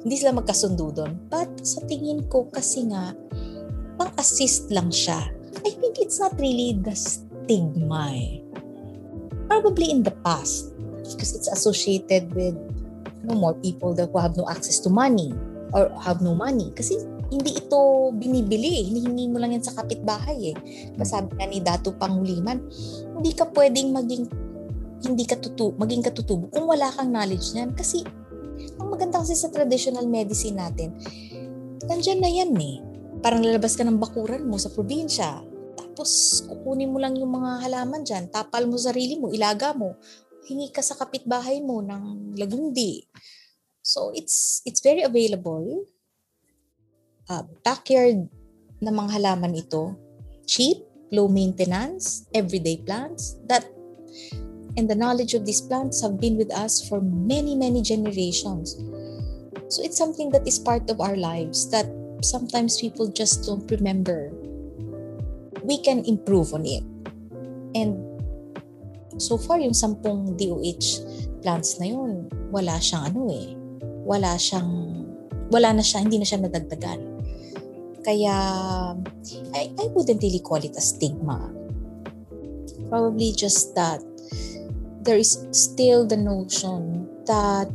hindi 0.00 0.16
sila 0.16 0.36
magkasundo 0.36 0.92
doon. 0.92 1.12
But 1.28 1.60
sa 1.64 1.84
tingin 1.84 2.24
ko, 2.28 2.48
kasi 2.48 2.88
nga, 2.88 3.12
pang-assist 4.00 4.72
lang 4.72 4.88
siya. 4.88 5.28
I 5.60 5.70
think 5.76 6.00
it's 6.00 6.16
not 6.16 6.32
really 6.40 6.76
the 6.80 6.96
stigma 6.96 8.16
eh. 8.16 8.40
Probably 9.50 9.92
in 9.92 10.00
the 10.00 10.14
past, 10.24 10.72
because 11.04 11.36
it's 11.36 11.50
associated 11.52 12.32
with 12.32 12.56
you 13.20 13.26
know, 13.28 13.36
more 13.36 13.56
people 13.60 13.92
that 13.98 14.08
have 14.16 14.38
no 14.40 14.48
access 14.48 14.80
to 14.80 14.88
money 14.88 15.36
or 15.76 15.92
have 16.00 16.24
no 16.24 16.32
money. 16.32 16.72
Kasi 16.72 16.96
hindi 17.30 17.60
ito 17.60 18.10
binibili. 18.16 18.90
Hinihingi 18.90 19.30
mo 19.30 19.38
lang 19.38 19.54
yan 19.54 19.62
sa 19.62 19.76
kapitbahay 19.78 20.54
eh. 20.54 20.56
Sabi 21.06 21.30
nga 21.38 21.46
ni 21.46 21.62
Dato 21.62 21.94
Panguliman, 21.94 22.58
hindi 23.14 23.30
ka 23.36 23.46
pwedeng 23.54 23.94
maging 23.94 24.24
hindi 25.00 25.24
ka 25.24 25.40
tutu 25.40 25.72
maging 25.80 26.04
katutubo 26.04 26.52
kung 26.52 26.68
wala 26.68 26.92
kang 26.92 27.08
knowledge 27.08 27.56
niyan. 27.56 27.72
Kasi 27.72 28.04
ang 28.80 28.88
maganda 28.88 29.20
kasi 29.20 29.36
sa 29.36 29.52
traditional 29.52 30.06
medicine 30.08 30.56
natin, 30.58 30.96
nandyan 31.84 32.20
na 32.20 32.30
yan 32.30 32.52
eh. 32.56 32.76
Parang 33.20 33.44
lalabas 33.44 33.76
ka 33.76 33.84
ng 33.84 34.00
bakuran 34.00 34.48
mo 34.48 34.56
sa 34.56 34.72
probinsya. 34.72 35.44
Tapos 35.76 36.42
kukunin 36.48 36.88
mo 36.88 36.96
lang 36.96 37.16
yung 37.16 37.30
mga 37.30 37.68
halaman 37.68 38.00
dyan. 38.04 38.32
Tapal 38.32 38.64
mo 38.64 38.80
sarili 38.80 39.20
mo, 39.20 39.28
ilaga 39.28 39.76
mo 39.76 40.00
hingi 40.50 40.74
ka 40.74 40.82
sa 40.82 40.96
kapitbahay 40.96 41.60
mo 41.62 41.78
ng 41.84 42.34
lagundi. 42.34 43.04
So 43.84 44.10
it's 44.10 44.64
it's 44.66 44.82
very 44.82 45.06
available. 45.06 45.86
Uh, 47.30 47.46
backyard 47.62 48.26
na 48.82 48.90
mga 48.90 49.20
halaman 49.20 49.54
ito, 49.54 49.94
cheap, 50.48 50.82
low 51.14 51.30
maintenance, 51.30 52.26
everyday 52.34 52.80
plants 52.82 53.38
that 53.46 53.62
and 54.80 54.88
the 54.88 54.96
knowledge 54.96 55.36
of 55.36 55.44
these 55.44 55.60
plants 55.60 56.00
have 56.00 56.16
been 56.16 56.40
with 56.40 56.48
us 56.56 56.80
for 56.88 57.04
many 57.04 57.52
many 57.52 57.84
generations. 57.84 58.80
So 59.68 59.84
it's 59.84 60.00
something 60.00 60.32
that 60.32 60.48
is 60.48 60.56
part 60.56 60.88
of 60.88 61.04
our 61.04 61.20
lives 61.20 61.68
that 61.68 61.84
sometimes 62.24 62.80
people 62.80 63.12
just 63.12 63.44
don't 63.44 63.68
remember. 63.68 64.32
We 65.60 65.84
can 65.84 66.00
improve 66.08 66.56
on 66.56 66.64
it. 66.64 66.80
And 67.76 68.00
so 69.20 69.36
far 69.36 69.60
yung 69.60 69.76
sampung 69.76 70.40
DOH 70.40 71.04
plants 71.44 71.76
na 71.76 71.92
yun, 71.92 72.32
wala 72.48 72.80
siyang 72.80 73.12
ano 73.12 73.28
eh. 73.30 73.52
Wala 74.08 74.40
siyang, 74.40 74.72
wala 75.52 75.76
na 75.76 75.84
siya, 75.84 76.02
hindi 76.02 76.18
na 76.18 76.26
siya 76.26 76.40
nadagdagan. 76.40 77.00
Kaya, 78.00 78.34
I, 79.54 79.62
I 79.76 79.86
wouldn't 79.92 80.24
really 80.24 80.40
call 80.40 80.58
it 80.58 80.72
a 80.74 80.82
stigma. 80.82 81.52
Probably 82.88 83.30
just 83.36 83.76
that 83.76 84.02
there 85.00 85.16
is 85.16 85.46
still 85.52 86.06
the 86.06 86.16
notion 86.16 87.08
that 87.26 87.68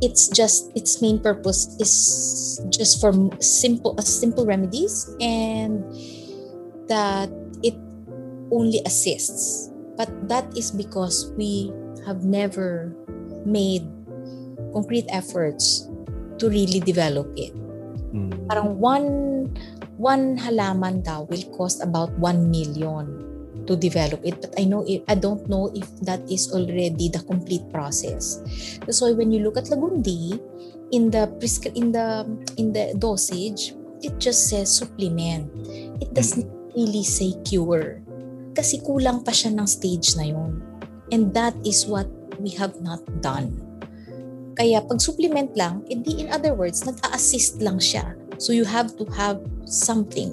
it's 0.00 0.28
just 0.28 0.70
its 0.76 1.00
main 1.00 1.18
purpose 1.20 1.72
is 1.80 2.60
just 2.68 3.00
for 3.00 3.12
simple 3.40 3.96
simple 4.00 4.44
remedies 4.44 5.08
and 5.20 5.80
that 6.88 7.28
it 7.62 7.74
only 8.52 8.80
assists 8.84 9.72
But 9.96 10.12
that 10.28 10.44
is 10.52 10.70
because 10.70 11.32
we 11.40 11.72
have 12.04 12.22
never 12.22 12.92
made 13.48 13.88
concrete 14.76 15.08
efforts 15.08 15.88
to 16.36 16.52
really 16.52 16.84
develop 16.84 17.32
it. 17.34 17.56
Mm. 18.12 18.44
Parang 18.44 18.76
one 18.76 19.08
one 19.96 20.36
halaman 20.36 21.00
daw 21.00 21.24
will 21.24 21.42
cost 21.56 21.80
about 21.80 22.12
1 22.20 22.52
million 22.52 23.25
to 23.66 23.76
develop 23.76 24.22
it 24.24 24.40
but 24.40 24.54
I 24.58 24.64
know 24.64 24.86
if, 24.86 25.02
I 25.08 25.14
don't 25.14 25.46
know 25.48 25.70
if 25.74 25.86
that 26.06 26.22
is 26.30 26.50
already 26.52 27.10
the 27.10 27.22
complete 27.26 27.66
process. 27.70 28.40
So 28.90 29.12
when 29.14 29.32
you 29.32 29.42
look 29.42 29.56
at 29.58 29.68
Lagundi 29.68 30.38
in 30.92 31.10
the 31.10 31.26
prescri- 31.42 31.74
in 31.74 31.92
the 31.92 32.24
in 32.56 32.72
the 32.72 32.94
dosage 32.98 33.74
it 34.02 34.18
just 34.18 34.48
says 34.48 34.70
supplement. 34.70 35.50
It 36.00 36.12
doesn't 36.14 36.46
mm. 36.46 36.76
really 36.76 37.04
say 37.04 37.34
cure 37.44 38.02
kasi 38.56 38.80
kulang 38.80 39.20
pa 39.20 39.36
siya 39.36 39.52
ng 39.52 39.68
stage 39.68 40.16
na 40.16 40.32
yun. 40.32 40.64
And 41.12 41.30
that 41.36 41.54
is 41.62 41.84
what 41.84 42.08
we 42.40 42.50
have 42.56 42.80
not 42.80 43.04
done. 43.20 43.52
Kaya 44.56 44.80
pag 44.80 44.98
supplement 45.04 45.52
lang, 45.52 45.84
edi 45.92 46.24
in 46.24 46.32
other 46.32 46.56
words, 46.56 46.82
nag-a-assist 46.88 47.60
lang 47.60 47.76
siya. 47.76 48.16
So 48.40 48.56
you 48.56 48.64
have 48.64 48.96
to 48.96 49.04
have 49.12 49.44
something 49.68 50.32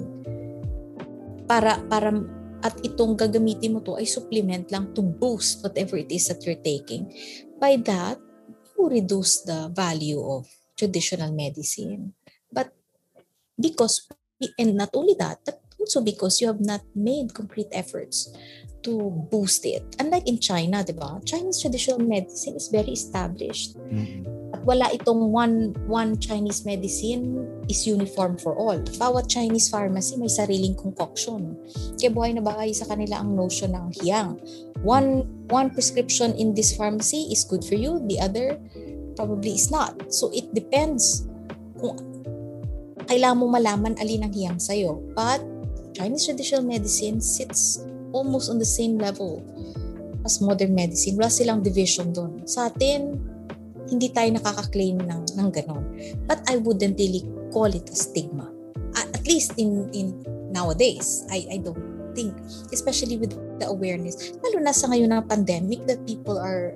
para 1.44 1.76
para 1.92 2.08
at 2.64 2.74
itong 2.80 3.12
gagamitin 3.14 3.76
mo 3.76 3.80
to 3.84 4.00
ay 4.00 4.08
supplement 4.08 4.72
lang 4.72 4.96
to 4.96 5.04
boost 5.04 5.60
whatever 5.60 6.00
it 6.00 6.08
is 6.08 6.32
that 6.32 6.40
you're 6.48 6.58
taking. 6.64 7.12
By 7.60 7.76
that, 7.84 8.16
you 8.74 8.88
reduce 8.88 9.44
the 9.44 9.68
value 9.68 10.18
of 10.24 10.48
traditional 10.72 11.30
medicine. 11.30 12.16
But 12.48 12.72
because, 13.60 14.08
and 14.56 14.74
not 14.74 14.96
only 14.96 15.14
that, 15.20 15.44
but 15.44 15.60
also 15.78 16.00
because 16.00 16.40
you 16.40 16.48
have 16.48 16.64
not 16.64 16.80
made 16.96 17.36
complete 17.36 17.68
efforts 17.70 18.32
to 18.82 19.12
boost 19.30 19.64
it. 19.68 19.84
Unlike 20.00 20.26
in 20.26 20.40
China, 20.40 20.80
di 20.80 20.96
ba? 20.96 21.20
Chinese 21.24 21.60
traditional 21.60 22.00
medicine 22.00 22.56
is 22.56 22.72
very 22.72 22.96
established. 22.96 23.76
Mm-hmm. 23.76 24.33
Wala 24.64 24.88
itong 24.96 25.28
one, 25.28 25.76
one 25.84 26.16
Chinese 26.16 26.64
medicine 26.64 27.44
is 27.68 27.84
uniform 27.84 28.40
for 28.40 28.56
all. 28.56 28.80
Bawat 28.96 29.28
Chinese 29.28 29.68
pharmacy 29.68 30.16
may 30.16 30.32
sariling 30.32 30.72
concoction. 30.72 31.52
Kaya 32.00 32.08
buhay 32.08 32.32
na 32.32 32.40
bahay 32.40 32.72
sa 32.72 32.88
kanila 32.88 33.20
ang 33.20 33.36
notion 33.36 33.76
ng 33.76 33.92
hiyang. 34.00 34.40
One, 34.80 35.28
one 35.52 35.68
prescription 35.68 36.32
in 36.40 36.56
this 36.56 36.72
pharmacy 36.72 37.28
is 37.28 37.44
good 37.44 37.60
for 37.60 37.76
you, 37.76 38.00
the 38.08 38.16
other 38.20 38.56
probably 39.20 39.52
is 39.52 39.68
not. 39.68 40.00
So 40.08 40.32
it 40.32 40.48
depends 40.56 41.28
kung 41.76 42.00
kailangan 43.04 43.44
mo 43.44 43.46
malaman 43.52 44.00
alin 44.00 44.24
ang 44.24 44.32
hiyang 44.32 44.56
sa'yo. 44.56 44.96
But 45.12 45.44
Chinese 45.92 46.24
traditional 46.24 46.64
medicine 46.64 47.20
sits 47.20 47.84
almost 48.16 48.48
on 48.48 48.56
the 48.56 48.68
same 48.68 48.96
level 48.96 49.44
as 50.24 50.40
modern 50.40 50.72
medicine. 50.72 51.20
Wala 51.20 51.28
silang 51.28 51.60
division 51.60 52.16
doon. 52.16 52.48
Sa 52.48 52.72
atin, 52.72 53.20
hindi 53.90 54.08
tayo 54.10 54.32
nakaka-claim 54.34 55.02
ng, 55.04 55.22
ng 55.36 55.48
ganon. 55.52 55.84
But 56.24 56.44
I 56.48 56.56
wouldn't 56.60 56.98
really 56.98 57.24
call 57.52 57.70
it 57.70 57.88
a 57.90 57.96
stigma. 57.96 58.50
At, 58.96 59.10
at 59.14 59.24
least 59.26 59.58
in, 59.58 59.90
in 59.92 60.22
nowadays, 60.50 61.26
I, 61.30 61.46
I 61.52 61.56
don't 61.58 62.14
think, 62.14 62.34
especially 62.72 63.18
with 63.18 63.34
the 63.58 63.66
awareness, 63.66 64.34
lalo 64.42 64.62
na 64.62 64.72
sa 64.72 64.88
ngayon 64.88 65.12
ng 65.12 65.24
pandemic, 65.28 65.86
that 65.86 66.06
people 66.06 66.38
are 66.38 66.74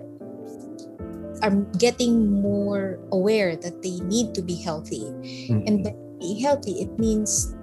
are 1.38 1.54
getting 1.78 2.42
more 2.42 2.98
aware 3.14 3.54
that 3.54 3.78
they 3.78 4.02
need 4.10 4.34
to 4.34 4.42
be 4.42 4.58
healthy. 4.58 5.06
Mm-hmm. 5.06 5.66
And 5.70 5.74
by 5.86 5.94
being 6.18 6.42
healthy, 6.42 6.82
it 6.82 6.90
means 6.98 7.54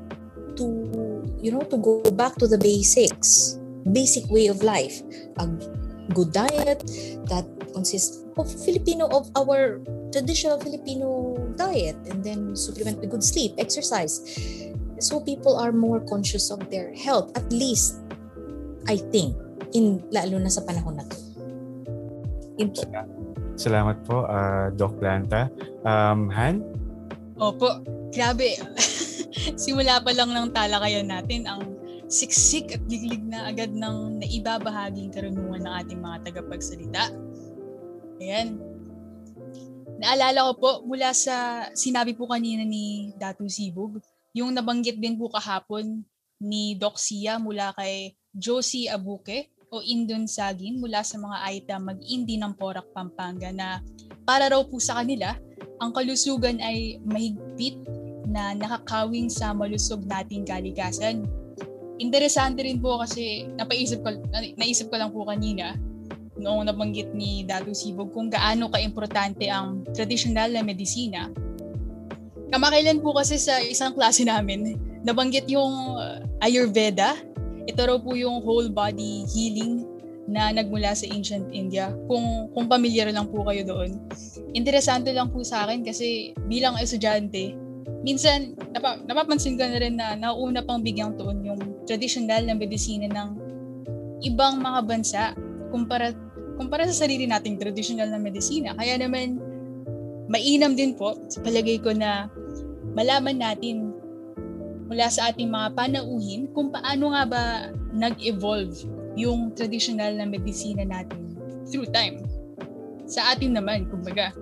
to 0.56 0.66
you 1.44 1.52
know 1.52 1.62
to 1.68 1.78
go 1.78 2.02
back 2.16 2.36
to 2.40 2.48
the 2.48 2.58
basics 2.58 3.60
basic 3.92 4.26
way 4.32 4.48
of 4.48 4.64
life 4.64 5.04
a 5.38 5.46
good 6.16 6.32
diet 6.32 6.80
that 7.30 7.46
consists 7.74 8.25
of 8.38 8.48
Filipino 8.64 9.08
of 9.12 9.30
our 9.36 9.80
traditional 10.12 10.60
Filipino 10.60 11.36
diet 11.56 11.96
and 12.10 12.24
then 12.24 12.56
supplement 12.56 13.00
with 13.00 13.12
good 13.12 13.24
sleep 13.24 13.56
exercise 13.58 14.22
so 15.00 15.20
people 15.20 15.60
are 15.60 15.72
more 15.72 16.00
conscious 16.08 16.52
of 16.52 16.60
their 16.72 16.94
health 16.96 17.32
at 17.36 17.48
least 17.52 18.00
I 18.88 18.98
think 18.98 19.36
in 19.74 20.04
lalo 20.12 20.40
na 20.40 20.52
sa 20.52 20.64
panahon 20.64 21.00
na 21.00 21.06
to 21.08 21.18
Yun 22.56 22.72
po. 22.72 22.88
Salamat 23.60 23.98
po, 24.08 24.24
uh, 24.24 24.72
Doc 24.80 24.96
Planta. 25.00 25.52
Um, 25.84 26.32
Han? 26.32 26.64
Opo, 27.36 27.84
grabe. 28.16 28.56
simula 29.64 30.00
pa 30.00 30.12
lang 30.16 30.32
ng 30.32 30.56
talakayan 30.56 31.12
natin 31.12 31.44
ang 31.46 31.76
siksik 32.08 32.80
at 32.80 32.84
liglig 32.88 33.24
na 33.26 33.50
agad 33.50 33.74
ng 33.74 34.22
naibabahaging 34.22 35.12
karunungan 35.12 35.68
ng 35.68 35.74
ating 35.84 36.00
mga 36.00 36.18
tagapagsalita. 36.32 37.12
Ayan. 38.20 38.60
naalala 39.96 40.52
ko 40.52 40.54
po 40.60 40.72
mula 40.84 41.16
sa 41.16 41.68
sinabi 41.72 42.16
po 42.16 42.28
kanina 42.28 42.68
ni 42.68 43.16
Datu 43.16 43.48
Sibug, 43.48 44.04
yung 44.36 44.52
nabanggit 44.52 45.00
din 45.00 45.16
po 45.16 45.32
kahapon 45.32 46.04
ni 46.44 46.76
Doc 46.76 47.00
Sia 47.00 47.40
mula 47.40 47.72
kay 47.80 48.12
Josie 48.36 48.92
Abuke 48.92 49.56
o 49.72 49.80
Indon 49.80 50.28
Sagin 50.28 50.84
mula 50.84 51.00
sa 51.00 51.16
mga 51.16 51.38
Aita 51.48 51.76
mag-indi 51.80 52.36
ng 52.36 52.60
Porac, 52.60 52.92
Pampanga 52.92 53.56
na 53.56 53.80
para 54.28 54.52
raw 54.52 54.60
po 54.68 54.84
sa 54.84 55.00
kanila, 55.00 55.32
ang 55.80 55.96
kalusugan 55.96 56.60
ay 56.60 57.00
mahigpit 57.08 57.80
na 58.28 58.52
nakakawing 58.52 59.32
sa 59.32 59.56
malusog 59.56 60.04
nating 60.04 60.44
kalikasan. 60.44 61.24
Interesante 61.96 62.68
rin 62.68 62.84
po 62.84 63.00
kasi 63.00 63.48
napaisip 63.56 64.04
ko, 64.04 64.12
naisip 64.60 64.92
ko 64.92 65.00
lang 65.00 65.16
po 65.16 65.24
kanina 65.24 65.72
noong 66.36 66.68
nabanggit 66.68 67.12
ni 67.16 67.48
Datu 67.48 67.72
Sibog 67.72 68.12
kung 68.12 68.28
gaano 68.28 68.68
ka-importante 68.68 69.48
ang 69.48 69.88
traditional 69.96 70.52
na 70.52 70.62
medisina. 70.62 71.32
Kamakailan 72.52 73.02
po 73.02 73.16
kasi 73.16 73.40
sa 73.40 73.60
isang 73.64 73.96
klase 73.96 74.24
namin, 74.28 74.78
nabanggit 75.02 75.50
yung 75.50 75.98
uh, 75.98 76.22
Ayurveda. 76.44 77.18
Ito 77.66 77.82
raw 77.90 77.98
po 77.98 78.14
yung 78.14 78.46
whole 78.46 78.70
body 78.70 79.26
healing 79.34 79.88
na 80.26 80.50
nagmula 80.54 80.94
sa 80.94 81.06
ancient 81.10 81.50
India. 81.54 81.94
Kung 82.10 82.50
kung 82.54 82.66
pamilyar 82.70 83.10
lang 83.14 83.30
po 83.30 83.46
kayo 83.46 83.66
doon. 83.66 83.98
Interesante 84.54 85.14
lang 85.14 85.30
po 85.30 85.42
sa 85.46 85.66
akin 85.66 85.86
kasi 85.86 86.34
bilang 86.50 86.78
estudyante, 86.78 87.54
minsan 88.02 88.58
napa, 88.74 89.02
napapansin 89.06 89.58
ko 89.58 89.66
na 89.66 89.78
rin 89.82 89.96
na 89.98 90.18
nauna 90.18 90.66
pang 90.66 90.82
bigyang 90.82 91.18
tuon 91.18 91.46
yung 91.46 91.62
traditional 91.86 92.42
na 92.46 92.58
medisina 92.58 93.10
ng 93.10 93.30
ibang 94.26 94.62
mga 94.62 94.80
bansa 94.86 95.22
kumpara 95.70 96.14
kumpara 96.56 96.88
sa 96.88 97.06
sarili 97.06 97.28
nating 97.28 97.60
traditional 97.60 98.10
na 98.10 98.20
medisina. 98.20 98.74
Kaya 98.76 98.96
naman, 99.00 99.40
mainam 100.32 100.74
din 100.74 100.96
po 100.96 101.16
sa 101.30 101.40
palagay 101.44 101.78
ko 101.80 101.94
na 101.94 102.32
malaman 102.96 103.38
natin 103.38 103.94
mula 104.86 105.10
sa 105.10 105.30
ating 105.34 105.50
mga 105.50 105.74
panauhin 105.74 106.48
kung 106.54 106.70
paano 106.70 107.12
nga 107.14 107.24
ba 107.26 107.44
nag-evolve 107.92 108.86
yung 109.18 109.52
traditional 109.56 110.14
na 110.16 110.28
medisina 110.28 110.84
natin 110.86 111.20
through 111.68 111.90
time. 111.90 112.22
Sa 113.06 113.34
atin 113.34 113.58
naman, 113.58 113.90
kumbaga. 113.90 114.34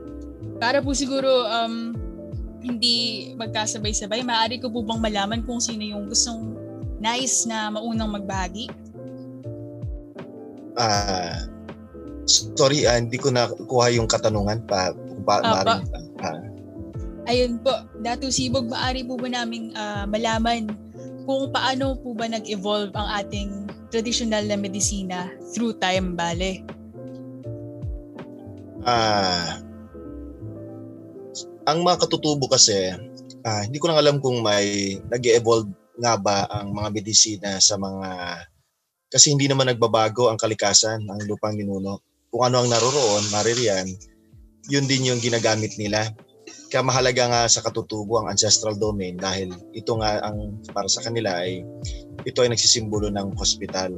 Para 0.59 0.79
po 0.79 0.91
siguro 0.95 1.27
um, 1.47 1.95
hindi 2.63 3.31
magkasabay-sabay, 3.35 4.23
maaari 4.23 4.59
ko 4.59 4.71
po 4.71 4.83
bang 4.83 4.99
malaman 5.03 5.39
kung 5.43 5.59
sino 5.59 5.83
yung 5.83 6.07
gustong 6.07 6.55
nice 7.03 7.43
na 7.43 7.67
maunang 7.67 8.11
magbahagi? 8.15 8.71
Ah, 10.79 11.52
sorry, 12.25 12.87
ah, 12.87 12.97
hindi 12.99 13.19
ko 13.19 13.29
nakuha 13.29 13.91
yung 13.95 14.07
katanungan 14.07 14.63
pa. 14.65 14.91
Kung 14.95 15.23
pa, 15.23 15.43
Ah, 15.43 15.63
maaaring- 15.63 15.89
ah, 16.23 16.39
Ayun 17.23 17.63
po, 17.63 17.71
Datu 18.03 18.27
Sibog, 18.27 18.67
maaari 18.67 19.07
po 19.07 19.15
ba 19.15 19.31
naming 19.31 19.71
ah, 19.79 20.03
malaman 20.03 20.67
kung 21.23 21.55
paano 21.55 21.95
po 21.95 22.11
ba 22.11 22.27
nag-evolve 22.27 22.91
ang 22.91 23.09
ating 23.23 23.49
traditional 23.87 24.43
na 24.43 24.59
medisina 24.59 25.31
through 25.55 25.71
time, 25.79 26.19
bale? 26.19 26.59
Ah, 28.83 29.63
ang 31.63 31.79
mga 31.79 32.03
katutubo 32.03 32.51
kasi, 32.51 32.91
ah, 33.47 33.63
hindi 33.63 33.79
ko 33.79 33.87
lang 33.87 33.99
alam 34.03 34.15
kung 34.19 34.43
may 34.43 34.99
nag 35.07 35.23
evolve 35.23 35.71
nga 35.95 36.19
ba 36.19 36.43
ang 36.51 36.75
mga 36.75 36.89
medisina 36.91 37.55
sa 37.63 37.79
mga 37.79 38.43
kasi 39.13 39.29
hindi 39.29 39.45
naman 39.45 39.69
nagbabago 39.69 40.27
ang 40.27 40.41
kalikasan 40.41 41.05
ng 41.05 41.29
lupang 41.29 41.53
ninuno. 41.53 42.01
Kung 42.33 42.49
ano 42.49 42.65
ang 42.65 42.69
naroroon, 42.73 43.29
maririyan, 43.29 43.93
yun 44.65 44.89
din 44.89 45.13
yung 45.13 45.21
ginagamit 45.21 45.77
nila. 45.77 46.09
Kaya 46.73 46.81
mahalaga 46.81 47.29
nga 47.29 47.41
sa 47.45 47.61
katutubo 47.61 48.17
ang 48.17 48.33
ancestral 48.33 48.73
domain 48.73 49.13
dahil 49.13 49.53
ito 49.77 49.93
nga 50.01 50.17
ang 50.25 50.57
para 50.73 50.89
sa 50.89 51.05
kanila 51.05 51.45
ay 51.45 51.61
ito 52.25 52.41
ay 52.41 52.49
nagsisimbolo 52.49 53.13
ng 53.13 53.37
hospital. 53.37 53.93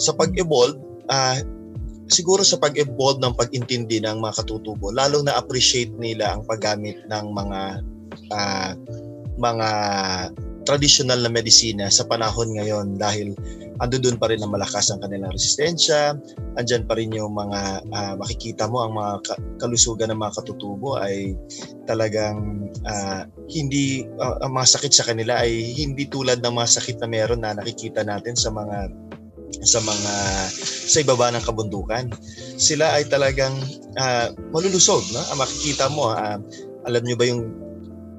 Sa 0.00 0.16
pag-evolve, 0.16 0.80
ah, 1.12 1.36
siguro 2.08 2.40
sa 2.40 2.56
pag-evolve 2.56 3.20
ng 3.20 3.36
pag-intindi 3.36 4.00
ng 4.00 4.24
mga 4.24 4.40
katutubo, 4.40 4.88
lalong 4.88 5.28
na-appreciate 5.28 5.92
nila 6.00 6.32
ang 6.32 6.48
paggamit 6.48 6.96
ng 7.04 7.26
mga 7.28 7.60
ah, 8.32 8.72
mga 9.36 9.68
traditional 10.66 11.22
na 11.22 11.30
medisina 11.30 11.86
sa 11.88 12.04
panahon 12.04 12.58
ngayon 12.58 12.98
dahil 12.98 13.32
ando 13.78 13.96
doon 14.02 14.18
pa 14.18 14.26
rin 14.26 14.42
ang 14.42 14.50
malakas 14.50 14.90
ang 14.90 15.00
kanilang 15.04 15.30
resistensya, 15.30 16.16
andyan 16.58 16.84
pa 16.88 16.98
rin 16.98 17.12
yung 17.14 17.32
mga 17.36 17.86
ah, 17.94 18.14
makikita 18.18 18.66
mo 18.66 18.82
ang 18.82 18.96
mga 18.96 19.12
ka- 19.22 19.40
kalusugan 19.62 20.10
ng 20.10 20.20
mga 20.20 20.34
katutubo 20.42 20.98
ay 20.98 21.38
talagang 21.86 22.68
ah, 22.88 23.28
hindi 23.52 24.04
ah, 24.18 24.42
ang 24.42 24.58
mga 24.58 24.68
sakit 24.76 24.92
sa 24.92 25.06
kanila 25.06 25.38
ay 25.40 25.76
hindi 25.76 26.08
tulad 26.10 26.42
ng 26.42 26.54
mga 26.56 26.68
sakit 26.82 26.96
na 26.98 27.08
meron 27.08 27.40
na 27.44 27.54
nakikita 27.54 28.02
natin 28.02 28.34
sa 28.34 28.50
mga 28.50 28.90
sa 29.62 29.78
mga 29.78 30.12
sa 30.90 30.98
ibaba 31.00 31.30
ng 31.30 31.44
kabundukan. 31.44 32.10
Sila 32.58 32.96
ay 32.98 33.06
talagang 33.06 33.54
ah, 34.00 34.32
malulusog, 34.50 35.04
no? 35.12 35.22
Ang 35.32 35.38
makikita 35.38 35.86
mo, 35.92 36.10
ah, 36.10 36.40
alam 36.86 37.02
niyo 37.04 37.16
ba 37.18 37.26
yung 37.28 37.65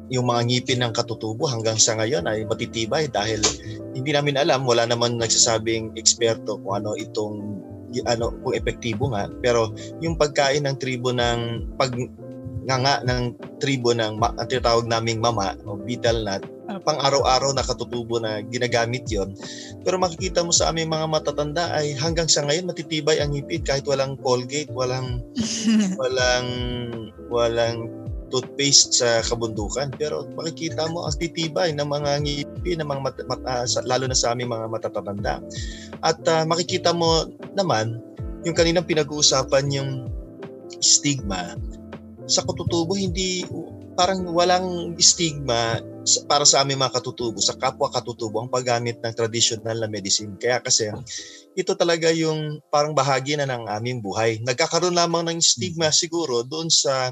yung 0.07 0.27
mga 0.31 0.41
ngipin 0.47 0.79
ng 0.83 0.93
katutubo 0.95 1.47
hanggang 1.47 1.75
sa 1.75 1.99
ngayon 1.99 2.25
ay 2.27 2.47
matitibay 2.47 3.11
dahil 3.11 3.43
hindi 3.91 4.11
namin 4.15 4.39
alam, 4.39 4.63
wala 4.63 4.87
naman 4.87 5.19
nagsasabing 5.19 5.95
eksperto 5.99 6.59
kung 6.63 6.73
ano 6.79 6.95
itong 6.95 7.35
ano 8.03 8.35
kung 8.43 8.53
epektibo 8.55 9.11
nga. 9.15 9.31
Pero 9.43 9.71
yung 10.03 10.19
pagkain 10.19 10.67
ng 10.67 10.77
tribo 10.79 11.11
ng 11.15 11.71
pag 11.79 11.91
nganga 12.67 13.07
ng 13.07 13.23
tribo 13.63 13.95
ng 13.95 14.19
ang 14.19 14.47
tinatawag 14.51 14.91
naming 14.91 15.23
mama 15.23 15.55
o 15.63 15.79
betel 15.79 16.27
nut 16.27 16.43
pang 16.83 16.99
araw-araw 16.99 17.55
na 17.55 17.63
katutubo 17.63 18.19
na 18.19 18.43
ginagamit 18.43 19.07
yon 19.07 19.31
pero 19.87 19.95
makikita 19.95 20.43
mo 20.43 20.51
sa 20.51 20.67
aming 20.67 20.91
mga 20.91 21.07
matatanda 21.07 21.71
ay 21.71 21.95
hanggang 21.95 22.27
sa 22.27 22.43
ngayon 22.43 22.67
matitibay 22.67 23.23
ang 23.23 23.31
ngipin 23.31 23.63
kahit 23.63 23.87
walang 23.87 24.19
Colgate 24.19 24.67
walang 24.75 25.23
walang 26.01 26.47
walang 27.31 27.87
toothpaste 28.27 29.03
sa 29.03 29.23
kabundukan. 29.23 29.91
Pero 29.95 30.27
makikita 30.35 30.87
mo 30.91 31.07
ang 31.07 31.15
titibay 31.15 31.71
ng 31.73 31.87
mga 31.87 32.11
ngipin 32.23 32.77
ng 32.83 32.87
mga 32.87 33.01
mat, 33.03 33.17
mat, 33.27 33.41
ah, 33.47 33.65
sa- 33.67 33.85
lalo 33.85 34.07
na 34.07 34.17
sa 34.17 34.35
aming 34.35 34.51
mga 34.51 34.67
matatanda. 34.67 35.41
At 36.03 36.21
ah, 36.27 36.43
makikita 36.43 36.91
mo 36.91 37.25
naman 37.55 37.99
yung 38.45 38.55
kaninang 38.55 38.87
pinag-uusapan 38.87 39.65
yung 39.73 39.91
stigma. 40.79 41.57
Sa 42.27 42.43
katutubo 42.43 42.93
hindi 42.93 43.47
parang 43.97 44.29
walang 44.29 44.93
stigma 45.01 45.81
para 46.29 46.45
sa 46.45 46.61
aming 46.61 46.79
mga 46.79 47.01
katutubo 47.01 47.41
sa 47.41 47.57
kapwa 47.57 47.89
katutubo 47.89 48.39
ang 48.39 48.53
paggamit 48.53 49.01
ng 49.01 49.13
traditional 49.17 49.75
na 49.81 49.89
medicine. 49.89 50.37
Kaya 50.37 50.61
kasi 50.61 50.87
ito 51.57 51.73
talaga 51.73 52.13
yung 52.13 52.61
parang 52.69 52.93
bahagi 52.93 53.35
na 53.35 53.49
ng 53.49 53.65
aming 53.65 53.99
buhay. 53.99 54.37
Nagkakaroon 54.45 54.93
lamang 54.93 55.25
ng 55.27 55.39
stigma 55.41 55.89
siguro 55.89 56.45
doon 56.45 56.69
sa 56.69 57.11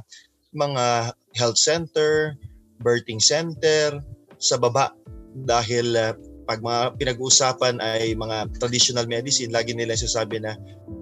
mga 0.55 1.11
health 1.35 1.59
center, 1.59 2.33
birthing 2.79 3.19
center 3.19 3.99
sa 4.39 4.55
baba 4.55 4.95
dahil 5.35 5.93
uh, 5.99 6.15
pag 6.45 6.61
mga 6.61 6.95
pinag-uusapan 7.01 7.81
ay 7.81 8.13
mga 8.13 8.53
traditional 8.61 9.09
medicine, 9.09 9.49
lagi 9.49 9.73
nila 9.73 9.97
sasabi 9.97 10.37
na 10.39 10.53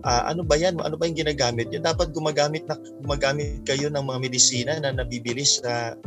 "Ah, 0.07 0.31
ano 0.31 0.41
ba 0.41 0.55
yan? 0.55 0.79
Ano 0.79 0.95
ba 0.95 1.05
yung 1.05 1.19
ginagamit? 1.19 1.69
Yan 1.69 1.83
dapat 1.83 2.15
gumagamit 2.15 2.63
na 2.65 2.79
gumagamit 3.03 3.61
kayo 3.67 3.91
ng 3.91 4.03
mga 4.03 4.19
medisina 4.23 4.73
na 4.79 4.95
nabibili 4.95 5.43
sa 5.43 5.99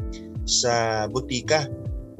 sa 0.49 1.05
butika. 1.13 1.69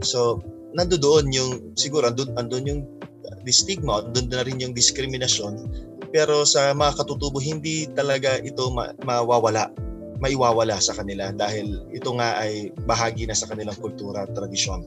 So, 0.05 0.45
nandoon 0.77 1.33
yung 1.33 1.51
siguro 1.73 2.13
andun, 2.13 2.37
andun 2.37 2.69
yung 2.69 2.81
uh, 3.25 3.37
stigma, 3.49 4.05
andun 4.05 4.29
na 4.29 4.45
rin 4.45 4.61
yung 4.61 4.77
diskriminasyon. 4.77 5.73
Pero 6.13 6.45
sa 6.45 6.77
mga 6.77 7.01
katutubo, 7.01 7.41
hindi 7.41 7.89
talaga 7.97 8.37
ito 8.45 8.69
ma- 8.69 8.93
mawawala 9.09 9.73
maiwawala 10.21 10.79
sa 10.81 10.97
kanila 10.97 11.31
dahil 11.33 11.85
ito 11.93 12.11
nga 12.17 12.41
ay 12.41 12.73
bahagi 12.85 13.29
na 13.29 13.37
sa 13.37 13.49
kanilang 13.49 13.77
kultura 13.79 14.25
at 14.25 14.33
tradisyon. 14.33 14.85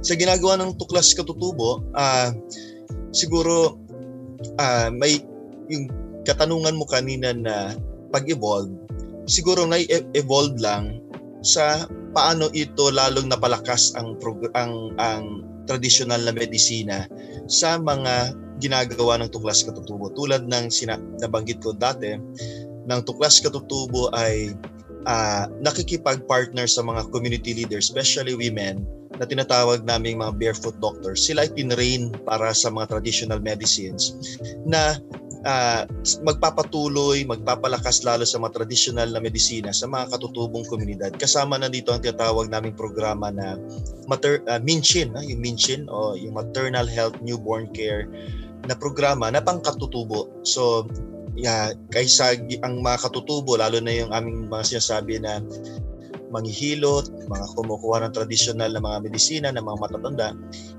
Sa 0.00 0.16
ginagawa 0.16 0.56
ng 0.60 0.76
tuklas 0.80 1.12
katutubo, 1.12 1.84
ah 1.92 2.32
siguro 3.12 3.76
ah 4.60 4.88
may 4.88 5.20
yung 5.68 5.88
katanungan 6.24 6.76
mo 6.76 6.84
kanina 6.88 7.32
na 7.32 7.76
pag-evolve, 8.12 8.72
siguro 9.28 9.68
na-evolve 9.68 10.56
lang 10.60 11.00
sa 11.44 11.84
paano 12.16 12.48
ito 12.56 12.88
lalong 12.88 13.28
napalakas 13.28 13.92
ang 13.94 14.16
prog- 14.16 14.50
ang 14.56 14.96
ang 14.96 15.44
traditional 15.68 16.24
na 16.24 16.32
medisina 16.32 17.04
sa 17.44 17.76
mga 17.76 18.32
ginagawa 18.58 19.20
ng 19.20 19.30
tuklas 19.30 19.62
katutubo 19.62 20.10
tulad 20.16 20.48
ng 20.48 20.72
sina- 20.72 20.98
nabanggit 21.22 21.62
ko 21.62 21.76
dati 21.76 22.16
ng 22.88 23.00
Tuklas 23.04 23.38
Katutubo 23.38 24.08
ay 24.16 24.56
ah, 25.04 25.46
nakikipag-partner 25.60 26.64
sa 26.64 26.80
mga 26.80 27.12
community 27.12 27.52
leaders, 27.52 27.92
especially 27.92 28.32
women, 28.32 28.82
na 29.18 29.26
tinatawag 29.26 29.84
naming 29.84 30.18
mga 30.18 30.32
barefoot 30.38 30.76
doctors. 30.80 31.26
Sila 31.26 31.44
ay 31.44 31.50
tinrain 31.52 32.14
para 32.24 32.54
sa 32.54 32.72
mga 32.72 32.96
traditional 32.96 33.42
medicines 33.42 34.14
na 34.64 34.96
uh, 35.44 35.82
magpapatuloy, 36.24 37.26
magpapalakas 37.26 38.02
lalo 38.06 38.22
sa 38.22 38.38
mga 38.40 38.62
traditional 38.62 39.10
na 39.10 39.20
medisina 39.22 39.70
sa 39.74 39.86
mga 39.90 40.14
katutubong 40.14 40.64
komunidad. 40.66 41.14
Kasama 41.14 41.58
na 41.60 41.66
dito 41.70 41.90
ang 41.90 42.02
tinatawag 42.02 42.48
naming 42.48 42.74
programa 42.74 43.28
na 43.30 43.58
mater, 44.06 44.42
uh, 44.46 44.62
Minchin, 44.62 45.14
uh, 45.14 45.22
yung 45.22 45.42
Minchin 45.42 45.86
o 45.90 46.14
yung 46.14 46.34
Maternal 46.34 46.86
Health 46.86 47.18
Newborn 47.22 47.70
Care 47.74 48.08
na 48.66 48.74
programa 48.74 49.30
na 49.30 49.42
pangkatutubo. 49.42 50.30
So, 50.42 50.86
yeah, 51.38 51.70
kaysa 51.94 52.34
ang 52.66 52.82
mga 52.82 52.98
katutubo, 53.06 53.54
lalo 53.54 53.78
na 53.78 53.94
yung 53.94 54.10
aming 54.10 54.50
mga 54.50 54.76
sinasabi 54.76 55.22
na 55.22 55.38
manghihilot, 56.28 57.08
mga 57.30 57.46
kumukuha 57.56 58.04
ng 58.04 58.12
tradisyonal 58.12 58.68
na 58.68 58.82
mga 58.82 58.98
medisina, 59.06 59.48
ng 59.54 59.64
mga 59.64 59.78
matatanda, 59.80 60.28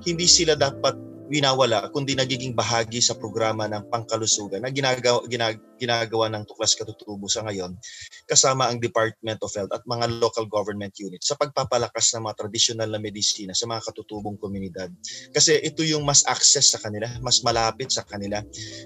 hindi 0.05 0.27
sila 0.29 0.53
dapat 0.53 0.93
winawala 1.29 1.87
kundi 1.93 2.17
nagiging 2.17 2.57
bahagi 2.57 2.99
sa 2.99 3.15
programa 3.15 3.69
ng 3.69 3.87
pangkalusugan 3.93 4.65
na 4.65 4.73
ginagawa, 4.73 5.21
ginag, 5.29 5.61
ginagawa 5.77 6.27
ng 6.33 6.43
Tuklas 6.49 6.73
Katutubo 6.73 7.29
sa 7.29 7.45
ngayon 7.45 7.77
kasama 8.25 8.69
ang 8.69 8.77
Department 8.81 9.39
of 9.45 9.53
Health 9.53 9.73
at 9.73 9.85
mga 9.85 10.21
local 10.21 10.45
government 10.49 10.93
units 10.97 11.29
sa 11.29 11.37
pagpapalakas 11.37 12.13
ng 12.13 12.25
mga 12.25 12.35
traditional 12.45 12.89
na 12.89 13.01
medisina 13.01 13.53
sa 13.53 13.65
mga 13.65 13.89
katutubong 13.89 14.37
komunidad. 14.37 14.89
Kasi 15.33 15.57
ito 15.61 15.81
yung 15.81 16.05
mas 16.05 16.21
access 16.29 16.73
sa 16.73 16.79
kanila, 16.81 17.09
mas 17.25 17.41
malapit 17.41 17.89
sa 17.89 18.05
kanila. 18.05 18.41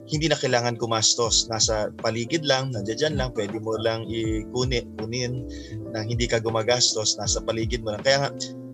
Hindi 0.07 0.31
na 0.31 0.39
kailangan 0.39 0.79
gumastos. 0.79 1.51
Nasa 1.51 1.91
paligid 1.99 2.47
lang, 2.47 2.71
nandiyan 2.71 3.19
lang, 3.19 3.35
pwede 3.35 3.59
mo 3.59 3.75
lang 3.79 4.07
ikunin, 4.07 4.87
kunin 4.95 5.33
na 5.91 6.03
hindi 6.07 6.25
ka 6.25 6.39
gumagastos, 6.39 7.19
nasa 7.19 7.43
paligid 7.43 7.83
mo 7.83 7.95
lang. 7.95 8.03
Kaya 8.03 8.17
nga, 8.23 8.29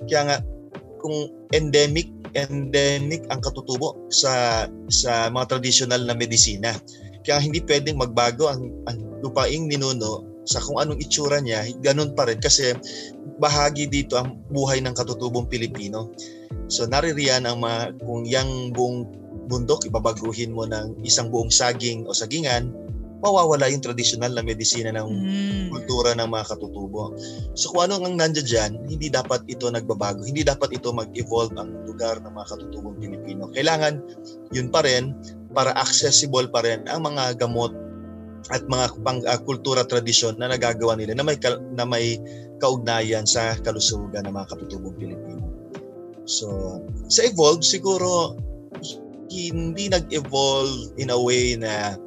kaya 0.06 0.22
nga 0.26 0.38
kung 1.00 1.32
endemic 1.56 2.12
endemic 2.38 3.26
ang 3.34 3.42
katutubo 3.42 3.98
sa 4.14 4.66
sa 4.92 5.34
mga 5.34 5.58
traditional 5.58 6.06
na 6.06 6.14
medisina. 6.14 6.76
Kaya 7.26 7.42
hindi 7.42 7.62
pwedeng 7.66 7.98
magbago 7.98 8.48
ang, 8.48 8.70
ang 8.86 8.98
lupaing 9.26 9.66
ninuno 9.66 10.30
sa 10.50 10.58
kung 10.62 10.82
anong 10.82 10.98
itsura 10.98 11.38
niya, 11.42 11.62
ganun 11.82 12.18
pa 12.18 12.26
rin 12.26 12.42
kasi 12.42 12.74
bahagi 13.38 13.86
dito 13.86 14.18
ang 14.18 14.42
buhay 14.50 14.82
ng 14.82 14.98
katutubong 14.98 15.46
Pilipino. 15.46 16.10
So 16.70 16.90
naririyan 16.90 17.46
ang 17.46 17.62
mga, 17.62 18.02
kung 18.02 18.26
yang 18.26 18.74
buong 18.74 19.06
bundok 19.50 19.86
ibabaguhin 19.86 20.54
mo 20.54 20.66
ng 20.66 21.02
isang 21.06 21.30
buong 21.30 21.54
saging 21.54 22.06
o 22.10 22.14
sagingan, 22.14 22.74
mawawala 23.20 23.68
yung 23.68 23.84
traditional 23.84 24.32
na 24.32 24.44
medisina 24.44 24.96
ng 24.96 25.08
mm. 25.08 25.64
kultura 25.76 26.16
ng 26.16 26.30
mga 26.32 26.46
katutubo. 26.56 27.16
So 27.54 27.76
kung 27.76 27.92
ano 27.92 28.00
ang 28.00 28.16
nandiyan 28.16 28.48
dyan, 28.48 28.72
hindi 28.88 29.12
dapat 29.12 29.44
ito 29.52 29.68
nagbabago. 29.68 30.24
Hindi 30.24 30.48
dapat 30.48 30.72
ito 30.76 30.96
mag-evolve 30.96 31.56
ang 31.60 31.84
lugar 31.84 32.24
ng 32.24 32.32
mga 32.32 32.48
katutubong 32.48 32.96
Pilipino. 32.98 33.52
Kailangan 33.52 34.00
yun 34.56 34.72
pa 34.72 34.84
rin 34.88 35.12
para 35.52 35.76
accessible 35.76 36.48
pa 36.48 36.64
rin 36.64 36.88
ang 36.88 37.04
mga 37.04 37.44
gamot 37.44 37.76
at 38.50 38.64
mga 38.72 38.86
pang 39.04 39.20
uh, 39.28 39.40
kultura 39.44 39.84
tradisyon 39.84 40.40
na 40.40 40.48
nagagawa 40.48 40.96
nila 40.96 41.12
na 41.12 41.28
may 41.28 41.36
ka, 41.36 41.60
na 41.76 41.84
may 41.84 42.16
kaugnayan 42.64 43.28
sa 43.28 43.54
kalusugan 43.60 44.24
ng 44.24 44.34
mga 44.34 44.48
katutubong 44.56 44.96
Pilipino. 44.96 45.44
So, 46.24 46.80
sa 47.12 47.28
evolve 47.28 47.66
siguro 47.66 48.40
hindi 49.30 49.92
nag-evolve 49.92 50.98
in 50.98 51.14
a 51.14 51.20
way 51.20 51.54
na 51.54 52.00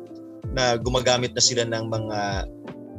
na 0.50 0.74
gumagamit 0.76 1.30
na 1.32 1.42
sila 1.42 1.62
ng 1.62 1.86
mga 1.86 2.18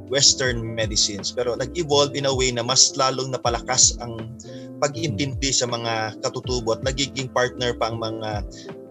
western 0.07 0.61
medicines 0.61 1.33
pero 1.33 1.57
nag-evolve 1.57 2.13
in 2.13 2.29
a 2.29 2.33
way 2.33 2.51
na 2.53 2.61
mas 2.61 2.93
lalong 2.95 3.33
napalakas 3.33 3.97
ang 4.03 4.35
pag-intindi 4.83 5.55
sa 5.55 5.63
mga 5.63 6.19
katutubo 6.19 6.75
at 6.75 6.83
nagiging 6.83 7.31
partner 7.31 7.71
pa 7.75 7.87
ang 7.87 8.03
mga 8.03 8.43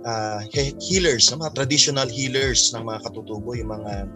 uh, 0.08 0.40
healers, 0.80 1.30
mga 1.30 1.52
traditional 1.52 2.08
healers 2.08 2.72
ng 2.74 2.80
mga 2.80 3.00
katutubo, 3.04 3.52
yung 3.52 3.76
mga 3.76 4.08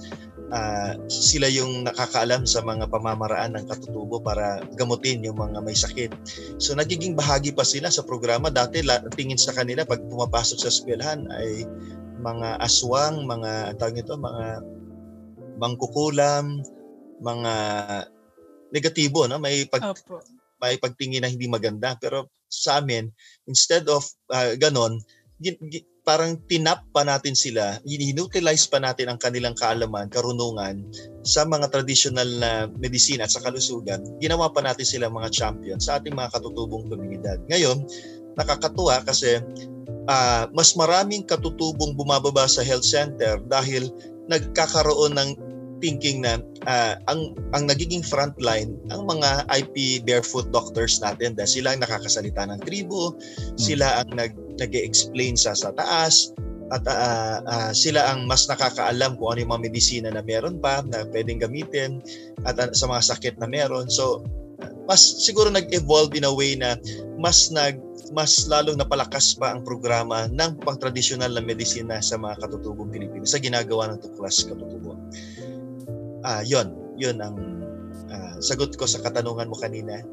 uh, 0.51 0.93
sila 1.07 1.51
yung 1.51 1.87
nakakaalam 1.87 2.49
sa 2.49 2.63
mga 2.63 2.87
pamamaraan 2.91 3.59
ng 3.59 3.65
katutubo 3.67 4.23
para 4.23 4.63
gamutin 4.79 5.23
yung 5.25 5.39
mga 5.39 5.59
may 5.63 5.75
sakit. 5.75 6.13
So 6.59 6.75
nagiging 6.75 7.13
bahagi 7.13 7.55
pa 7.55 7.67
sila 7.67 7.91
sa 7.91 8.07
programa. 8.07 8.51
Dati 8.51 8.83
tingin 9.15 9.39
sa 9.39 9.55
kanila 9.55 9.87
pag 9.87 10.03
pumapasok 10.07 10.59
sa 10.65 10.71
eskwelahan 10.71 11.27
ay 11.29 11.67
mga 12.21 12.61
aswang, 12.61 13.25
mga 13.25 13.77
tawag 13.77 13.97
nito, 13.97 14.15
mga 14.17 14.47
mangkukulam, 15.57 16.61
mga 17.21 17.53
negatibo, 18.73 19.25
no? 19.25 19.41
May 19.41 19.65
pag 19.69 19.95
Opo. 19.97 20.21
may 20.61 20.77
pagtingin 20.81 21.25
na 21.25 21.33
hindi 21.33 21.49
maganda. 21.49 21.97
Pero 21.97 22.29
sa 22.49 22.81
amin, 22.81 23.09
instead 23.49 23.89
of 23.89 24.05
uh, 24.33 24.57
ganon, 24.57 25.01
parang 26.07 26.39
tinap 26.47 26.87
pa 26.95 27.03
natin 27.03 27.35
sila, 27.35 27.83
inutilize 27.83 28.71
pa 28.71 28.79
natin 28.79 29.11
ang 29.11 29.19
kanilang 29.19 29.59
kaalaman, 29.59 30.07
karunungan 30.07 30.87
sa 31.27 31.43
mga 31.43 31.67
traditional 31.69 32.31
na 32.39 32.71
medisina 32.79 33.27
at 33.27 33.35
sa 33.35 33.43
kalusugan. 33.43 34.01
Ginawa 34.23 34.55
pa 34.55 34.63
natin 34.63 34.87
sila 34.87 35.11
mga 35.11 35.35
champion 35.35 35.83
sa 35.83 35.99
ating 35.99 36.15
mga 36.15 36.31
katutubong 36.31 36.87
komunidad. 36.87 37.43
Ngayon, 37.51 37.85
nakakatuwa 38.39 39.03
kasi 39.03 39.43
uh, 40.09 40.49
mas 40.55 40.75
maraming 40.75 41.27
katutubong 41.27 41.95
bumababa 41.95 42.47
sa 42.51 42.63
health 42.63 42.87
center 42.87 43.39
dahil 43.47 43.91
nagkakaroon 44.27 45.15
ng 45.15 45.31
thinking 45.79 46.25
na 46.25 46.41
uh, 46.65 46.97
ang 47.07 47.37
ang 47.53 47.69
nagiging 47.69 48.01
frontline 48.01 48.81
ang 48.89 49.05
mga 49.05 49.45
IP 49.53 50.03
barefoot 50.09 50.49
doctors 50.49 50.99
natin 51.05 51.37
dahil 51.37 51.61
sila 51.61 51.77
ang 51.77 51.81
nakakasalita 51.85 52.49
ng 52.49 52.61
tribo, 52.65 53.13
hmm. 53.13 53.61
sila 53.61 54.03
ang 54.03 54.11
nag 54.17 54.33
nag-explain 54.57 55.37
sa 55.37 55.53
sa 55.53 55.71
taas 55.77 56.33
at 56.75 56.83
uh, 56.91 57.39
uh, 57.47 57.71
sila 57.71 58.11
ang 58.11 58.27
mas 58.27 58.51
nakakaalam 58.51 59.15
kung 59.15 59.37
ano 59.37 59.39
yung 59.47 59.53
mga 59.55 59.65
medisina 59.71 60.09
na 60.11 60.25
meron 60.25 60.59
pa 60.59 60.83
na 60.83 61.07
pwedeng 61.15 61.39
gamitin 61.39 62.03
at 62.43 62.59
uh, 62.59 62.73
sa 62.75 62.91
mga 62.91 63.03
sakit 63.07 63.35
na 63.39 63.47
meron. 63.47 63.87
So 63.87 64.27
mas 64.87 65.03
siguro 65.23 65.51
nag-evolve 65.51 66.15
in 66.15 66.27
a 66.27 66.33
way 66.33 66.55
na 66.55 66.79
mas 67.19 67.51
nag 67.51 67.79
mas 68.15 68.47
lalong 68.47 68.79
napalakas 68.79 69.35
pa 69.35 69.51
ang 69.51 69.67
programa 69.67 70.31
ng 70.31 70.63
pang-tradisyonal 70.63 71.27
na 71.27 71.43
medisina 71.43 71.99
sa 71.99 72.15
mga 72.15 72.39
katutubong 72.39 72.87
Pilipino 72.87 73.27
sa 73.27 73.43
ginagawa 73.43 73.91
ng 73.91 73.99
Tuklas 73.99 74.47
Katutubo. 74.47 74.95
Ah, 76.23 76.39
uh, 76.39 76.43
'yon, 76.47 76.71
'yon 76.95 77.19
ang 77.19 77.35
uh, 78.07 78.35
sagot 78.39 78.75
ko 78.79 78.87
sa 78.87 79.03
katanungan 79.03 79.51
mo 79.51 79.59
kanina. 79.59 80.07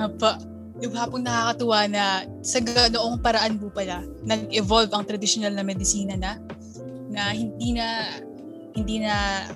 Apa, 0.00 0.40
yung 0.80 0.96
hapong 0.96 1.22
nakakatuwa 1.22 1.86
na 1.86 2.24
sa 2.40 2.58
ganoong 2.64 3.20
paraan 3.20 3.60
po 3.60 3.68
pala, 3.68 4.02
nag-evolve 4.24 4.90
ang 4.90 5.04
traditional 5.04 5.52
na 5.52 5.62
medisina 5.62 6.16
na 6.16 6.40
na 7.12 7.30
hindi 7.30 7.76
na 7.76 8.18
hindi 8.74 9.04
na 9.04 9.46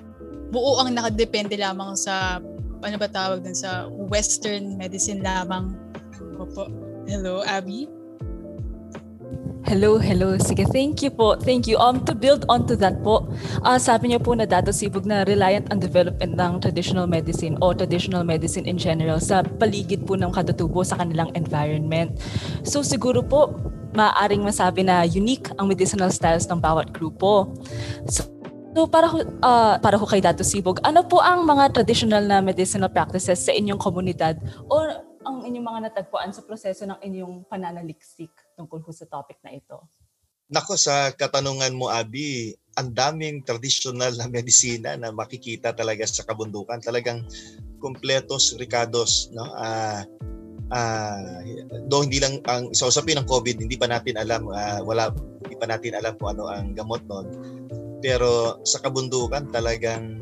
buo 0.49 0.79
ang 0.79 0.95
nakadepende 0.95 1.59
lamang 1.59 1.93
sa 1.93 2.39
ano 2.83 2.95
ba 2.95 3.07
tawag 3.11 3.43
dun 3.43 3.55
sa 3.55 3.87
western 3.89 4.79
medicine 4.79 5.19
lamang. 5.19 5.75
Opo. 6.39 6.67
Hello, 7.09 7.43
Abby? 7.43 7.89
Hello, 9.67 9.99
hello. 9.99 10.33
Sige, 10.39 10.65
thank 10.71 11.03
you 11.03 11.11
po. 11.11 11.35
Thank 11.35 11.67
you. 11.67 11.77
Um, 11.77 12.01
to 12.07 12.15
build 12.15 12.47
on 12.47 12.65
to 12.71 12.79
that 12.79 13.03
po, 13.03 13.27
uh, 13.61 13.77
sabi 13.77 14.09
niyo 14.09 14.23
po 14.23 14.33
na 14.33 14.47
Dato 14.47 14.71
Sibug 14.71 15.05
na 15.05 15.27
reliant 15.27 15.67
on 15.69 15.77
development 15.77 16.39
ng 16.39 16.63
traditional 16.63 17.05
medicine 17.05 17.59
o 17.59 17.75
traditional 17.75 18.23
medicine 18.23 18.65
in 18.65 18.79
general 18.79 19.19
sa 19.21 19.43
paligid 19.45 20.07
po 20.07 20.15
ng 20.15 20.31
katutubo 20.31 20.81
sa 20.81 20.97
kanilang 20.97 21.29
environment. 21.35 22.17
So 22.65 22.81
siguro 22.81 23.21
po, 23.21 23.51
maaring 23.93 24.41
masabi 24.41 24.87
na 24.87 25.03
unique 25.05 25.51
ang 25.59 25.67
medicinal 25.69 26.09
styles 26.09 26.47
ng 26.47 26.57
bawat 26.57 26.95
grupo. 26.95 27.51
So, 28.07 28.25
So 28.69 28.85
para 28.85 29.09
uh, 29.09 29.75
para 29.81 29.97
ho 29.97 30.05
kay 30.05 30.21
Dato 30.21 30.45
Sibog, 30.45 30.77
ano 30.85 31.01
po 31.01 31.19
ang 31.19 31.41
mga 31.43 31.73
traditional 31.73 32.21
na 32.25 32.37
medicinal 32.39 32.93
practices 32.93 33.41
sa 33.41 33.51
inyong 33.51 33.81
komunidad 33.81 34.37
o 34.69 34.75
ang 35.25 35.43
inyong 35.43 35.65
mga 35.65 35.79
natagpuan 35.89 36.31
sa 36.31 36.45
proseso 36.45 36.85
ng 36.85 37.01
inyong 37.01 37.49
pananaliksik 37.49 38.31
tungkol 38.53 38.79
sa 38.93 39.09
topic 39.09 39.41
na 39.41 39.57
ito? 39.57 39.77
Nako, 40.49 40.73
sa 40.81 41.13
katanungan 41.13 41.77
mo, 41.77 41.93
Abi, 41.93 42.57
ang 42.73 42.89
daming 42.89 43.45
traditional 43.45 44.17
na 44.17 44.25
medisina 44.25 44.97
na 44.97 45.13
makikita 45.13 45.77
talaga 45.77 46.09
sa 46.09 46.25
kabundukan. 46.25 46.81
Talagang 46.81 47.21
kompletos, 47.77 48.57
ricados, 48.57 49.29
no? 49.29 49.45
Ah, 49.53 50.01
uh, 50.01 50.01
uh, 50.73 51.21
do 51.85 52.01
hindi 52.01 52.17
lang 52.17 52.41
ang 52.49 52.73
sa 52.73 52.89
usapin 52.89 53.17
ng 53.21 53.29
COVID, 53.29 53.61
hindi 53.61 53.77
pa 53.77 53.85
natin 53.89 54.17
alam, 54.17 54.49
uh, 54.49 54.81
wala 54.85 55.13
hindi 55.45 55.55
pa 55.57 55.69
natin 55.69 55.97
alam 55.97 56.13
kung 56.17 56.33
ano 56.33 56.49
ang 56.49 56.73
gamot 56.73 57.01
noon. 57.05 57.27
Pero 57.99 58.59
sa 58.63 58.79
kabundukan 58.79 59.51
talagang 59.51 60.19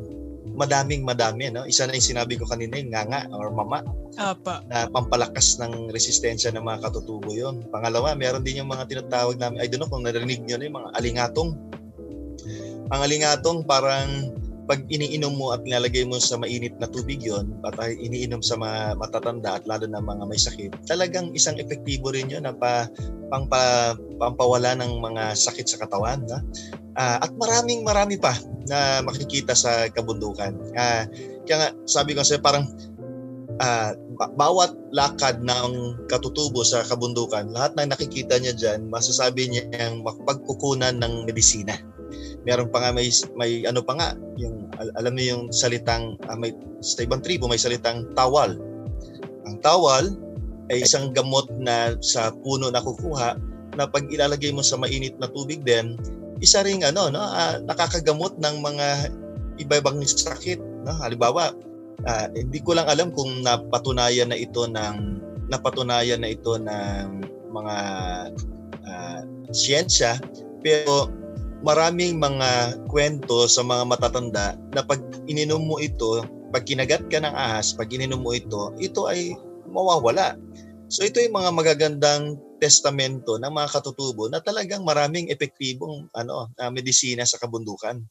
madaming 0.57 1.05
madami 1.05 1.53
no? 1.53 1.63
Isa 1.69 1.85
na 1.85 1.93
yung 1.93 2.09
sinabi 2.09 2.33
ko 2.41 2.49
kanina 2.49 2.81
yung 2.81 2.89
nganga 2.89 3.29
or 3.29 3.53
mama. 3.53 3.85
Apa. 4.17 4.65
na 4.65 4.89
pampalakas 4.89 5.61
ng 5.61 5.93
resistensya 5.93 6.49
ng 6.49 6.65
mga 6.65 6.89
katutubo 6.89 7.29
yon 7.29 7.61
pangalawa 7.69 8.17
meron 8.17 8.41
din 8.41 8.65
yung 8.65 8.73
mga 8.73 8.89
tinatawag 8.89 9.37
namin 9.37 9.61
I 9.61 9.69
don't 9.69 9.77
know 9.77 9.85
kung 9.85 10.01
narinig 10.01 10.41
niyo 10.41 10.57
na 10.57 10.65
yung 10.65 10.77
mga 10.81 10.89
alingatong. 10.97 11.49
Ang 12.89 13.01
alingatong 13.05 13.61
parang 13.69 14.33
pag 14.67 14.83
iniinom 14.91 15.39
mo 15.39 15.55
at 15.55 15.63
nilalagay 15.63 16.03
mo 16.03 16.19
sa 16.19 16.35
mainit 16.35 16.75
na 16.77 16.91
tubig 16.91 17.23
yon 17.23 17.55
at 17.63 17.79
iniinom 17.79 18.43
sa 18.43 18.59
mga 18.59 18.99
matatanda 18.99 19.57
at 19.57 19.63
lalo 19.63 19.87
na 19.87 20.03
mga 20.03 20.23
may 20.27 20.37
sakit 20.39 20.71
talagang 20.83 21.31
isang 21.31 21.55
epektibo 21.55 22.11
rin 22.11 22.27
yun 22.27 22.43
na 22.43 22.51
pa 22.51 22.91
pangpa, 23.27 23.95
pampawala 24.19 24.75
ng 24.79 24.99
mga 25.03 25.35
sakit 25.35 25.67
sa 25.67 25.79
katawan. 25.83 26.23
Na? 26.25 26.39
Uh, 26.97 27.17
at 27.21 27.31
maraming 27.37 27.83
marami 27.83 28.17
pa 28.17 28.33
na 28.65 29.03
makikita 29.03 29.53
sa 29.53 29.87
kabundukan. 29.91 30.55
Uh, 30.73 31.03
kaya 31.47 31.57
nga, 31.61 31.69
sabi 31.87 32.15
ko 32.17 32.23
sa 32.23 32.39
parang 32.41 32.65
uh, 33.61 33.91
bawat 34.17 34.73
lakad 34.91 35.45
ng 35.45 35.93
katutubo 36.09 36.65
sa 36.65 36.81
kabundukan, 36.83 37.53
lahat 37.53 37.77
ng 37.77 37.93
nakikita 37.93 38.41
niya 38.41 38.53
dyan, 38.57 38.89
masasabi 38.89 39.47
niya 39.47 39.63
ang 39.77 40.01
pagkukunan 40.25 40.97
ng 40.97 41.29
medisina. 41.29 41.77
Meron 42.47 42.71
pa 42.71 42.79
nga 42.79 42.95
may, 42.95 43.11
may 43.35 43.67
ano 43.67 43.83
pa 43.83 43.93
nga, 43.99 44.09
yung, 44.39 44.71
alam 44.95 45.13
niyo 45.13 45.35
yung 45.35 45.43
salitang, 45.51 46.15
uh, 46.31 46.37
may, 46.39 46.55
sa 46.79 47.03
ibang 47.03 47.19
tribo 47.19 47.51
may 47.51 47.59
salitang 47.59 48.07
tawal. 48.15 48.55
Ang 49.43 49.59
tawal 49.59 50.15
ay 50.71 50.87
isang 50.87 51.11
gamot 51.11 51.51
na 51.59 51.99
sa 51.99 52.31
puno 52.31 52.71
na 52.71 52.79
kukuha 52.79 53.35
na 53.75 53.83
pag 53.85 54.07
ilalagay 54.07 54.55
mo 54.55 54.63
sa 54.63 54.79
mainit 54.79 55.19
na 55.19 55.27
tubig 55.27 55.59
din, 55.67 55.99
isa 56.41 56.61
ring 56.61 56.85
ano 56.85 57.09
no 57.09 57.21
uh, 57.21 57.57
nakakagamot 57.65 58.37
ng 58.37 58.55
mga 58.61 58.87
iba-ibang 59.57 60.01
sakit 60.05 60.61
no 60.85 60.93
halimbawa 61.01 61.53
uh, 62.05 62.27
hindi 62.37 62.61
ko 62.61 62.77
lang 62.77 62.85
alam 62.85 63.09
kung 63.09 63.41
napatunayan 63.41 64.29
na 64.29 64.37
ito 64.37 64.69
ng 64.69 64.97
napatunayan 65.49 66.21
na 66.21 66.29
ito 66.29 66.53
ng 66.61 67.25
mga 67.49 67.77
uh, 68.85 69.21
siyensya 69.49 70.21
pero 70.61 71.09
maraming 71.65 72.21
mga 72.21 72.81
kwento 72.89 73.49
sa 73.49 73.65
mga 73.65 73.83
matatanda 73.87 74.57
na 74.73 74.81
pag 74.85 75.01
ininom 75.25 75.61
mo 75.61 75.81
ito 75.81 76.21
pag 76.53 76.63
kinagat 76.63 77.09
ka 77.09 77.17
ng 77.17 77.33
ahas 77.33 77.73
pag 77.73 77.89
ininom 77.89 78.21
mo 78.21 78.31
ito 78.33 78.73
ito 78.77 79.09
ay 79.09 79.33
mawawala 79.67 80.37
so 80.87 81.03
ito 81.03 81.19
yung 81.19 81.35
mga 81.35 81.51
magagandang 81.51 82.37
testamento 82.57 83.37
ng 83.37 83.53
mga 83.53 83.69
katutubo 83.69 84.27
na 84.27 84.41
talagang 84.41 84.81
maraming 84.81 85.29
epektibong 85.29 86.09
ano, 86.11 86.49
uh, 86.57 86.71
medisina 86.73 87.23
sa 87.23 87.37
kabundukan. 87.37 88.01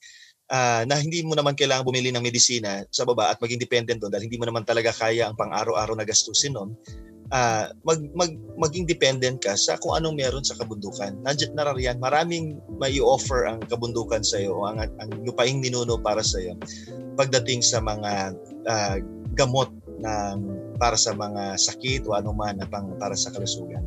Uh, 0.47 0.87
na 0.87 0.95
hindi 0.95 1.27
mo 1.27 1.35
naman 1.35 1.59
kailangan 1.59 1.83
bumili 1.83 2.15
ng 2.15 2.23
medisina 2.23 2.87
sa 2.95 3.03
baba 3.03 3.35
at 3.35 3.43
maging 3.43 3.59
dependent 3.59 3.99
doon 3.99 4.15
dahil 4.15 4.31
hindi 4.31 4.39
mo 4.39 4.47
naman 4.47 4.63
talaga 4.63 4.95
kaya 4.95 5.27
ang 5.27 5.35
pang-araw-araw 5.35 5.99
na 5.99 6.07
gastusin 6.07 6.55
noon. 6.55 6.71
Uh, 7.35 7.67
mag, 7.83 7.99
mag, 8.15 8.31
maging 8.55 8.87
dependent 8.87 9.43
ka 9.43 9.59
sa 9.59 9.75
kung 9.83 9.99
anong 9.99 10.15
meron 10.15 10.47
sa 10.47 10.55
kabundukan. 10.55 11.19
Nandiyan 11.27 11.59
narariyan, 11.59 11.99
maraming 11.99 12.63
may 12.79 12.95
offer 13.03 13.51
ang 13.51 13.59
kabundukan 13.67 14.23
sa 14.23 14.39
iyo, 14.39 14.63
ang, 14.63 14.79
ang 14.79 15.11
lupaing 15.27 15.59
ninuno 15.59 15.99
para 15.99 16.23
sa 16.23 16.39
iyo 16.39 16.55
pagdating 17.17 17.65
sa 17.65 17.81
mga 17.81 18.37
uh, 18.69 18.97
gamot 19.35 19.73
na 19.99 20.37
para 20.77 20.95
sa 20.95 21.17
mga 21.17 21.57
sakit 21.57 22.05
o 22.05 22.13
anuman 22.13 22.61
na 22.61 22.69
pang 22.69 22.93
para 23.01 23.17
sa 23.17 23.33
kalusugan. 23.33 23.83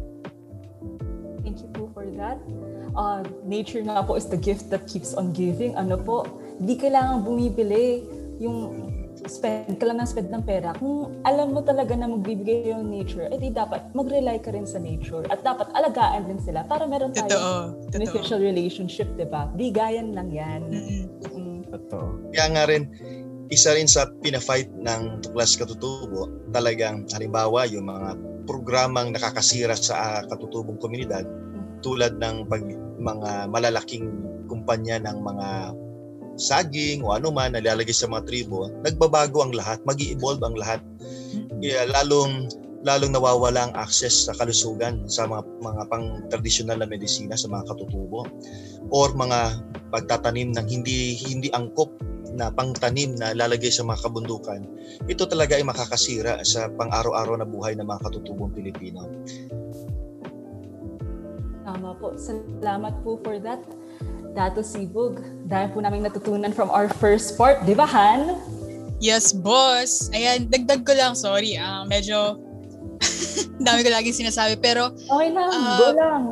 Thank 1.45 1.61
you 1.61 1.69
po 1.71 1.87
for 1.93 2.05
that. 2.17 2.41
Uh, 2.97 3.21
nature 3.45 3.85
nga 3.85 4.01
po 4.01 4.17
is 4.17 4.25
the 4.25 4.37
gift 4.37 4.73
that 4.73 4.89
keeps 4.89 5.13
on 5.13 5.31
giving. 5.31 5.77
Ano 5.77 5.95
po, 6.01 6.25
di 6.59 6.75
kailangan 6.75 7.23
bumibili 7.23 8.03
yung 8.39 8.87
spend 9.27 9.75
ka 9.75 9.83
lang 9.83 9.99
ng 9.99 10.07
spend 10.07 10.31
ng 10.31 10.43
pera. 10.47 10.71
Kung 10.79 11.19
alam 11.27 11.51
mo 11.51 11.59
talaga 11.59 11.91
na 11.97 12.07
magbibigay 12.07 12.71
yung 12.71 12.87
nature, 12.87 13.27
edi 13.27 13.51
dapat 13.51 13.91
mag-rely 13.91 14.39
ka 14.39 14.55
rin 14.55 14.63
sa 14.63 14.79
nature. 14.79 15.27
At 15.27 15.43
dapat 15.43 15.67
alagaan 15.75 16.31
din 16.31 16.39
sila 16.39 16.63
para 16.63 16.87
meron 16.87 17.11
tayo 17.11 17.75
beneficial 17.91 18.39
relationship, 18.39 19.11
di 19.19 19.27
ba? 19.27 19.51
Bigayan 19.51 20.15
lang 20.15 20.31
yan. 20.31 20.61
Mm. 20.71 21.67
Totoo. 21.69 22.33
Kaya 22.33 22.47
nga 22.55 22.63
rin, 22.65 22.89
isa 23.51 23.75
rin 23.75 23.85
sa 23.85 24.09
pina-fight 24.23 24.71
ng 24.71 25.25
Tuklas 25.25 25.59
Katutubo, 25.59 26.31
talagang 26.55 27.05
halimbawa 27.13 27.67
yung 27.69 27.91
mga 27.91 28.15
programang 28.49 29.13
nakakasira 29.13 29.77
sa 29.77 30.25
katutubong 30.25 30.81
komunidad 30.81 31.27
tulad 31.85 32.17
ng 32.17 32.49
pag, 32.49 32.65
mga 32.99 33.47
malalaking 33.53 34.09
kumpanya 34.49 34.97
ng 34.97 35.17
mga 35.21 35.47
saging 36.39 37.03
o 37.03 37.11
ano 37.11 37.29
man 37.29 37.53
nalalagay 37.53 37.91
sa 37.91 38.07
mga 38.07 38.23
tribo, 38.25 38.71
nagbabago 38.81 39.43
ang 39.43 39.51
lahat, 39.51 39.83
mag 39.83 39.99
evolve 39.99 40.39
ang 40.41 40.55
lahat. 40.55 40.79
Kaya 41.59 41.91
lalong 41.91 42.47
lalong 42.87 43.11
nawawala 43.11 43.67
ang 43.67 43.73
access 43.75 44.31
sa 44.31 44.33
kalusugan 44.39 45.03
sa 45.11 45.27
mga 45.27 45.43
mga 45.59 45.83
pang 45.91 46.23
traditional 46.31 46.79
na 46.79 46.87
medisina 46.87 47.35
sa 47.35 47.51
mga 47.51 47.67
katutubo 47.75 48.23
or 48.87 49.11
mga 49.11 49.59
pagtatanim 49.91 50.55
ng 50.55 50.65
hindi 50.71 51.19
hindi 51.27 51.51
angkop 51.51 51.91
na 52.31 52.53
pangtanim 52.53 53.17
na 53.17 53.33
lalagay 53.33 53.73
sa 53.73 53.81
mga 53.81 54.05
kabundukan, 54.05 54.61
ito 55.09 55.25
talaga 55.25 55.57
ay 55.57 55.65
makakasira 55.65 56.45
sa 56.45 56.69
pang-araw-araw 56.77 57.41
na 57.41 57.47
buhay 57.47 57.73
ng 57.73 57.83
mga 57.89 58.05
katutubong 58.05 58.53
Pilipino. 58.53 59.09
Tama 61.65 61.97
po. 61.97 62.13
Salamat 62.17 63.01
po 63.01 63.17
for 63.21 63.41
that. 63.41 63.61
Dato 64.33 64.61
Sibug, 64.61 65.21
dahil 65.49 65.73
po 65.73 65.81
namin 65.81 66.05
natutunan 66.05 66.53
from 66.53 66.69
our 66.69 66.87
first 67.01 67.35
part, 67.35 67.61
di 67.65 67.73
ba 67.73 67.85
Han? 67.89 68.37
Yes, 68.99 69.31
boss. 69.31 70.11
Ayan, 70.11 70.51
dagdag 70.51 70.83
ko 70.83 70.91
lang, 70.91 71.15
sorry. 71.15 71.55
Uh, 71.55 71.87
medyo 71.87 72.35
dami 73.65 73.81
ko 73.81 73.89
lagi 73.89 74.11
sinasabi. 74.11 74.59
Pero, 74.59 74.91
okay 74.91 75.29
lang, 75.31 75.49
uh, 75.49 75.79
go 75.79 75.87
lang. 75.95 76.23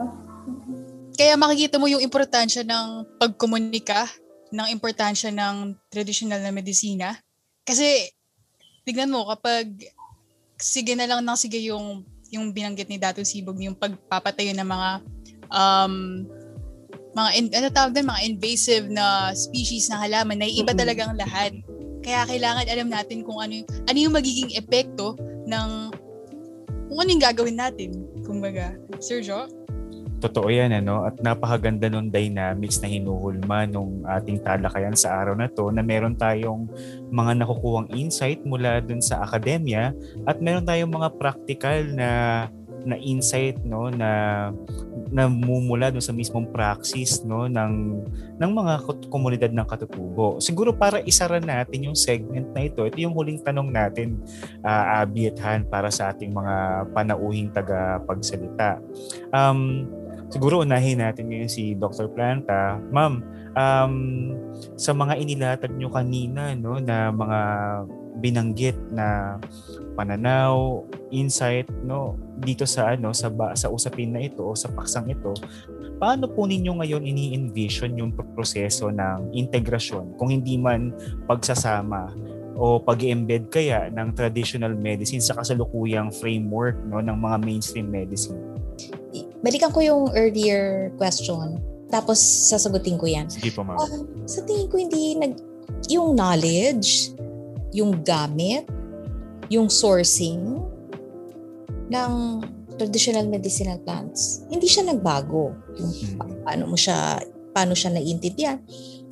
Kaya 1.18 1.34
makikita 1.40 1.80
mo 1.80 1.88
yung 1.90 2.04
importansya 2.04 2.62
ng 2.68 3.18
pagkomunika 3.18 4.06
ng 4.52 4.68
importansya 4.72 5.32
ng 5.32 5.76
traditional 5.92 6.40
na 6.40 6.56
medisina. 6.56 7.20
Kasi, 7.68 8.12
tignan 8.88 9.12
mo, 9.12 9.28
kapag 9.28 9.68
sige 10.58 10.96
na 10.98 11.06
lang 11.06 11.22
nang 11.22 11.38
sige 11.38 11.60
yung 11.62 12.02
yung 12.28 12.52
binanggit 12.52 12.92
ni 12.92 13.00
Dato 13.00 13.24
Sibog, 13.24 13.60
yung 13.60 13.76
pagpapatayo 13.76 14.52
ng 14.52 14.68
mga 14.68 14.90
um, 15.48 15.94
mga 17.18 17.30
in, 17.34 17.46
ano 17.50 17.68
tawag 17.74 17.98
din, 17.98 18.06
mga 18.06 18.24
invasive 18.30 18.86
na 18.94 19.34
species 19.34 19.90
na 19.90 19.98
halaman, 20.06 20.38
na 20.38 20.46
iba 20.46 20.70
talaga 20.78 21.10
ang 21.10 21.18
lahat. 21.18 21.58
Kaya 22.06 22.30
kailangan 22.30 22.70
alam 22.70 22.90
natin 22.94 23.26
kung 23.26 23.42
ano 23.42 23.58
yung, 23.58 23.68
ano 23.90 23.98
yung 23.98 24.14
magiging 24.14 24.54
epekto 24.54 25.18
ng 25.50 25.70
kung 26.88 27.00
ano 27.02 27.10
yung 27.10 27.24
gagawin 27.26 27.58
natin. 27.58 27.90
Kumbaga, 28.22 28.78
Sir 29.02 29.26
Jo? 29.26 29.50
Totoo 30.18 30.50
yan, 30.50 30.74
ano? 30.74 31.06
At 31.06 31.22
napakaganda 31.22 31.94
nung 31.94 32.10
dynamics 32.10 32.82
na 32.82 32.90
hinuhulma 32.90 33.70
nung 33.70 34.02
ating 34.02 34.42
talakayan 34.42 34.98
sa 34.98 35.14
araw 35.14 35.38
na 35.38 35.46
to 35.46 35.70
na 35.70 35.86
meron 35.86 36.18
tayong 36.18 36.66
mga 37.14 37.46
nakukuhang 37.46 37.90
insight 37.94 38.42
mula 38.42 38.82
dun 38.82 38.98
sa 38.98 39.22
akademya 39.22 39.94
at 40.26 40.42
meron 40.42 40.66
tayong 40.66 40.90
mga 40.90 41.10
practical 41.22 41.86
na 41.94 42.10
na 42.88 42.96
insight 42.96 43.60
no 43.68 43.92
na 43.92 44.50
namumula 45.12 45.92
dun 45.92 46.00
sa 46.00 46.16
mismong 46.16 46.48
praxis 46.50 47.22
no 47.28 47.52
ng 47.52 48.02
ng 48.40 48.52
mga 48.56 48.74
komunidad 49.12 49.52
ng 49.52 49.68
katutubo. 49.68 50.40
Siguro 50.40 50.72
para 50.72 51.04
isara 51.04 51.44
natin 51.44 51.92
yung 51.92 51.98
segment 51.98 52.48
na 52.56 52.72
ito, 52.72 52.88
ito 52.88 52.98
yung 53.04 53.12
huling 53.12 53.44
tanong 53.44 53.68
natin 53.68 54.24
uh, 54.64 55.04
Abby 55.04 55.28
para 55.68 55.92
sa 55.92 56.16
ating 56.16 56.32
mga 56.32 56.88
panauhing 56.96 57.52
taga-pagsalita. 57.52 58.80
Um, 59.36 59.90
siguro 60.30 60.64
unahin 60.64 61.04
natin 61.04 61.28
ngayon 61.28 61.52
si 61.52 61.76
Dr. 61.76 62.08
Planta. 62.14 62.80
Ma'am, 62.94 63.26
um, 63.58 63.94
sa 64.78 64.94
mga 64.94 65.20
inilatag 65.20 65.74
nyo 65.74 65.90
kanina 65.92 66.54
no, 66.56 66.80
na 66.80 67.12
mga 67.12 67.40
binanggit 68.18 68.78
na 68.94 69.38
pananaw, 69.98 70.86
insight 71.10 71.66
no 71.82 72.14
dito 72.38 72.70
sa 72.70 72.94
ano 72.94 73.10
sa 73.18 73.34
ba, 73.34 73.58
sa 73.58 73.74
usapin 73.74 74.14
na 74.14 74.22
ito 74.22 74.46
o 74.46 74.54
sa 74.54 74.70
paksang 74.70 75.10
ito, 75.10 75.34
paano 75.98 76.30
po 76.30 76.46
ninyo 76.46 76.78
ngayon 76.78 77.02
ini-envision 77.02 77.98
yung 77.98 78.14
proseso 78.14 78.94
ng 78.94 79.34
integrasyon 79.34 80.14
kung 80.22 80.30
hindi 80.30 80.62
man 80.62 80.94
pagsasama 81.26 82.14
o 82.54 82.78
pag-embed 82.78 83.50
kaya 83.50 83.90
ng 83.90 84.14
traditional 84.14 84.78
medicine 84.78 85.22
sa 85.22 85.34
kasalukuyang 85.34 86.14
framework 86.14 86.78
no 86.86 87.02
ng 87.02 87.18
mga 87.18 87.38
mainstream 87.42 87.90
medicine? 87.90 88.38
balikan 89.42 89.72
ko 89.72 89.80
yung 89.82 90.04
earlier 90.14 90.92
question. 90.98 91.62
Tapos 91.88 92.20
sasagutin 92.20 93.00
ko 93.00 93.08
yan. 93.08 93.32
Sige 93.32 93.54
po, 93.56 93.64
ma'am. 93.64 93.80
Um, 93.80 94.28
sa 94.28 94.44
tingin 94.44 94.68
ko 94.68 94.76
hindi 94.76 95.16
nag 95.16 95.40
yung 95.88 96.20
knowledge, 96.20 97.16
yung 97.72 98.04
gamit, 98.04 98.68
yung 99.48 99.72
sourcing 99.72 100.60
ng 101.88 102.14
traditional 102.78 103.26
medicinal 103.26 103.80
plants, 103.82 104.46
hindi 104.52 104.70
siya 104.70 104.88
nagbago. 104.88 105.56
Yung 105.80 105.92
hmm. 105.92 106.46
paano 106.46 106.64
mo 106.70 106.78
siya 106.78 107.20
paano 107.56 107.74
siya 107.74 107.96
naiintindihan. 107.96 108.62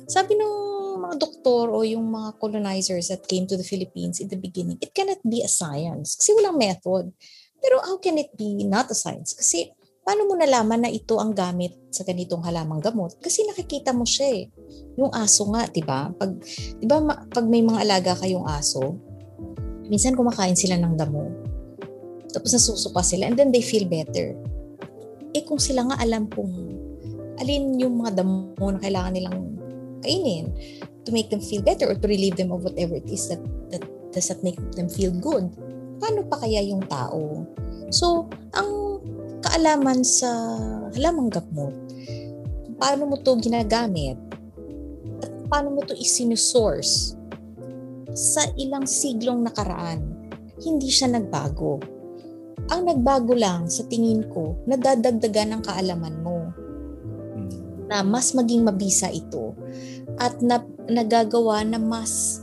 Sabi 0.06 0.38
ng 0.38 0.54
mga 1.02 1.18
doktor 1.18 1.74
o 1.74 1.82
yung 1.82 2.06
mga 2.14 2.38
colonizers 2.38 3.10
that 3.10 3.26
came 3.26 3.44
to 3.44 3.58
the 3.58 3.66
Philippines 3.66 4.22
in 4.22 4.30
the 4.30 4.38
beginning, 4.38 4.78
it 4.78 4.94
cannot 4.94 5.18
be 5.26 5.42
a 5.42 5.50
science 5.50 6.14
kasi 6.14 6.30
walang 6.36 6.56
method. 6.56 7.10
Pero 7.58 7.82
how 7.82 7.98
can 7.98 8.20
it 8.22 8.30
be 8.38 8.62
not 8.62 8.86
a 8.92 8.96
science? 8.96 9.34
Kasi 9.34 9.74
paano 10.06 10.30
mo 10.30 10.38
nalaman 10.38 10.86
na 10.86 10.90
ito 10.92 11.18
ang 11.18 11.34
gamit 11.34 11.74
sa 11.90 12.06
ganitong 12.06 12.46
halamang 12.46 12.78
gamot? 12.78 13.18
Kasi 13.18 13.42
nakikita 13.50 13.90
mo 13.90 14.06
siya 14.06 14.30
eh. 14.30 14.44
Yung 14.94 15.10
aso 15.10 15.50
nga, 15.50 15.66
'di 15.66 15.82
ba? 15.82 16.14
Pag 16.14 16.38
'di 16.78 16.86
ba 16.86 17.02
pag 17.26 17.46
may 17.50 17.66
mga 17.66 17.82
alaga 17.82 18.12
kayong 18.22 18.46
aso, 18.46 18.94
minsan 19.86 20.14
kumakain 20.14 20.58
sila 20.58 20.78
ng 20.78 20.94
damo. 20.94 21.24
Tapos 22.30 22.52
nasusuka 22.52 23.00
sila 23.00 23.30
and 23.30 23.36
then 23.40 23.50
they 23.50 23.64
feel 23.64 23.88
better. 23.88 24.36
eh 25.36 25.44
kung 25.44 25.60
sila 25.60 25.84
nga 25.92 26.00
alam 26.00 26.32
kung 26.32 26.48
alin 27.36 27.76
yung 27.76 28.00
mga 28.00 28.24
damo 28.24 28.56
na 28.72 28.80
kailangan 28.80 29.12
nilang 29.12 29.38
kainin 30.00 30.48
to 31.04 31.12
make 31.12 31.28
them 31.28 31.44
feel 31.44 31.60
better 31.60 31.92
or 31.92 31.96
to 32.00 32.08
relieve 32.08 32.40
them 32.40 32.48
of 32.48 32.64
whatever 32.64 32.96
it 32.96 33.04
is 33.12 33.28
that, 33.28 33.40
that 33.68 33.84
does 34.16 34.32
not 34.32 34.40
make 34.40 34.56
them 34.72 34.88
feel 34.88 35.12
good, 35.12 35.52
paano 36.00 36.24
pa 36.24 36.40
kaya 36.40 36.64
yung 36.64 36.80
tao? 36.88 37.44
So, 37.92 38.32
ang 38.56 39.04
kaalaman 39.44 40.00
sa 40.02 40.32
halamang 40.96 41.28
gamot, 41.28 41.76
paano 42.80 43.12
mo 43.12 43.20
to 43.20 43.36
ginagamit, 43.38 44.16
at 45.20 45.30
paano 45.52 45.76
mo 45.76 45.84
to 45.84 45.94
isinusource 45.94 47.14
sa 48.16 48.48
ilang 48.56 48.88
siglong 48.88 49.44
nakaraan, 49.44 50.32
hindi 50.64 50.88
siya 50.88 51.12
nagbago. 51.12 51.76
Ang 52.72 52.88
nagbago 52.88 53.36
lang 53.36 53.68
sa 53.68 53.84
tingin 53.84 54.24
ko, 54.32 54.56
nadadagdagan 54.64 55.52
ng 55.52 55.62
kaalaman 55.62 56.16
mo 56.24 56.38
Mm. 57.36 57.86
na 57.92 58.00
mas 58.00 58.32
maging 58.32 58.64
mabisa 58.64 59.12
ito 59.12 59.52
at 60.16 60.40
na, 60.40 60.64
nagagawa 60.88 61.60
na 61.68 61.76
mas 61.76 62.40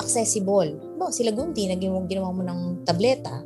accessible. 0.00 0.80
No, 0.96 1.12
sila 1.12 1.30
Gundi, 1.30 1.68
naging 1.68 1.92
ginawa 2.08 2.32
mo 2.32 2.40
ng 2.40 2.82
tableta 2.88 3.44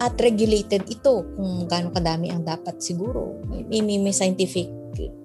at 0.00 0.16
regulated 0.16 0.88
ito 0.88 1.28
kung 1.36 1.68
gaano 1.68 1.92
kadami 1.92 2.32
ang 2.32 2.42
dapat 2.42 2.80
siguro. 2.80 3.38
May, 3.68 3.84
may 3.84 4.10
scientific 4.16 4.72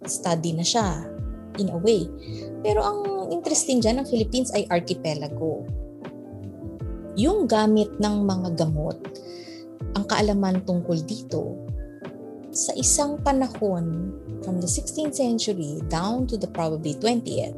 study 0.04 0.52
na 0.54 0.68
siya 0.68 1.19
in 1.60 1.70
a 1.70 1.78
way. 1.78 2.08
Pero 2.64 2.80
ang 2.82 3.00
interesting 3.36 3.84
dyan, 3.84 4.02
ang 4.02 4.08
Philippines 4.08 4.50
ay 4.56 4.64
archipelago. 4.72 5.68
Yung 7.20 7.46
gamit 7.52 7.92
ng 8.00 8.16
mga 8.24 8.56
gamot, 8.56 8.98
ang 9.94 10.08
kaalaman 10.08 10.64
tungkol 10.64 10.98
dito, 11.04 11.60
sa 12.50 12.74
isang 12.74 13.22
panahon 13.22 14.10
from 14.42 14.58
the 14.58 14.66
16th 14.66 15.14
century 15.14 15.78
down 15.86 16.26
to 16.26 16.34
the 16.34 16.50
probably 16.50 16.98
20th 16.98 17.54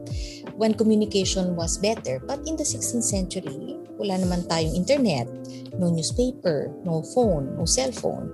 when 0.60 0.76
communication 0.76 1.56
was 1.56 1.80
better. 1.80 2.20
But 2.20 2.44
in 2.44 2.60
the 2.60 2.68
16th 2.68 3.08
century, 3.08 3.80
wala 3.96 4.20
naman 4.20 4.50
tayong 4.52 4.76
internet, 4.76 5.30
no 5.80 5.94
newspaper, 5.94 6.74
no 6.84 7.06
phone, 7.16 7.56
no 7.56 7.64
cellphone. 7.64 8.28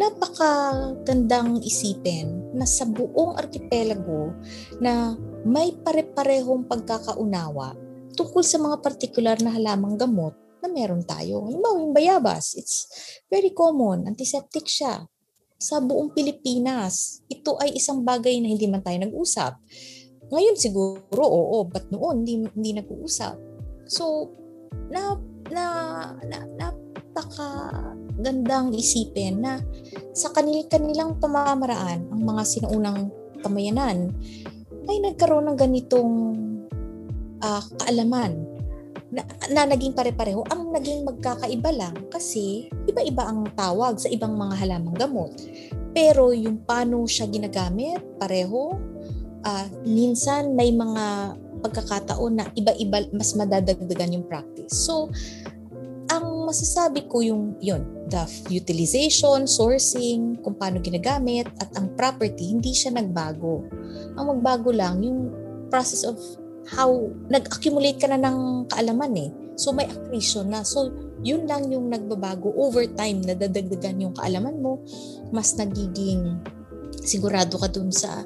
Napakagandang 0.00 1.60
isipin 1.60 2.56
na 2.56 2.64
sa 2.64 2.88
buong 2.88 3.36
archipelago 3.36 4.32
na 4.80 5.12
may 5.44 5.76
pare-parehong 5.76 6.64
pagkakaunawa 6.64 7.76
tungkol 8.16 8.40
sa 8.40 8.56
mga 8.56 8.80
partikular 8.80 9.36
na 9.44 9.52
halamang 9.52 10.00
gamot 10.00 10.32
na 10.64 10.72
meron 10.72 11.04
tayo. 11.04 11.44
Halimbawa, 11.44 11.84
yung 11.84 11.92
bayabas, 11.92 12.56
it's 12.56 12.88
very 13.28 13.52
common, 13.52 14.08
antiseptic 14.08 14.64
siya. 14.64 15.04
Sa 15.60 15.84
buong 15.84 16.16
Pilipinas, 16.16 17.20
ito 17.28 17.60
ay 17.60 17.76
isang 17.76 18.00
bagay 18.00 18.40
na 18.40 18.48
hindi 18.48 18.64
man 18.64 18.80
tayo 18.80 18.96
nag-usap. 19.04 19.60
Ngayon 20.32 20.56
siguro, 20.56 21.24
oo, 21.28 21.68
but 21.68 21.92
noon 21.92 22.24
hindi, 22.24 22.48
hindi 22.48 22.70
nag-uusap. 22.80 23.36
So, 23.84 24.32
na, 24.88 25.20
na, 25.52 25.64
na, 26.24 26.38
napaka 26.56 26.89
gandang 28.20 28.76
isipin 28.76 29.40
na 29.40 29.58
sa 30.12 30.30
kanil 30.30 30.68
kanilang 30.68 31.16
pamamaraan, 31.16 32.06
ang 32.12 32.22
mga 32.22 32.42
sinaunang 32.44 33.08
pamayanan, 33.40 34.12
ay 34.86 34.96
nagkaroon 35.00 35.48
ng 35.50 35.58
ganitong 35.58 36.14
ah, 37.40 37.62
kaalaman 37.80 38.42
na, 39.10 39.26
na 39.50 39.62
naging 39.66 39.94
pare-pareho. 39.94 40.46
Ang 40.50 40.70
naging 40.70 41.02
magkakaiba 41.02 41.70
lang 41.74 41.96
kasi 42.08 42.70
iba-iba 42.86 43.26
ang 43.26 43.50
tawag 43.54 43.98
sa 43.98 44.08
ibang 44.10 44.38
mga 44.38 44.54
halamang 44.66 44.96
gamot. 44.96 45.34
Pero 45.90 46.30
yung 46.30 46.62
paano 46.62 47.02
siya 47.06 47.26
ginagamit, 47.26 47.98
pareho. 48.18 48.78
Ah, 49.42 49.66
minsan 49.82 50.54
may 50.54 50.70
mga 50.70 51.34
pagkakataon 51.60 52.32
na 52.40 52.44
iba-iba, 52.56 53.04
mas 53.12 53.34
madadagdagan 53.36 54.16
yung 54.16 54.26
practice. 54.28 54.72
So, 54.72 55.10
ang 56.40 56.48
masasabi 56.48 57.04
ko 57.04 57.20
yung 57.20 57.60
yun, 57.60 57.84
the 58.08 58.24
utilization, 58.48 59.44
sourcing, 59.44 60.40
kung 60.40 60.56
paano 60.56 60.80
ginagamit, 60.80 61.44
at 61.60 61.68
ang 61.76 61.92
property, 61.92 62.56
hindi 62.56 62.72
siya 62.72 62.96
nagbago. 62.96 63.68
Ang 64.16 64.24
magbago 64.24 64.72
lang 64.72 65.04
yung 65.04 65.28
process 65.68 66.08
of 66.08 66.16
how 66.72 66.88
nag-accumulate 67.28 68.00
ka 68.00 68.08
na 68.08 68.16
ng 68.16 68.64
kaalaman 68.72 69.12
eh. 69.20 69.30
So 69.60 69.76
may 69.76 69.84
accretion 69.84 70.48
na. 70.48 70.64
So 70.64 70.88
yun 71.20 71.44
lang 71.44 71.68
yung 71.68 71.92
nagbabago 71.92 72.56
over 72.56 72.88
time, 72.88 73.20
nadadagdagan 73.20 74.00
yung 74.00 74.16
kaalaman 74.16 74.64
mo, 74.64 74.80
mas 75.28 75.52
nagiging 75.60 76.40
sigurado 77.04 77.60
ka 77.60 77.68
dun 77.68 77.92
sa 77.92 78.24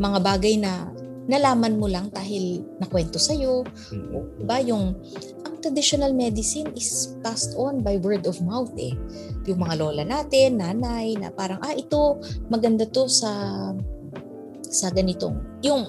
mga 0.00 0.18
bagay 0.24 0.56
na 0.56 0.88
nalaman 1.30 1.78
mo 1.78 1.86
lang 1.86 2.10
dahil 2.10 2.66
nakwento 2.82 3.22
sa'yo. 3.22 3.62
Mm. 3.94 4.42
Diba? 4.42 4.58
Yung, 4.66 4.98
ang 5.46 5.54
traditional 5.62 6.10
medicine 6.10 6.74
is 6.74 7.14
passed 7.22 7.54
on 7.54 7.86
by 7.86 7.96
word 8.02 8.26
of 8.26 8.42
mouth 8.42 8.74
eh. 8.74 8.98
Yung 9.46 9.62
mga 9.62 9.78
lola 9.78 10.02
natin, 10.02 10.58
nanay, 10.58 11.14
na 11.14 11.30
parang, 11.30 11.62
ah, 11.62 11.72
ito, 11.72 12.18
maganda 12.50 12.82
to 12.90 13.06
sa 13.06 13.30
sa 14.70 14.86
ganitong, 14.94 15.34
yung, 15.66 15.82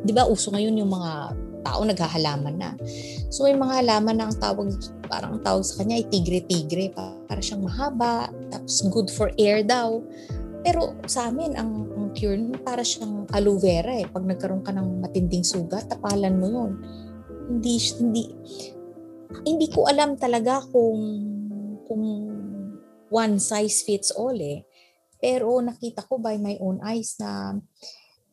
di 0.00 0.16
ba 0.16 0.24
uso 0.24 0.48
ngayon 0.48 0.80
yung 0.80 0.88
mga 0.88 1.36
tao 1.60 1.84
naghahalaman 1.84 2.56
na. 2.56 2.72
So 3.28 3.44
may 3.44 3.52
mga 3.52 3.84
halaman 3.84 4.16
na 4.16 4.24
ang 4.32 4.36
tawag, 4.40 4.72
parang 5.04 5.36
ang 5.36 5.42
tawag 5.44 5.60
sa 5.68 5.84
kanya 5.84 6.00
ay 6.00 6.08
tigre-tigre, 6.08 6.88
para 7.28 7.40
siyang 7.44 7.68
mahaba, 7.68 8.32
tapos 8.48 8.80
good 8.88 9.12
for 9.12 9.28
air 9.36 9.60
daw. 9.60 10.00
Pero 10.68 11.00
sa 11.08 11.32
amin, 11.32 11.56
ang, 11.56 11.88
ang 11.96 12.06
cure 12.12 12.36
nun, 12.36 12.60
para 12.60 12.84
siyang 12.84 13.24
aloe 13.32 13.56
vera 13.56 13.96
eh. 13.96 14.04
Pag 14.04 14.28
nagkaroon 14.28 14.60
ka 14.60 14.68
ng 14.76 15.00
matinding 15.00 15.40
sugat, 15.40 15.88
tapalan 15.88 16.36
mo 16.36 16.44
yun. 16.44 16.72
Hindi, 17.48 17.80
hindi, 17.96 18.24
hindi 19.48 19.66
ko 19.72 19.88
alam 19.88 20.20
talaga 20.20 20.60
kung, 20.68 21.00
kung 21.88 22.04
one 23.08 23.40
size 23.40 23.80
fits 23.80 24.12
all 24.12 24.36
eh. 24.36 24.68
Pero 25.16 25.56
nakita 25.64 26.04
ko 26.04 26.20
by 26.20 26.36
my 26.36 26.60
own 26.60 26.84
eyes 26.84 27.16
na 27.16 27.56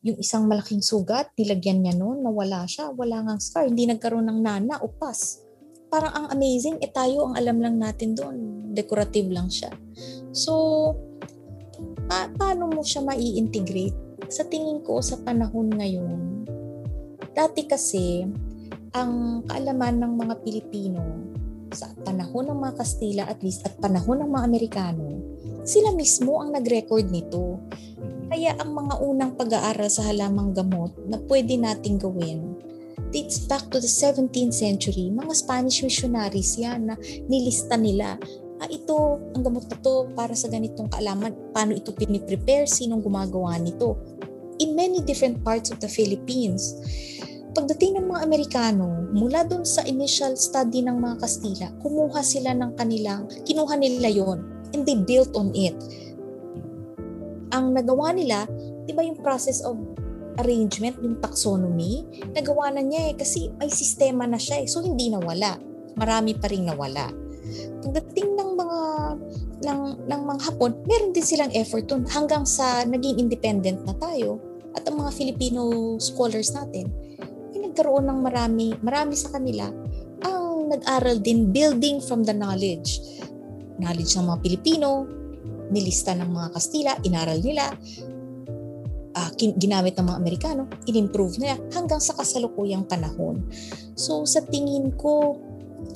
yung 0.04 0.20
isang 0.20 0.44
malaking 0.44 0.84
sugat, 0.84 1.32
nilagyan 1.40 1.80
niya 1.80 1.96
noon, 1.96 2.20
nawala 2.20 2.68
siya, 2.68 2.92
wala 2.92 3.24
ngang 3.24 3.40
scar, 3.40 3.64
hindi 3.64 3.88
nagkaroon 3.88 4.28
ng 4.28 4.40
nana 4.44 4.76
o 4.84 4.92
pus. 4.92 5.40
Parang 5.88 6.12
ang 6.12 6.26
amazing, 6.36 6.84
eh 6.84 6.92
tayo 6.92 7.32
ang 7.32 7.34
alam 7.40 7.64
lang 7.64 7.80
natin 7.80 8.12
doon, 8.12 8.36
decorative 8.76 9.32
lang 9.32 9.48
siya. 9.48 9.72
So, 10.36 10.92
pa- 12.06 12.30
paano 12.34 12.70
mo 12.70 12.82
siya 12.82 13.02
mai-integrate? 13.02 13.94
Sa 14.26 14.42
tingin 14.46 14.82
ko 14.82 14.98
sa 15.04 15.20
panahon 15.22 15.70
ngayon, 15.70 16.46
dati 17.36 17.68
kasi, 17.68 18.26
ang 18.96 19.44
kaalaman 19.44 20.00
ng 20.00 20.12
mga 20.16 20.34
Pilipino 20.40 21.02
sa 21.74 21.92
panahon 22.00 22.48
ng 22.48 22.58
mga 22.62 22.74
Kastila 22.80 23.22
at 23.28 23.44
least 23.44 23.66
at 23.68 23.76
panahon 23.76 24.24
ng 24.24 24.30
mga 24.32 24.46
Amerikano, 24.46 25.06
sila 25.66 25.92
mismo 25.92 26.40
ang 26.40 26.56
nag-record 26.56 27.10
nito. 27.12 27.60
Kaya 28.26 28.56
ang 28.58 28.72
mga 28.72 28.94
unang 29.04 29.32
pag-aaral 29.36 29.90
sa 29.92 30.08
halamang 30.08 30.56
gamot 30.56 30.96
na 31.06 31.20
pwede 31.28 31.60
nating 31.60 32.00
gawin 32.00 32.56
dates 33.10 33.38
back 33.46 33.70
to 33.70 33.78
the 33.78 33.88
17th 33.88 34.54
century. 34.54 35.08
Mga 35.14 35.32
Spanish 35.36 35.80
missionaries 35.80 36.58
yan 36.58 36.90
na 36.90 36.94
nilista 37.30 37.78
nila. 37.78 38.18
Ah, 38.56 38.68
ito, 38.72 39.20
ang 39.36 39.42
gamot 39.44 39.68
na 39.68 39.76
to 39.80 40.08
para 40.16 40.32
sa 40.32 40.48
ganitong 40.48 40.88
kaalaman. 40.88 41.32
Paano 41.52 41.76
ito 41.76 41.92
piniprepare? 41.92 42.64
Sinong 42.64 43.04
gumagawa 43.04 43.60
nito? 43.60 44.00
In 44.62 44.72
many 44.72 45.04
different 45.04 45.44
parts 45.44 45.68
of 45.68 45.78
the 45.84 45.90
Philippines. 45.90 46.72
Pagdating 47.52 48.00
ng 48.00 48.06
mga 48.08 48.20
Amerikano, 48.24 49.12
mula 49.12 49.44
doon 49.44 49.64
sa 49.64 49.84
initial 49.84 50.36
study 50.36 50.84
ng 50.84 50.96
mga 50.96 51.16
Kastila, 51.20 51.68
kumuha 51.80 52.20
sila 52.24 52.52
ng 52.56 52.76
kanilang, 52.76 53.28
kinuha 53.44 53.76
nila 53.76 54.08
yon 54.08 54.40
and 54.72 54.84
they 54.84 54.96
built 54.96 55.32
on 55.36 55.52
it 55.56 55.76
ang 57.56 57.72
nagawa 57.72 58.12
nila, 58.12 58.44
di 58.84 58.92
ba 58.92 59.00
yung 59.00 59.18
process 59.24 59.62
of 59.62 59.80
arrangement, 60.44 61.00
yung 61.00 61.16
taxonomy, 61.24 62.04
nagawa 62.36 62.68
na 62.68 62.84
niya 62.84 63.12
eh 63.12 63.14
kasi 63.16 63.48
may 63.56 63.72
sistema 63.72 64.28
na 64.28 64.36
siya 64.36 64.60
eh. 64.60 64.68
So 64.68 64.84
hindi 64.84 65.08
nawala. 65.08 65.56
Marami 65.96 66.36
pa 66.36 66.52
rin 66.52 66.68
nawala. 66.68 67.08
Pagdating 67.80 68.36
ng 68.36 68.45
mga 68.66 68.82
ng, 69.66 69.80
ng 70.04 70.20
mga 70.26 70.40
Hapon, 70.50 70.72
meron 70.84 71.14
din 71.14 71.24
silang 71.24 71.52
effort 71.54 71.88
dun 71.88 72.04
hanggang 72.10 72.44
sa 72.44 72.84
naging 72.84 73.16
independent 73.22 73.80
na 73.86 73.94
tayo 73.96 74.42
at 74.76 74.84
ang 74.84 75.00
mga 75.00 75.10
Filipino 75.16 75.96
scholars 75.96 76.52
natin 76.52 76.92
ay 77.56 77.64
nagkaroon 77.64 78.04
ng 78.04 78.20
marami, 78.20 78.76
marami 78.84 79.16
sa 79.16 79.32
kanila 79.32 79.70
ang 80.20 80.68
nag-aral 80.68 81.16
din 81.22 81.48
building 81.54 82.02
from 82.04 82.26
the 82.26 82.34
knowledge. 82.36 83.00
Knowledge 83.80 84.12
ng 84.16 84.26
mga 84.28 84.40
Pilipino, 84.44 85.08
nilista 85.72 86.12
ng 86.12 86.28
mga 86.28 86.48
Kastila, 86.52 86.92
inaral 87.04 87.40
nila, 87.40 87.72
uh, 89.16 89.30
ginamit 89.36 89.96
ng 89.96 90.06
mga 90.06 90.18
Amerikano, 90.20 90.62
in-improve 90.84 91.40
nila 91.40 91.56
hanggang 91.72 92.00
sa 92.00 92.12
kasalukuyang 92.12 92.84
panahon. 92.84 93.40
So 93.96 94.28
sa 94.28 94.44
tingin 94.44 94.92
ko, 95.00 95.40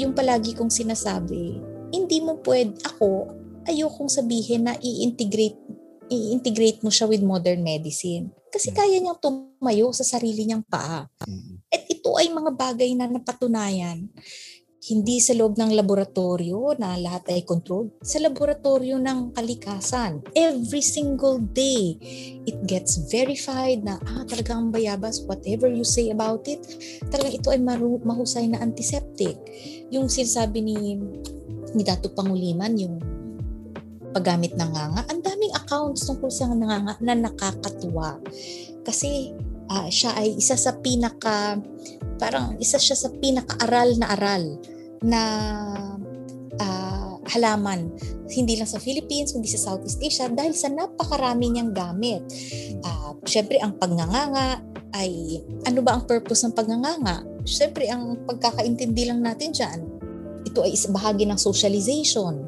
yung 0.00 0.16
palagi 0.16 0.56
kong 0.56 0.72
sinasabi, 0.72 1.69
hindi 1.90 2.18
mo 2.22 2.38
pwede, 2.42 2.78
ako, 2.86 3.30
ayokong 3.66 4.10
sabihin 4.10 4.66
na 4.66 4.74
i-integrate 4.80 5.58
i-integrate 6.10 6.82
mo 6.82 6.90
siya 6.90 7.06
with 7.06 7.22
modern 7.22 7.62
medicine. 7.62 8.34
Kasi 8.50 8.74
kaya 8.74 8.98
niyang 8.98 9.22
tumayo 9.22 9.94
sa 9.94 10.02
sarili 10.02 10.42
niyang 10.42 10.66
paa. 10.66 11.06
At 11.70 11.82
ito 11.86 12.10
ay 12.18 12.34
mga 12.34 12.50
bagay 12.58 12.98
na 12.98 13.06
napatunayan 13.06 14.10
hindi 14.80 15.20
sa 15.20 15.36
loob 15.36 15.60
ng 15.60 15.76
laboratorio 15.76 16.72
na 16.80 16.96
lahat 16.96 17.28
ay 17.28 17.44
controlled, 17.44 17.92
sa 18.00 18.16
laboratorio 18.16 18.96
ng 18.96 19.36
kalikasan. 19.36 20.24
Every 20.32 20.80
single 20.80 21.36
day, 21.52 22.00
it 22.48 22.56
gets 22.64 22.96
verified 23.12 23.84
na 23.84 24.00
ah, 24.00 24.24
talagang 24.24 24.72
bayabas, 24.72 25.20
whatever 25.28 25.68
you 25.68 25.84
say 25.84 26.08
about 26.08 26.48
it, 26.48 26.64
talagang 27.12 27.36
ito 27.36 27.48
ay 27.52 27.60
maru- 27.60 28.00
mahusay 28.00 28.48
na 28.48 28.64
antiseptic. 28.64 29.36
Yung 29.92 30.08
sinasabi 30.08 30.64
ni, 30.64 30.96
ni 31.74 31.82
Dato 31.86 32.10
Panguliman, 32.12 32.74
yung 32.76 32.98
paggamit 34.10 34.58
ng 34.58 34.70
nganga, 34.74 35.02
ang 35.06 35.20
daming 35.22 35.54
accounts 35.54 36.06
tungkol 36.06 36.30
sa 36.30 36.50
nganga 36.50 36.98
na 36.98 37.14
nakakatuwa. 37.14 38.18
Kasi 38.82 39.30
uh, 39.70 39.86
siya 39.86 40.18
ay 40.18 40.34
isa 40.34 40.58
sa 40.58 40.74
pinaka 40.82 41.56
parang 42.18 42.58
isa 42.60 42.76
siya 42.76 42.98
sa 42.98 43.08
pinakaaral 43.08 43.96
na 43.96 44.06
aral 44.12 44.44
na 45.00 45.22
uh, 46.60 47.16
halaman 47.32 47.88
hindi 48.28 48.58
lang 48.60 48.68
sa 48.68 48.82
Philippines 48.82 49.32
kundi 49.32 49.48
sa 49.48 49.72
Southeast 49.72 50.02
Asia 50.02 50.26
dahil 50.28 50.52
sa 50.52 50.68
napakarami 50.68 51.54
niyang 51.54 51.72
gamit. 51.72 52.20
Uh, 52.84 53.16
Siyempre 53.24 53.62
ang 53.62 53.78
pagnganganga 53.78 54.60
ay 54.96 55.40
ano 55.64 55.80
ba 55.86 55.96
ang 55.96 56.04
purpose 56.04 56.44
ng 56.44 56.54
pagnganganga? 56.56 57.22
Siyempre 57.46 57.88
ang 57.88 58.26
pagkakaintindi 58.26 59.06
lang 59.08 59.22
natin 59.22 59.54
diyan 59.54 59.99
ito 60.50 60.66
ay 60.66 60.74
bahagi 60.90 61.24
ng 61.30 61.38
socialization. 61.38 62.42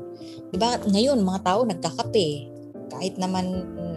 'Di 0.50 0.58
ba? 0.58 0.76
Ngayon 0.82 1.22
mga 1.22 1.40
tao 1.46 1.62
nagkakape 1.62 2.50
kahit 2.92 3.16
naman 3.16 3.46
mm, 3.78 3.92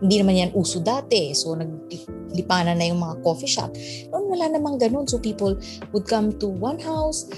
hindi 0.00 0.16
naman 0.20 0.36
yan 0.36 0.52
uso 0.52 0.80
dati. 0.84 1.32
So, 1.32 1.56
naglipanan 1.56 2.76
na 2.76 2.86
yung 2.88 3.00
mga 3.00 3.24
coffee 3.24 3.48
shop. 3.48 3.72
Noon 4.12 4.28
wala 4.28 4.52
namang 4.52 4.76
ganun. 4.76 5.08
So, 5.08 5.16
people 5.16 5.56
would 5.96 6.04
come 6.04 6.36
to 6.36 6.46
one 6.48 6.76
house, 6.80 7.28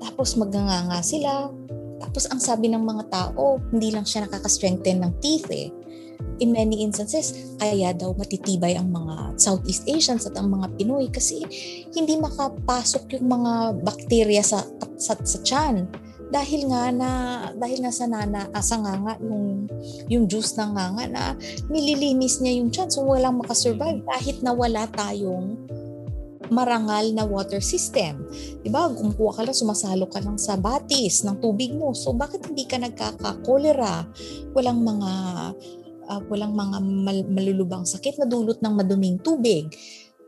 tapos 0.00 0.34
magnganga 0.40 1.04
sila. 1.04 1.52
Tapos, 1.98 2.24
ang 2.30 2.40
sabi 2.40 2.72
ng 2.72 2.80
mga 2.80 3.04
tao, 3.12 3.60
hindi 3.74 3.92
lang 3.92 4.08
siya 4.08 4.24
nakaka-strengthen 4.24 5.04
ng 5.04 5.12
teeth 5.20 5.50
eh. 5.52 5.68
In 6.38 6.54
many 6.54 6.86
instances, 6.86 7.54
kaya 7.58 7.94
daw 7.94 8.14
matitibay 8.14 8.78
ang 8.78 8.90
mga 8.94 9.38
Southeast 9.38 9.86
Asians 9.90 10.26
at 10.26 10.38
ang 10.38 10.50
mga 10.50 10.70
Pinoy 10.78 11.10
kasi 11.10 11.42
hindi 11.94 12.14
makapasok 12.18 13.18
yung 13.18 13.26
mga 13.26 13.52
bakterya 13.82 14.42
sa, 14.42 14.62
sa, 14.98 15.18
sa 15.18 15.38
tiyan 15.42 15.86
dahil 16.28 16.68
nga 16.68 16.92
na 16.92 17.10
dahil 17.56 17.80
nga 17.80 17.92
sa 17.92 18.04
nana 18.04 18.52
ah, 18.52 18.60
nga 18.60 18.94
nga 19.00 19.14
yung 19.24 19.64
yung 20.12 20.24
juice 20.28 20.60
ng 20.60 20.76
nga 20.76 21.04
na 21.08 21.32
nililinis 21.72 22.44
niya 22.44 22.60
yung 22.60 22.68
tiyan 22.68 22.92
so 22.92 23.00
walang 23.00 23.40
makasurvive 23.40 24.04
kahit 24.04 24.44
na 24.44 24.52
wala 24.52 24.84
tayong 24.92 25.56
marangal 26.48 27.12
na 27.12 27.24
water 27.28 27.60
system. 27.60 28.24
'Di 28.64 28.72
ba? 28.72 28.88
Kumukuha 28.88 29.40
ka 29.40 29.42
lang, 29.44 29.56
sumasalo 29.56 30.08
ka 30.08 30.20
lang 30.24 30.40
sa 30.40 30.56
batis 30.56 31.22
ng 31.24 31.38
tubig 31.44 31.72
mo. 31.76 31.92
So 31.92 32.16
bakit 32.16 32.48
hindi 32.48 32.64
ka 32.64 32.80
nagkaka-cholera? 32.80 34.08
Walang 34.56 34.80
mga 34.80 35.10
uh, 36.08 36.20
walang 36.26 36.56
mga 36.56 36.78
mal- 36.80 37.30
malulubang 37.30 37.84
sakit 37.84 38.18
na 38.18 38.26
dulot 38.26 38.58
ng 38.64 38.74
maduming 38.74 39.20
tubig. 39.20 39.68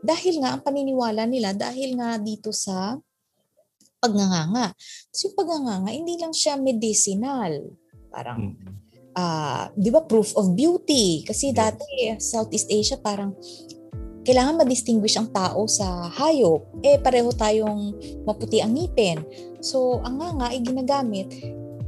Dahil 0.01 0.41
nga 0.41 0.57
ang 0.57 0.61
paniniwala 0.65 1.25
nila 1.29 1.53
dahil 1.53 1.97
nga 1.97 2.17
dito 2.17 2.53
sa 2.53 2.97
pagnganganga. 4.01 4.73
So 5.13 5.29
yung 5.29 5.37
pagnganganga, 5.37 5.91
hindi 5.93 6.17
lang 6.17 6.33
siya 6.33 6.57
medicinal. 6.57 7.53
Parang, 8.09 8.57
uh, 9.13 9.69
di 9.77 9.93
ba, 9.93 10.01
proof 10.01 10.33
of 10.33 10.57
beauty. 10.57 11.21
Kasi 11.21 11.53
dati, 11.53 12.17
Southeast 12.17 12.69
Asia, 12.73 12.97
parang 12.97 13.37
kailangan 14.25 14.61
ma-distinguish 14.61 15.17
ang 15.21 15.29
tao 15.29 15.69
sa 15.69 16.09
hayop. 16.09 16.81
Eh, 16.81 16.97
pareho 16.97 17.29
tayong 17.29 17.93
maputi 18.25 18.57
ang 18.57 18.73
ngipin. 18.73 19.21
So, 19.61 20.01
ang 20.01 20.17
nga 20.17 20.29
nga 20.33 20.47
ay 20.49 20.65
ginagamit 20.65 21.29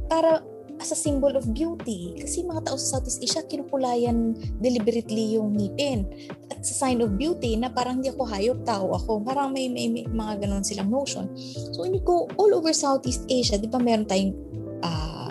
para 0.06 0.42
as 0.80 0.90
a 0.90 0.98
symbol 0.98 1.34
of 1.34 1.46
beauty. 1.54 2.14
Kasi 2.18 2.42
mga 2.42 2.70
tao 2.70 2.76
sa 2.78 2.98
Southeast 2.98 3.22
Asia, 3.22 3.42
kinukulayan 3.46 4.34
deliberately 4.58 5.38
yung 5.38 5.54
ngipin. 5.54 6.06
At 6.50 6.62
sa 6.66 6.86
sign 6.86 7.02
of 7.02 7.14
beauty 7.14 7.54
na 7.58 7.70
parang 7.70 8.00
hindi 8.00 8.10
ako 8.10 8.22
hayop, 8.26 8.58
tao 8.66 8.94
ako. 8.94 9.22
Parang 9.22 9.54
may, 9.54 9.70
may, 9.70 9.90
may 9.90 10.04
mga 10.06 10.46
ganun 10.46 10.64
silang 10.66 10.90
notion. 10.90 11.30
So 11.74 11.84
when 11.86 11.94
you 11.94 12.02
go 12.02 12.26
all 12.38 12.50
over 12.54 12.74
Southeast 12.74 13.26
Asia, 13.30 13.58
di 13.60 13.70
ba 13.70 13.78
meron 13.78 14.06
tayong, 14.08 14.34
uh, 14.82 15.30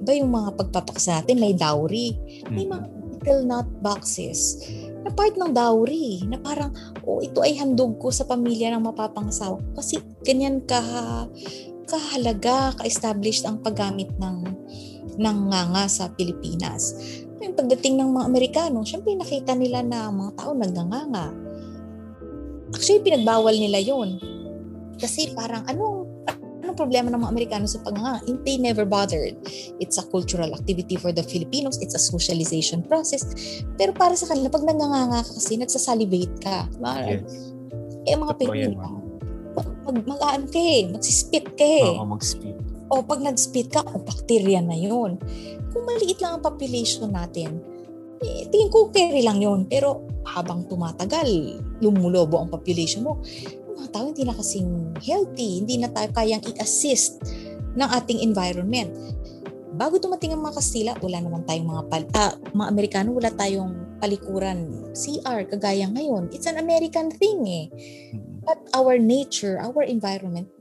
di 0.00 0.02
ba 0.02 0.12
yung 0.16 0.30
mga 0.32 0.56
pagpapaksa 0.58 1.22
natin, 1.22 1.38
may 1.38 1.54
dowry. 1.54 2.16
May 2.50 2.66
mga 2.66 3.00
little 3.20 3.44
nut 3.44 3.68
boxes 3.84 4.64
na 5.04 5.12
part 5.12 5.36
ng 5.36 5.52
dowry 5.52 6.24
na 6.24 6.40
parang 6.40 6.72
oh 7.04 7.20
ito 7.20 7.44
ay 7.44 7.56
handog 7.56 8.00
ko 8.00 8.08
sa 8.08 8.24
pamilya 8.24 8.72
ng 8.72 8.84
mapapangasawa 8.84 9.60
kasi 9.76 10.00
ganyan 10.24 10.64
ka 10.64 10.80
kahalaga, 11.90 12.78
ka-established 12.78 13.42
ang 13.42 13.58
paggamit 13.58 14.08
ng 14.22 14.46
ng 15.20 15.38
nganga 15.50 15.84
sa 15.90 16.08
Pilipinas. 16.14 16.94
Yung 17.42 17.56
pagdating 17.56 17.98
ng 17.98 18.14
mga 18.14 18.24
Amerikano, 18.30 18.86
syempre 18.86 19.16
nakita 19.16 19.52
nila 19.58 19.82
na 19.82 20.08
mga 20.08 20.32
tao 20.38 20.54
nagnganga. 20.54 21.26
Actually, 22.70 23.02
pinagbawal 23.02 23.52
nila 23.52 23.82
yon 23.82 24.20
Kasi 25.00 25.34
parang 25.34 25.66
anong 25.66 26.06
anong 26.60 26.76
problema 26.76 27.10
ng 27.10 27.18
mga 27.18 27.32
Amerikano 27.32 27.66
sa 27.66 27.82
pagnganga? 27.82 28.22
They 28.46 28.60
never 28.60 28.86
bothered. 28.86 29.34
It's 29.82 29.98
a 29.98 30.04
cultural 30.06 30.54
activity 30.54 30.94
for 30.94 31.10
the 31.10 31.24
Filipinos. 31.24 31.80
It's 31.82 31.96
a 31.96 32.02
socialization 32.02 32.86
process. 32.86 33.26
Pero 33.74 33.90
para 33.96 34.14
sa 34.14 34.30
kanila, 34.30 34.52
pag 34.52 34.62
nanganganga 34.68 35.26
ka 35.26 35.32
kasi, 35.34 35.58
nagsasalivate 35.58 36.36
ka. 36.44 36.68
Yes. 37.02 37.56
Eh, 38.06 38.16
mga 38.16 38.34
Pilipino, 38.38 38.99
mag, 39.92 40.06
mag 40.06 40.20
ano 40.22 40.46
ka 40.46 40.60
eh, 40.60 40.88
magsispit 40.90 41.46
ka 41.54 41.66
eh. 41.66 41.94
Oo, 41.98 42.06
mag-spit. 42.06 42.56
O 42.90 43.02
pag 43.06 43.20
nag-spit 43.22 43.68
ka, 43.70 43.86
o 43.86 44.02
bacteria 44.02 44.58
na 44.58 44.74
yun. 44.74 45.18
Kung 45.70 45.84
maliit 45.86 46.18
lang 46.18 46.38
ang 46.38 46.44
population 46.44 47.10
natin, 47.10 47.62
eh, 48.20 48.44
tingin 48.50 48.68
ko 48.68 48.90
carry 48.90 49.22
lang 49.22 49.38
yun. 49.38 49.66
Pero 49.70 50.04
habang 50.26 50.66
tumatagal, 50.66 51.26
lumulobo 51.80 52.38
ang 52.38 52.50
population 52.50 53.06
mo, 53.06 53.22
yung 53.66 53.76
mga 53.78 53.90
tao 53.94 54.04
hindi 54.10 54.24
na 54.26 54.36
kasing 54.36 54.98
healthy, 55.00 55.64
hindi 55.64 55.80
na 55.80 55.88
tayo 55.88 56.10
kayang 56.12 56.42
i-assist 56.44 57.22
ng 57.74 57.88
ating 57.88 58.20
environment. 58.26 58.90
Bago 59.80 59.96
dumating 59.96 60.36
ang 60.36 60.44
mga 60.44 60.60
Kastila, 60.60 60.92
wala 61.00 61.24
naman 61.24 61.40
tayong 61.48 61.72
mga 61.72 61.84
pal- 61.88 62.12
ah, 62.12 62.36
mga 62.52 62.68
Amerikano, 62.68 63.16
wala 63.16 63.32
tayong 63.32 63.96
palikuran 63.96 64.92
CR 64.92 65.48
kagaya 65.48 65.88
ngayon. 65.88 66.28
It's 66.36 66.44
an 66.44 66.60
American 66.60 67.08
thing 67.08 67.40
eh. 67.48 67.72
But 68.44 68.60
our 68.76 69.00
nature, 69.00 69.56
our 69.56 69.80
environment 69.88 70.52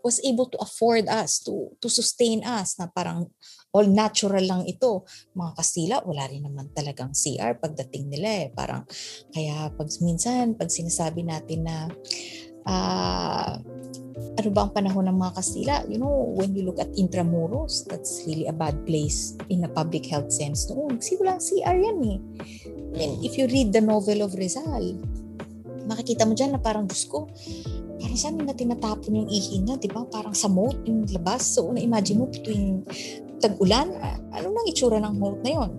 was 0.00 0.24
able 0.24 0.48
to 0.48 0.56
afford 0.56 1.04
us, 1.04 1.44
to, 1.44 1.76
to 1.84 1.92
sustain 1.92 2.40
us 2.48 2.80
na 2.80 2.88
parang 2.88 3.28
all 3.76 3.84
natural 3.84 4.40
lang 4.40 4.64
ito. 4.64 5.04
Mga 5.36 5.52
Kastila, 5.60 5.96
wala 6.08 6.24
rin 6.24 6.48
naman 6.48 6.72
talagang 6.72 7.12
CR 7.12 7.60
pagdating 7.60 8.08
nila 8.08 8.28
eh. 8.40 8.48
Parang, 8.56 8.88
kaya 9.36 9.68
pag 9.68 9.88
minsan, 10.00 10.56
pag 10.56 10.72
sinasabi 10.72 11.28
natin 11.28 11.68
na 11.68 11.92
uh, 12.64 13.52
ano 14.14 14.48
ba 14.54 14.66
ang 14.66 14.72
panahon 14.74 15.10
ng 15.10 15.16
mga 15.18 15.32
Kastila? 15.34 15.74
You 15.90 15.98
know, 15.98 16.34
when 16.38 16.54
you 16.54 16.62
look 16.62 16.78
at 16.78 16.90
Intramuros, 16.94 17.86
that's 17.86 18.22
really 18.26 18.46
a 18.46 18.54
bad 18.54 18.86
place 18.86 19.34
in 19.50 19.66
a 19.66 19.70
public 19.70 20.06
health 20.06 20.30
sense 20.30 20.70
noon. 20.70 21.02
Kasi 21.02 21.18
walang 21.18 21.42
CR 21.42 21.76
yan 21.76 21.98
eh. 22.06 22.18
And 22.94 23.12
if 23.26 23.34
you 23.34 23.50
read 23.50 23.74
the 23.74 23.82
novel 23.82 24.22
of 24.22 24.38
Rizal, 24.38 24.94
makikita 25.90 26.24
mo 26.24 26.38
dyan 26.38 26.54
na 26.54 26.60
parang, 26.62 26.86
Diyos 26.86 27.10
ko, 27.10 27.26
parang 27.98 28.18
saan 28.18 28.38
na 28.38 28.54
tinatapon 28.54 29.18
yung 29.18 29.28
ihi 29.30 29.62
niya, 29.62 29.78
di 29.82 29.90
ba? 29.90 30.06
Parang 30.06 30.34
sa 30.34 30.46
moat 30.46 30.78
yung 30.86 31.02
labas. 31.10 31.58
So, 31.58 31.74
na-imagine 31.74 32.18
mo 32.22 32.30
tuwing 32.30 32.86
tag-ulan, 33.42 33.92
ano 34.30 34.46
nang 34.46 34.66
itsura 34.70 35.02
ng 35.02 35.14
moat 35.18 35.42
na 35.42 35.58
yon? 35.58 35.70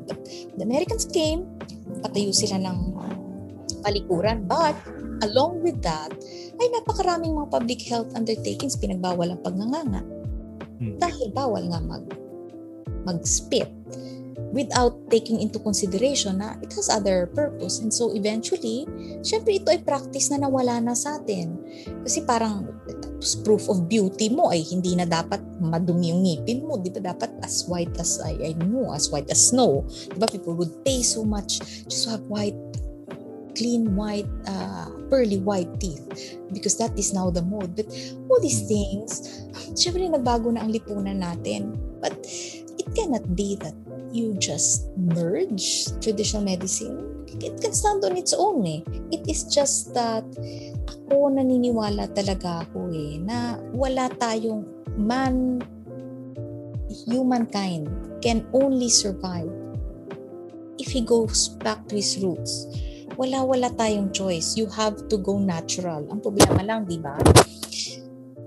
The 0.60 0.64
Americans 0.68 1.08
came, 1.08 1.48
patayo 2.04 2.36
sila 2.36 2.60
ng 2.60 2.78
palikuran. 3.80 4.44
But, 4.44 4.76
along 5.24 5.64
with 5.64 5.80
that, 5.86 6.12
ay 6.60 6.68
napakaraming 6.72 7.36
mga 7.36 7.52
public 7.52 7.82
health 7.86 8.12
undertakings 8.16 8.76
pinagbawal 8.80 9.32
ang 9.32 9.42
pagnganganga. 9.44 10.04
Hmm. 10.80 10.96
Dahil 11.00 11.32
bawal 11.32 11.72
nga 11.72 11.80
mag 11.80 12.04
mag-spit 13.06 13.70
without 14.56 14.96
taking 15.12 15.44
into 15.44 15.60
consideration 15.60 16.40
na 16.40 16.56
it 16.64 16.72
has 16.74 16.88
other 16.88 17.28
purpose. 17.32 17.84
And 17.84 17.92
so 17.92 18.16
eventually, 18.16 18.88
syempre 19.20 19.60
ito 19.60 19.68
ay 19.70 19.84
practice 19.84 20.32
na 20.32 20.48
nawala 20.48 20.80
na 20.80 20.96
sa 20.96 21.20
atin. 21.20 21.60
Kasi 22.08 22.24
parang 22.24 22.72
proof 23.44 23.68
of 23.68 23.92
beauty 23.92 24.32
mo 24.32 24.50
ay 24.54 24.64
hindi 24.64 24.96
na 24.96 25.04
dapat 25.04 25.44
madumi 25.60 26.16
yung 26.16 26.24
ngipin 26.24 26.64
mo. 26.64 26.80
Di 26.80 26.88
ba 26.88 27.14
dapat 27.14 27.36
as 27.44 27.68
white 27.68 27.94
as 28.00 28.24
I, 28.24 28.40
I 28.42 28.52
know, 28.64 28.96
as 28.96 29.12
white 29.12 29.28
as 29.28 29.52
snow. 29.52 29.84
Di 30.12 30.18
ba 30.18 30.28
people 30.32 30.56
would 30.56 30.72
pay 30.88 31.04
so 31.04 31.28
much 31.28 31.60
just 31.86 32.08
to 32.08 32.16
have 32.16 32.26
white 32.32 32.58
clean 33.56 33.96
white, 33.96 34.28
uh, 34.48 34.92
pearly 35.10 35.40
white 35.40 35.70
teeth 35.80 36.38
because 36.54 36.78
that 36.78 36.94
is 36.98 37.14
now 37.14 37.30
the 37.30 37.42
mode. 37.42 37.76
But 37.76 37.88
all 38.30 38.42
these 38.42 38.66
things, 38.66 39.44
syempre 39.78 40.06
nagbago 40.08 40.54
na 40.54 40.66
ang 40.66 40.72
lipunan 40.72 41.22
natin. 41.22 41.76
But 42.02 42.16
it 42.78 42.88
cannot 42.94 43.36
be 43.36 43.58
that 43.62 43.76
you 44.16 44.34
just 44.40 44.88
merge 44.96 45.92
traditional 46.00 46.44
medicine, 46.48 47.26
it 47.42 47.60
can 47.60 47.74
stand 47.76 48.04
on 48.06 48.16
its 48.16 48.32
own 48.32 48.64
eh. 48.64 48.82
It 49.12 49.28
is 49.28 49.44
just 49.52 49.92
that 49.92 50.24
ako 50.88 51.36
naniniwala 51.36 52.16
talaga 52.16 52.64
ako 52.64 52.88
eh 52.96 53.20
na 53.20 53.60
wala 53.76 54.08
tayong 54.16 54.64
man 54.96 55.60
humankind 57.12 57.92
can 58.24 58.48
only 58.56 58.88
survive 58.88 59.52
if 60.80 60.92
he 60.92 61.04
goes 61.04 61.52
back 61.60 61.84
to 61.92 62.00
his 62.00 62.16
roots. 62.24 62.68
Wala-wala 63.16 63.72
tayong 63.72 64.12
choice. 64.12 64.60
You 64.60 64.68
have 64.76 65.08
to 65.08 65.16
go 65.16 65.40
natural. 65.40 66.04
Ang 66.12 66.20
problema 66.20 66.60
lang, 66.60 66.84
di 66.84 67.00
ba? 67.00 67.16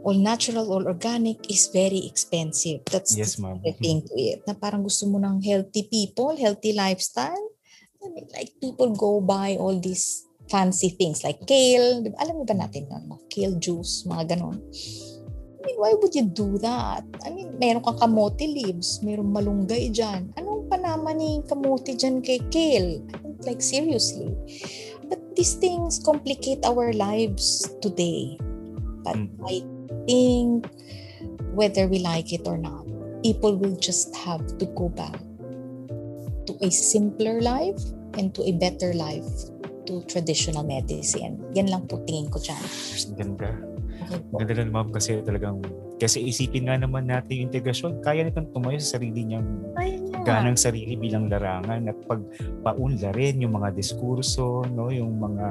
All 0.05 0.21
natural, 0.21 0.69
all 0.69 0.85
organic 0.85 1.49
is 1.49 1.73
very 1.73 2.05
expensive. 2.05 2.85
That's 2.89 3.17
Yes, 3.17 3.37
the 3.37 3.49
ma'am. 3.49 3.61
thing 3.81 4.05
to 4.05 4.15
it. 4.17 4.45
Na 4.45 4.53
parang 4.53 4.85
gusto 4.85 5.09
mo 5.09 5.17
ng 5.17 5.41
healthy 5.41 5.89
people, 5.89 6.37
healthy 6.37 6.77
lifestyle. 6.77 7.45
I 8.05 8.13
mean, 8.13 8.29
like 8.31 8.53
people 8.61 8.93
go 8.95 9.19
buy 9.25 9.57
all 9.57 9.75
these 9.81 10.29
fancy 10.49 10.93
things 10.97 11.25
like 11.25 11.45
kale. 11.45 12.05
Alam 12.21 12.41
mo 12.41 12.45
ba 12.45 12.57
natin 12.57 12.89
yun? 12.89 13.05
Kale 13.29 13.57
juice, 13.61 14.05
mga 14.05 14.37
ganon. 14.37 14.61
I 15.59 15.67
mean, 15.67 15.77
why 15.77 15.93
would 15.99 16.15
you 16.15 16.23
do 16.23 16.55
that? 16.63 17.03
I 17.27 17.35
mean, 17.35 17.59
meron 17.59 17.83
kang 17.83 17.99
kamote 17.99 18.47
leaves, 18.47 19.03
meron 19.03 19.35
malunggay 19.35 19.91
dyan. 19.91 20.31
Anong 20.39 20.71
panama 20.71 21.11
ni 21.11 21.43
kamote 21.51 21.99
dyan 21.99 22.23
kay 22.23 22.39
kale? 22.55 23.03
I 23.03 23.15
mean, 23.27 23.35
like, 23.43 23.59
seriously. 23.59 24.31
But 25.11 25.19
these 25.35 25.59
things 25.59 25.99
complicate 25.99 26.63
our 26.63 26.95
lives 26.95 27.67
today. 27.83 28.39
But 29.03 29.19
Mm. 29.19 29.29
I 29.43 29.57
think 30.07 30.71
whether 31.59 31.91
we 31.91 31.99
like 31.99 32.31
it 32.31 32.47
or 32.47 32.59
not, 32.59 32.87
people 33.27 33.59
will 33.59 33.75
just 33.75 34.15
have 34.15 34.47
to 34.63 34.67
go 34.79 34.87
back 34.95 35.19
to 36.47 36.55
a 36.63 36.71
simpler 36.71 37.43
life 37.43 37.83
and 38.15 38.31
to 38.39 38.47
a 38.47 38.55
better 38.55 38.95
life 38.95 39.27
to 39.91 40.07
traditional 40.07 40.63
medicine. 40.63 41.43
Yan 41.57 41.67
lang 41.67 41.91
po 41.91 41.99
tingin 42.07 42.31
ko 42.31 42.39
dyan. 42.39 42.63
Ganda. 43.19 43.78
Okay 44.09 44.25
po. 44.25 44.41
Ganda 44.41 44.55
lang 44.57 44.73
ma'am 44.73 44.89
kasi 44.89 45.21
talagang 45.21 45.61
kasi 45.99 46.23
isipin 46.25 46.71
nga 46.71 46.79
naman 46.79 47.11
natin 47.11 47.43
yung 47.43 47.47
integrasyon, 47.51 48.01
kaya 48.01 48.23
nitong 48.23 48.55
tumayo 48.55 48.79
sa 48.79 48.97
sarili 48.97 49.27
niyang 49.27 49.45
ganang 50.23 50.55
sarili 50.55 50.95
bilang 50.95 51.27
larangan 51.27 51.91
at 51.91 51.99
pagpaunlarin 52.07 53.43
yung 53.43 53.59
mga 53.59 53.75
diskurso, 53.75 54.63
no, 54.71 54.95
yung 54.95 55.19
mga 55.19 55.47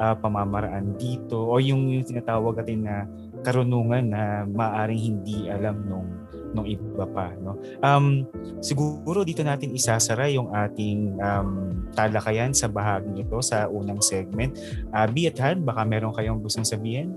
ah, 0.00 0.16
pamamaraan 0.16 0.96
dito 0.96 1.36
o 1.36 1.60
yung, 1.60 1.92
yung 1.92 2.08
tinatawag 2.08 2.64
natin 2.64 2.88
na 2.88 2.96
karunungan 3.44 4.04
na 4.08 4.48
maaring 4.48 5.02
hindi 5.12 5.50
alam 5.52 5.76
nung 5.84 6.08
nung 6.52 6.68
iba 6.68 7.08
pa 7.08 7.32
no. 7.40 7.56
Um 7.80 8.28
siguro 8.60 9.24
dito 9.24 9.40
natin 9.40 9.72
isasara 9.72 10.28
yung 10.28 10.52
ating 10.52 11.16
um, 11.16 11.72
talakayan 11.96 12.52
sa 12.52 12.68
bahaging 12.68 13.24
ito 13.24 13.40
sa 13.40 13.66
unang 13.72 14.04
segment. 14.04 14.52
Abby 14.92 15.32
at 15.32 15.40
Han 15.40 15.64
baka 15.64 15.82
meron 15.88 16.12
kayong 16.12 16.44
gustong 16.44 16.68
sabihin 16.68 17.16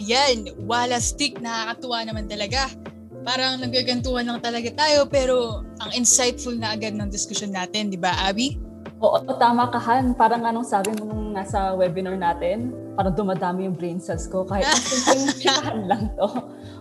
Yan, 0.00 0.48
wala 0.64 0.96
stick, 0.96 1.36
nakakatuwa 1.44 2.08
naman 2.08 2.24
talaga. 2.24 2.72
Parang 3.20 3.60
nagagantuhan 3.60 4.24
lang 4.24 4.40
talaga 4.40 4.72
tayo 4.72 5.04
pero 5.04 5.60
ang 5.76 5.92
insightful 5.92 6.56
na 6.56 6.72
agad 6.72 6.96
ng 6.96 7.12
discussion 7.12 7.52
natin, 7.52 7.92
di 7.92 8.00
ba 8.00 8.16
Abby? 8.24 8.56
Oo, 9.04 9.20
tama 9.36 9.68
ka, 9.68 9.76
Han. 9.76 10.16
Parang 10.16 10.40
anong 10.44 10.64
sabi 10.64 10.96
mo 10.96 11.04
nung 11.04 11.36
nasa 11.36 11.76
webinar 11.76 12.16
natin, 12.16 12.72
parang 13.00 13.16
dumadami 13.16 13.64
yung 13.64 13.72
brain 13.72 13.96
cells 13.96 14.28
ko 14.28 14.44
kahit 14.44 14.68
ang 14.68 14.76
simpleng 14.76 15.32
chikahan 15.40 15.80
lang 15.88 16.12
to. 16.20 16.28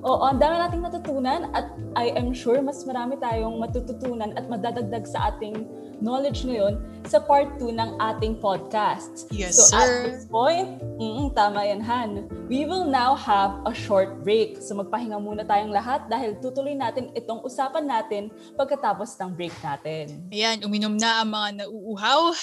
Oo, 0.03 0.19
ang 0.27 0.35
dami 0.35 0.59
nating 0.59 0.83
natutunan 0.83 1.47
at 1.55 1.71
I 1.95 2.11
am 2.11 2.35
sure 2.35 2.59
mas 2.59 2.83
marami 2.83 3.15
tayong 3.23 3.55
matututunan 3.55 4.35
at 4.35 4.51
madadagdag 4.51 5.07
sa 5.07 5.31
ating 5.31 5.63
knowledge 6.03 6.43
ngayon 6.43 6.75
sa 7.07 7.23
part 7.23 7.55
2 7.55 7.71
ng 7.71 7.95
ating 8.03 8.35
podcast. 8.43 9.31
Yes, 9.31 9.55
so 9.55 9.71
at 9.71 9.87
sir. 9.87 9.95
this 10.11 10.27
point, 10.27 10.83
mm, 10.99 11.31
tama 11.39 11.63
yan, 11.63 11.79
Han. 11.87 12.27
We 12.51 12.67
will 12.67 12.83
now 12.83 13.15
have 13.15 13.63
a 13.63 13.71
short 13.71 14.19
break. 14.19 14.59
So 14.59 14.75
magpahinga 14.75 15.15
muna 15.23 15.47
tayong 15.47 15.71
lahat 15.71 16.11
dahil 16.11 16.35
tutuloy 16.43 16.75
natin 16.75 17.15
itong 17.15 17.47
usapan 17.47 17.87
natin 17.87 18.27
pagkatapos 18.59 19.15
ng 19.23 19.39
break 19.39 19.55
natin. 19.63 20.27
Ayan, 20.35 20.67
uminom 20.67 20.99
na 20.99 21.23
ang 21.23 21.31
mga 21.31 21.63
nauuhaw. 21.63 22.35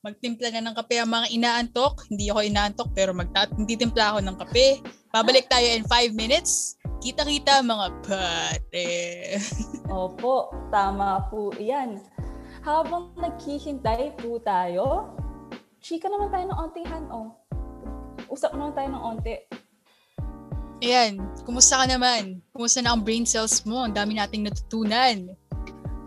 Magtimpla 0.00 0.48
na 0.48 0.64
ng 0.64 0.76
kape 0.80 0.96
ang 0.96 1.12
mga 1.12 1.28
inaantok. 1.28 2.08
Hindi 2.08 2.32
ako 2.32 2.40
inaantok 2.40 2.88
pero 2.96 3.12
magtat 3.12 3.52
magtitimpla 3.52 4.16
ako 4.16 4.18
ng 4.24 4.36
kape. 4.40 4.80
Babalik 5.12 5.44
tayo 5.52 5.68
in 5.76 5.84
5 5.84 6.16
minutes. 6.16 6.80
Kita-kita 7.04 7.60
mga 7.60 7.86
pare. 8.08 8.88
Opo, 9.92 10.48
tama 10.72 11.28
po 11.28 11.52
yan. 11.60 12.00
Habang 12.64 13.12
naghihintay 13.20 14.16
po 14.16 14.40
tayo, 14.40 15.12
chika 15.84 16.08
naman 16.08 16.32
tayo 16.32 16.48
ng 16.48 16.58
ontihan, 16.60 17.04
oh. 17.12 17.36
Usap 18.32 18.56
naman 18.56 18.72
tayo 18.72 18.88
ng 18.96 19.04
onti. 19.04 19.36
Ayan, 20.80 21.20
kumusta 21.44 21.76
ka 21.76 21.84
naman? 21.84 22.40
Kumusta 22.56 22.80
na 22.80 22.96
ang 22.96 23.04
brain 23.04 23.28
cells 23.28 23.68
mo? 23.68 23.84
Ang 23.84 23.92
dami 23.92 24.16
nating 24.16 24.48
natutunan. 24.48 25.36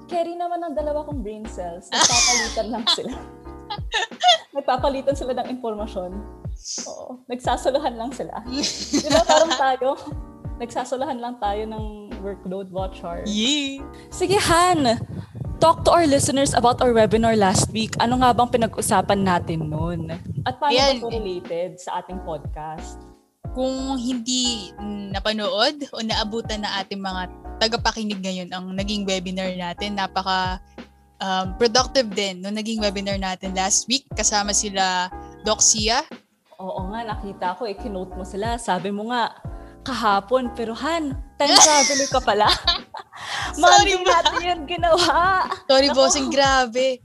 Carry 0.10 0.34
naman 0.34 0.66
ang 0.66 0.74
dalawa 0.74 1.06
kong 1.06 1.22
brain 1.22 1.46
cells. 1.46 1.94
Nagpapalitan 1.94 2.68
lang 2.74 2.86
sila. 2.98 3.43
Nagpapalitan 4.56 5.16
sila 5.18 5.34
ng 5.38 5.48
impormasyon. 5.60 6.12
Oo. 6.88 7.22
Nagsasuluhan 7.28 7.96
lang 7.98 8.12
sila. 8.14 8.44
Di 8.48 9.10
ba 9.10 9.24
parang 9.26 9.54
tayo? 9.54 9.90
Nagsasuluhan 10.62 11.18
lang 11.18 11.36
tayo 11.42 11.66
ng 11.66 12.14
workload 12.22 12.72
watcher. 12.72 13.26
Yeah. 13.28 13.84
Sige, 14.14 14.40
Han! 14.40 15.02
Talk 15.64 15.88
to 15.88 15.96
our 15.96 16.04
listeners 16.04 16.52
about 16.52 16.84
our 16.84 16.92
webinar 16.92 17.40
last 17.40 17.72
week. 17.72 17.96
Ano 18.04 18.20
nga 18.20 18.36
bang 18.36 18.52
pinag-usapan 18.52 19.24
natin 19.24 19.72
noon? 19.72 20.12
At 20.44 20.60
paano 20.60 20.76
Ayan. 20.76 21.00
ba 21.00 21.08
related 21.08 21.80
sa 21.80 22.04
ating 22.04 22.20
podcast? 22.28 23.00
Kung 23.56 23.96
hindi 23.96 24.76
napanood 25.16 25.88
o 25.96 26.04
naabutan 26.04 26.68
na 26.68 26.84
ating 26.84 27.00
mga 27.00 27.32
tagapakinig 27.64 28.20
ngayon 28.20 28.50
ang 28.52 28.76
naging 28.76 29.08
webinar 29.08 29.56
natin, 29.56 29.96
napaka 29.96 30.60
um, 31.24 31.56
productive 31.56 32.12
din 32.12 32.44
no 32.44 32.52
naging 32.52 32.84
webinar 32.84 33.16
natin 33.16 33.56
last 33.56 33.88
week. 33.88 34.04
Kasama 34.12 34.52
sila 34.52 35.08
Doc 35.48 35.64
Sia, 35.64 36.04
Oo 36.64 36.88
nga, 36.96 37.04
nakita 37.04 37.60
ko, 37.60 37.68
ikinote 37.68 38.16
mo 38.16 38.24
sila. 38.24 38.56
Sabi 38.56 38.88
mo 38.94 39.12
nga, 39.12 39.36
kahapon, 39.84 40.56
pero 40.56 40.72
Han, 40.72 41.12
time 41.36 41.60
traveler 41.60 42.08
ka 42.08 42.22
pala. 42.24 42.48
Sorry, 43.60 44.00
ma. 44.00 44.24
natin 44.24 44.36
yun 44.48 44.62
ginawa. 44.64 45.50
Sorry, 45.68 45.92
bossing, 45.98 46.32
grabe. 46.32 47.04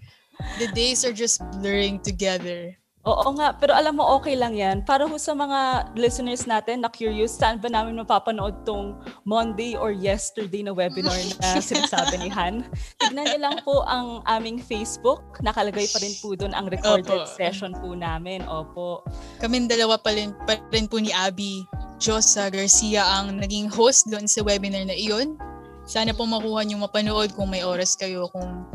The 0.63 0.71
days 0.71 1.03
are 1.03 1.17
just 1.17 1.43
blurring 1.59 1.99
together. 1.99 2.79
Oo 3.09 3.33
nga, 3.41 3.57
pero 3.57 3.73
alam 3.73 3.97
mo, 3.97 4.05
okay 4.21 4.37
lang 4.37 4.53
yan. 4.53 4.85
Para 4.85 5.09
ho 5.09 5.17
sa 5.17 5.33
mga 5.33 5.91
listeners 5.97 6.45
natin 6.45 6.85
na 6.85 6.93
curious, 6.93 7.41
saan 7.41 7.57
ba 7.57 7.73
namin 7.73 7.97
mapapanood 7.97 8.69
tong 8.69 9.01
Monday 9.25 9.81
or 9.81 9.97
yesterday 9.97 10.61
na 10.61 10.77
webinar 10.77 11.17
na 11.41 11.57
sinasabi 11.57 12.21
ni 12.21 12.29
Han? 12.29 12.69
Tignan 13.01 13.25
niyo 13.33 13.39
lang 13.41 13.57
po 13.65 13.81
ang 13.89 14.21
aming 14.29 14.61
Facebook. 14.61 15.41
Nakalagay 15.41 15.89
pa 15.89 16.05
rin 16.05 16.13
po 16.21 16.37
doon 16.37 16.53
ang 16.53 16.69
recorded 16.69 17.25
Opo. 17.25 17.33
session 17.33 17.73
po 17.81 17.97
namin. 17.97 18.45
Opo. 18.45 19.01
Kaming 19.41 19.73
dalawa 19.73 19.97
pa 19.97 20.13
rin, 20.13 20.37
pa 20.45 20.61
rin 20.69 20.85
po 20.85 21.01
ni 21.01 21.09
Abby 21.09 21.65
Josa 21.97 22.53
Garcia 22.53 23.09
ang 23.09 23.41
naging 23.41 23.73
host 23.73 24.05
doon 24.13 24.29
sa 24.29 24.45
webinar 24.45 24.85
na 24.85 24.93
iyon. 24.93 25.41
Sana 25.89 26.13
po 26.13 26.29
makuha 26.29 26.61
niyo 26.61 26.77
mapanood 26.77 27.33
kung 27.33 27.49
may 27.49 27.65
oras 27.65 27.97
kayo. 27.97 28.29
Kung 28.29 28.69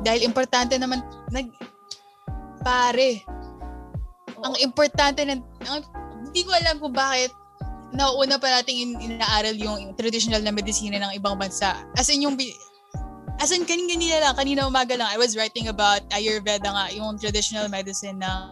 Dahil 0.00 0.28
importante 0.28 0.78
naman, 0.78 1.02
nag, 1.34 1.50
pare, 2.66 3.22
ang 4.42 4.54
importante 4.58 5.22
ng, 5.22 5.38
ang, 5.70 5.86
hindi 6.26 6.42
ko 6.42 6.50
alam 6.50 6.82
kung 6.82 6.90
bakit 6.90 7.30
nauuna 7.94 8.42
pa 8.42 8.58
nating 8.58 8.78
in, 8.82 8.90
inaaral 8.98 9.54
yung 9.54 9.94
traditional 9.94 10.42
na 10.42 10.50
medisina 10.50 10.98
ng 10.98 11.14
ibang 11.14 11.38
bansa. 11.38 11.86
As 11.94 12.10
in 12.10 12.26
yung, 12.26 12.34
as 13.38 13.54
in 13.54 13.62
kanina, 13.62 13.94
kanina 13.94 14.16
lang, 14.18 14.34
kanina 14.34 14.60
umaga 14.66 14.98
lang, 14.98 15.06
I 15.06 15.18
was 15.18 15.38
writing 15.38 15.70
about 15.70 16.02
Ayurveda 16.10 16.66
nga, 16.66 16.86
yung 16.90 17.14
traditional 17.22 17.70
medicine 17.70 18.18
ng 18.18 18.42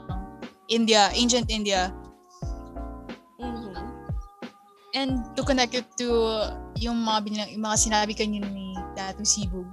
India, 0.71 1.11
ancient 1.13 1.51
India. 1.51 1.91
Mhm. 3.43 3.75
And 4.95 5.11
to 5.35 5.43
connect 5.43 5.75
it 5.75 5.91
to 5.99 6.07
yung 6.79 7.03
mga, 7.03 7.19
bilang, 7.27 7.49
yung 7.51 7.65
mga 7.67 7.79
sinabi 7.83 8.15
kanina 8.15 8.47
ni 8.47 8.79
Tatu 8.95 9.27
Sibug, 9.27 9.67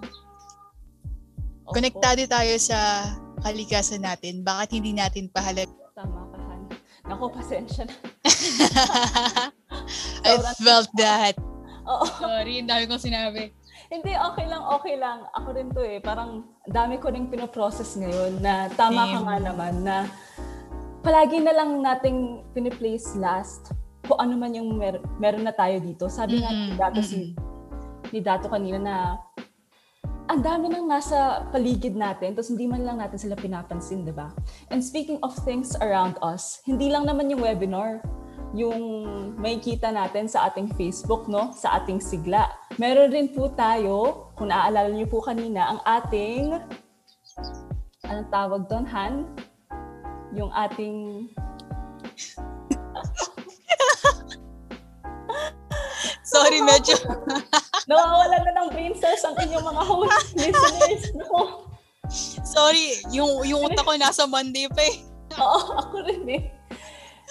Opo. 1.61 1.77
konektado 1.77 2.25
tayo 2.25 2.57
sa 2.57 3.05
kalikasan 3.41 4.05
natin. 4.05 4.45
Bakit 4.45 4.69
hindi 4.77 4.93
natin 4.93 5.27
pahalag? 5.29 5.69
Tama 5.97 6.29
ka, 6.29 6.37
Han. 6.37 6.61
Naku, 7.09 7.25
pasensya 7.33 7.89
na. 7.89 7.95
I 10.29 10.37
felt 10.61 10.89
that. 10.97 11.35
Oo. 11.89 12.05
Sorry, 12.21 12.61
ang 12.61 12.69
dami 12.69 12.85
kong 12.85 13.01
sinabi. 13.01 13.51
Hindi, 13.91 14.15
okay 14.15 14.47
lang, 14.47 14.63
okay 14.71 14.95
lang. 14.95 15.27
Ako 15.35 15.47
rin 15.51 15.67
to 15.75 15.83
eh. 15.83 15.99
Parang 15.99 16.47
dami 16.69 16.95
ko 17.01 17.11
rin 17.11 17.27
pinoprocess 17.27 17.99
ngayon 17.99 18.39
na 18.39 18.71
tama 18.71 19.03
ka 19.03 19.17
Same. 19.19 19.27
nga 19.27 19.37
naman 19.51 19.73
na 19.83 19.97
palagi 21.03 21.43
na 21.43 21.51
lang 21.51 21.81
nating 21.83 22.45
piniplace 22.55 23.17
last 23.19 23.75
kung 24.05 24.15
ano 24.21 24.39
man 24.39 24.55
yung 24.55 24.79
mer- 24.79 25.03
meron 25.19 25.43
na 25.43 25.51
tayo 25.51 25.81
dito. 25.83 26.07
Sabi 26.07 26.39
nga 26.39 26.55
ni 26.55 26.71
Dato, 26.77 27.03
mm-mm. 27.03 27.09
si, 27.09 27.35
ni 28.15 28.19
Dato 28.23 28.47
kanina 28.47 28.79
na 28.79 28.95
ang 30.31 30.39
dami 30.39 30.71
nang 30.71 30.87
nasa 30.87 31.43
paligid 31.51 31.91
natin, 31.91 32.31
tapos 32.31 32.55
hindi 32.55 32.63
man 32.63 32.87
lang 32.87 33.03
natin 33.03 33.19
sila 33.19 33.35
pinapansin, 33.35 34.07
di 34.07 34.15
ba? 34.15 34.31
And 34.71 34.79
speaking 34.79 35.19
of 35.27 35.35
things 35.43 35.75
around 35.83 36.15
us, 36.23 36.63
hindi 36.63 36.87
lang 36.87 37.03
naman 37.03 37.27
yung 37.27 37.43
webinar, 37.43 37.99
yung 38.55 38.79
may 39.35 39.59
kita 39.59 39.91
natin 39.91 40.31
sa 40.31 40.47
ating 40.47 40.71
Facebook, 40.79 41.27
no? 41.27 41.51
Sa 41.51 41.83
ating 41.83 41.99
sigla. 41.99 42.47
Meron 42.79 43.11
rin 43.11 43.35
po 43.35 43.51
tayo, 43.51 44.31
kung 44.39 44.55
naaalala 44.55 44.87
niyo 44.95 45.11
po 45.11 45.19
kanina, 45.19 45.75
ang 45.75 45.83
ating, 45.83 46.55
anong 48.07 48.31
tawag 48.31 48.71
doon, 48.71 48.87
Han? 48.87 49.27
Yung 50.31 50.47
ating 50.55 51.27
Sorry, 56.31 56.63
medyo. 56.63 56.95
Nawawala 57.89 58.35
na 58.45 58.51
ng 58.61 58.67
brain 58.69 58.93
cells 58.97 59.23
ang 59.25 59.35
inyong 59.37 59.65
mga 59.65 59.83
host 59.85 60.27
listeners. 60.37 61.05
No? 61.17 61.65
Sorry, 62.43 62.99
yung, 63.15 63.47
yung 63.47 63.61
utak 63.65 63.87
ko 63.87 63.95
nasa 63.95 64.27
Monday 64.27 64.67
pa 64.67 64.83
eh. 64.83 64.95
Oo, 65.39 65.59
ako 65.79 65.95
rin 66.03 66.23
eh. 66.27 66.43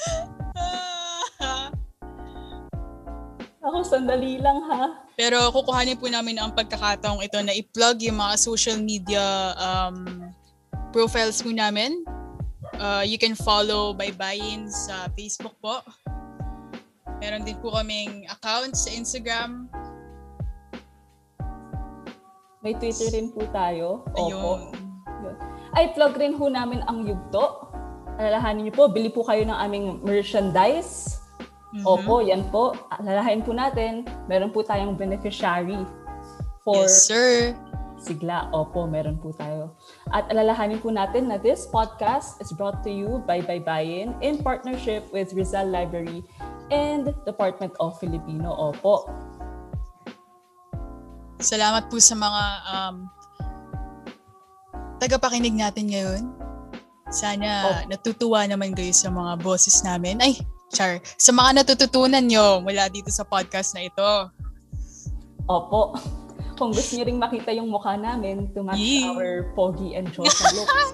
Ako, 3.61 3.85
sandali 3.85 4.41
lang 4.41 4.57
ha. 4.73 5.05
Pero 5.21 5.37
kukuhanin 5.53 6.01
po 6.01 6.09
namin 6.09 6.41
ang 6.41 6.57
pagkakataong 6.57 7.21
ito 7.21 7.37
na 7.45 7.53
i-plug 7.53 8.01
yung 8.09 8.17
mga 8.17 8.35
social 8.41 8.81
media 8.81 9.53
um, 9.61 10.25
profiles 10.97 11.45
po 11.45 11.53
namin. 11.53 12.01
Uh, 12.81 13.05
you 13.05 13.21
can 13.21 13.37
follow 13.37 13.93
Baybayin 13.93 14.65
sa 14.73 15.13
Facebook 15.13 15.53
po. 15.61 15.85
Meron 17.21 17.45
din 17.45 17.61
po 17.61 17.77
kaming 17.77 18.25
account 18.33 18.73
sa 18.73 18.89
Instagram. 18.97 19.69
May 22.61 22.77
Twitter 22.77 23.09
rin 23.17 23.33
po 23.33 23.41
tayo. 23.49 24.05
Opo. 24.13 24.69
Ayun. 25.09 25.37
Ay, 25.73 25.97
plug 25.97 26.13
rin 26.21 26.37
ho 26.37 26.45
namin 26.53 26.85
ang 26.85 27.09
Yugto. 27.09 27.73
Alalahanin 28.21 28.69
niyo 28.69 28.75
po, 28.77 28.85
bili 28.93 29.09
po 29.09 29.25
kayo 29.25 29.49
ng 29.49 29.57
aming 29.57 29.87
merchandise. 30.05 31.17
Mhm. 31.73 31.87
Opo, 31.89 32.21
yan 32.21 32.45
po. 32.53 32.77
Alalahanin 32.93 33.41
po 33.41 33.57
natin, 33.57 34.05
meron 34.29 34.53
po 34.53 34.61
tayong 34.61 34.93
beneficiary 34.93 35.81
for 36.61 36.85
Yes, 36.85 37.09
sir. 37.09 37.57
sigla. 37.97 38.53
Opo, 38.53 38.85
meron 38.85 39.17
po 39.17 39.33
tayo. 39.33 39.73
At 40.13 40.29
alalahanin 40.29 40.85
po 40.85 40.93
natin 40.93 41.33
na 41.33 41.41
this 41.41 41.65
podcast 41.65 42.41
is 42.45 42.53
brought 42.53 42.85
to 42.85 42.93
you 42.93 43.25
by 43.25 43.41
Baybayin 43.41 44.17
in 44.21 44.41
partnership 44.45 45.09
with 45.17 45.33
Rizal 45.33 45.69
Library 45.69 46.25
and 46.69 47.13
Department 47.25 47.73
of 47.81 47.97
Filipino. 47.97 48.53
Opo. 48.53 49.09
Salamat 51.41 51.89
po 51.89 51.97
sa 51.97 52.13
mga 52.13 52.43
um, 52.69 52.97
tagapakinig 55.01 55.57
natin 55.57 55.89
ngayon. 55.89 56.23
Sana 57.09 57.83
natutuwa 57.89 58.45
naman 58.45 58.77
kayo 58.77 58.93
sa 58.93 59.09
mga 59.09 59.41
boses 59.41 59.81
namin. 59.81 60.21
Ay, 60.21 60.37
char. 60.69 61.01
Sa 61.17 61.33
mga 61.33 61.65
natututunan 61.65 62.23
nyo 62.23 62.61
mula 62.61 62.93
dito 62.93 63.09
sa 63.09 63.25
podcast 63.25 63.73
na 63.73 63.89
ito. 63.89 64.11
Opo. 65.49 65.97
Kung 66.61 66.77
gusto 66.77 66.93
niyo 66.93 67.09
ring 67.09 67.17
makita 67.17 67.57
yung 67.57 67.73
mukha 67.73 67.97
namin 67.97 68.53
to 68.53 68.61
match 68.61 68.77
Yee. 68.77 69.09
our 69.09 69.49
pogi 69.57 69.97
and 69.97 70.13
chosa 70.13 70.45
looks. 70.61 70.93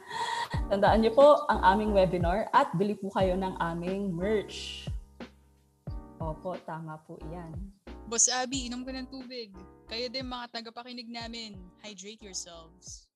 Tandaan 0.70 1.00
niyo 1.00 1.16
po 1.16 1.48
ang 1.48 1.64
aming 1.64 1.96
webinar 1.96 2.52
at 2.52 2.68
bili 2.76 2.92
po 2.92 3.08
kayo 3.16 3.32
ng 3.40 3.56
aming 3.56 4.12
merch. 4.12 4.84
Opo, 6.20 6.60
tama 6.68 7.00
po 7.08 7.16
iyan. 7.32 7.56
Boss 8.04 8.28
Abby, 8.28 8.68
inom 8.68 8.84
ka 8.84 8.92
ng 8.92 9.08
tubig. 9.08 9.48
Kayo 9.88 10.12
din 10.12 10.28
mga 10.28 10.52
tagapakinig 10.52 11.08
namin. 11.08 11.56
Hydrate 11.80 12.20
yourselves. 12.20 13.07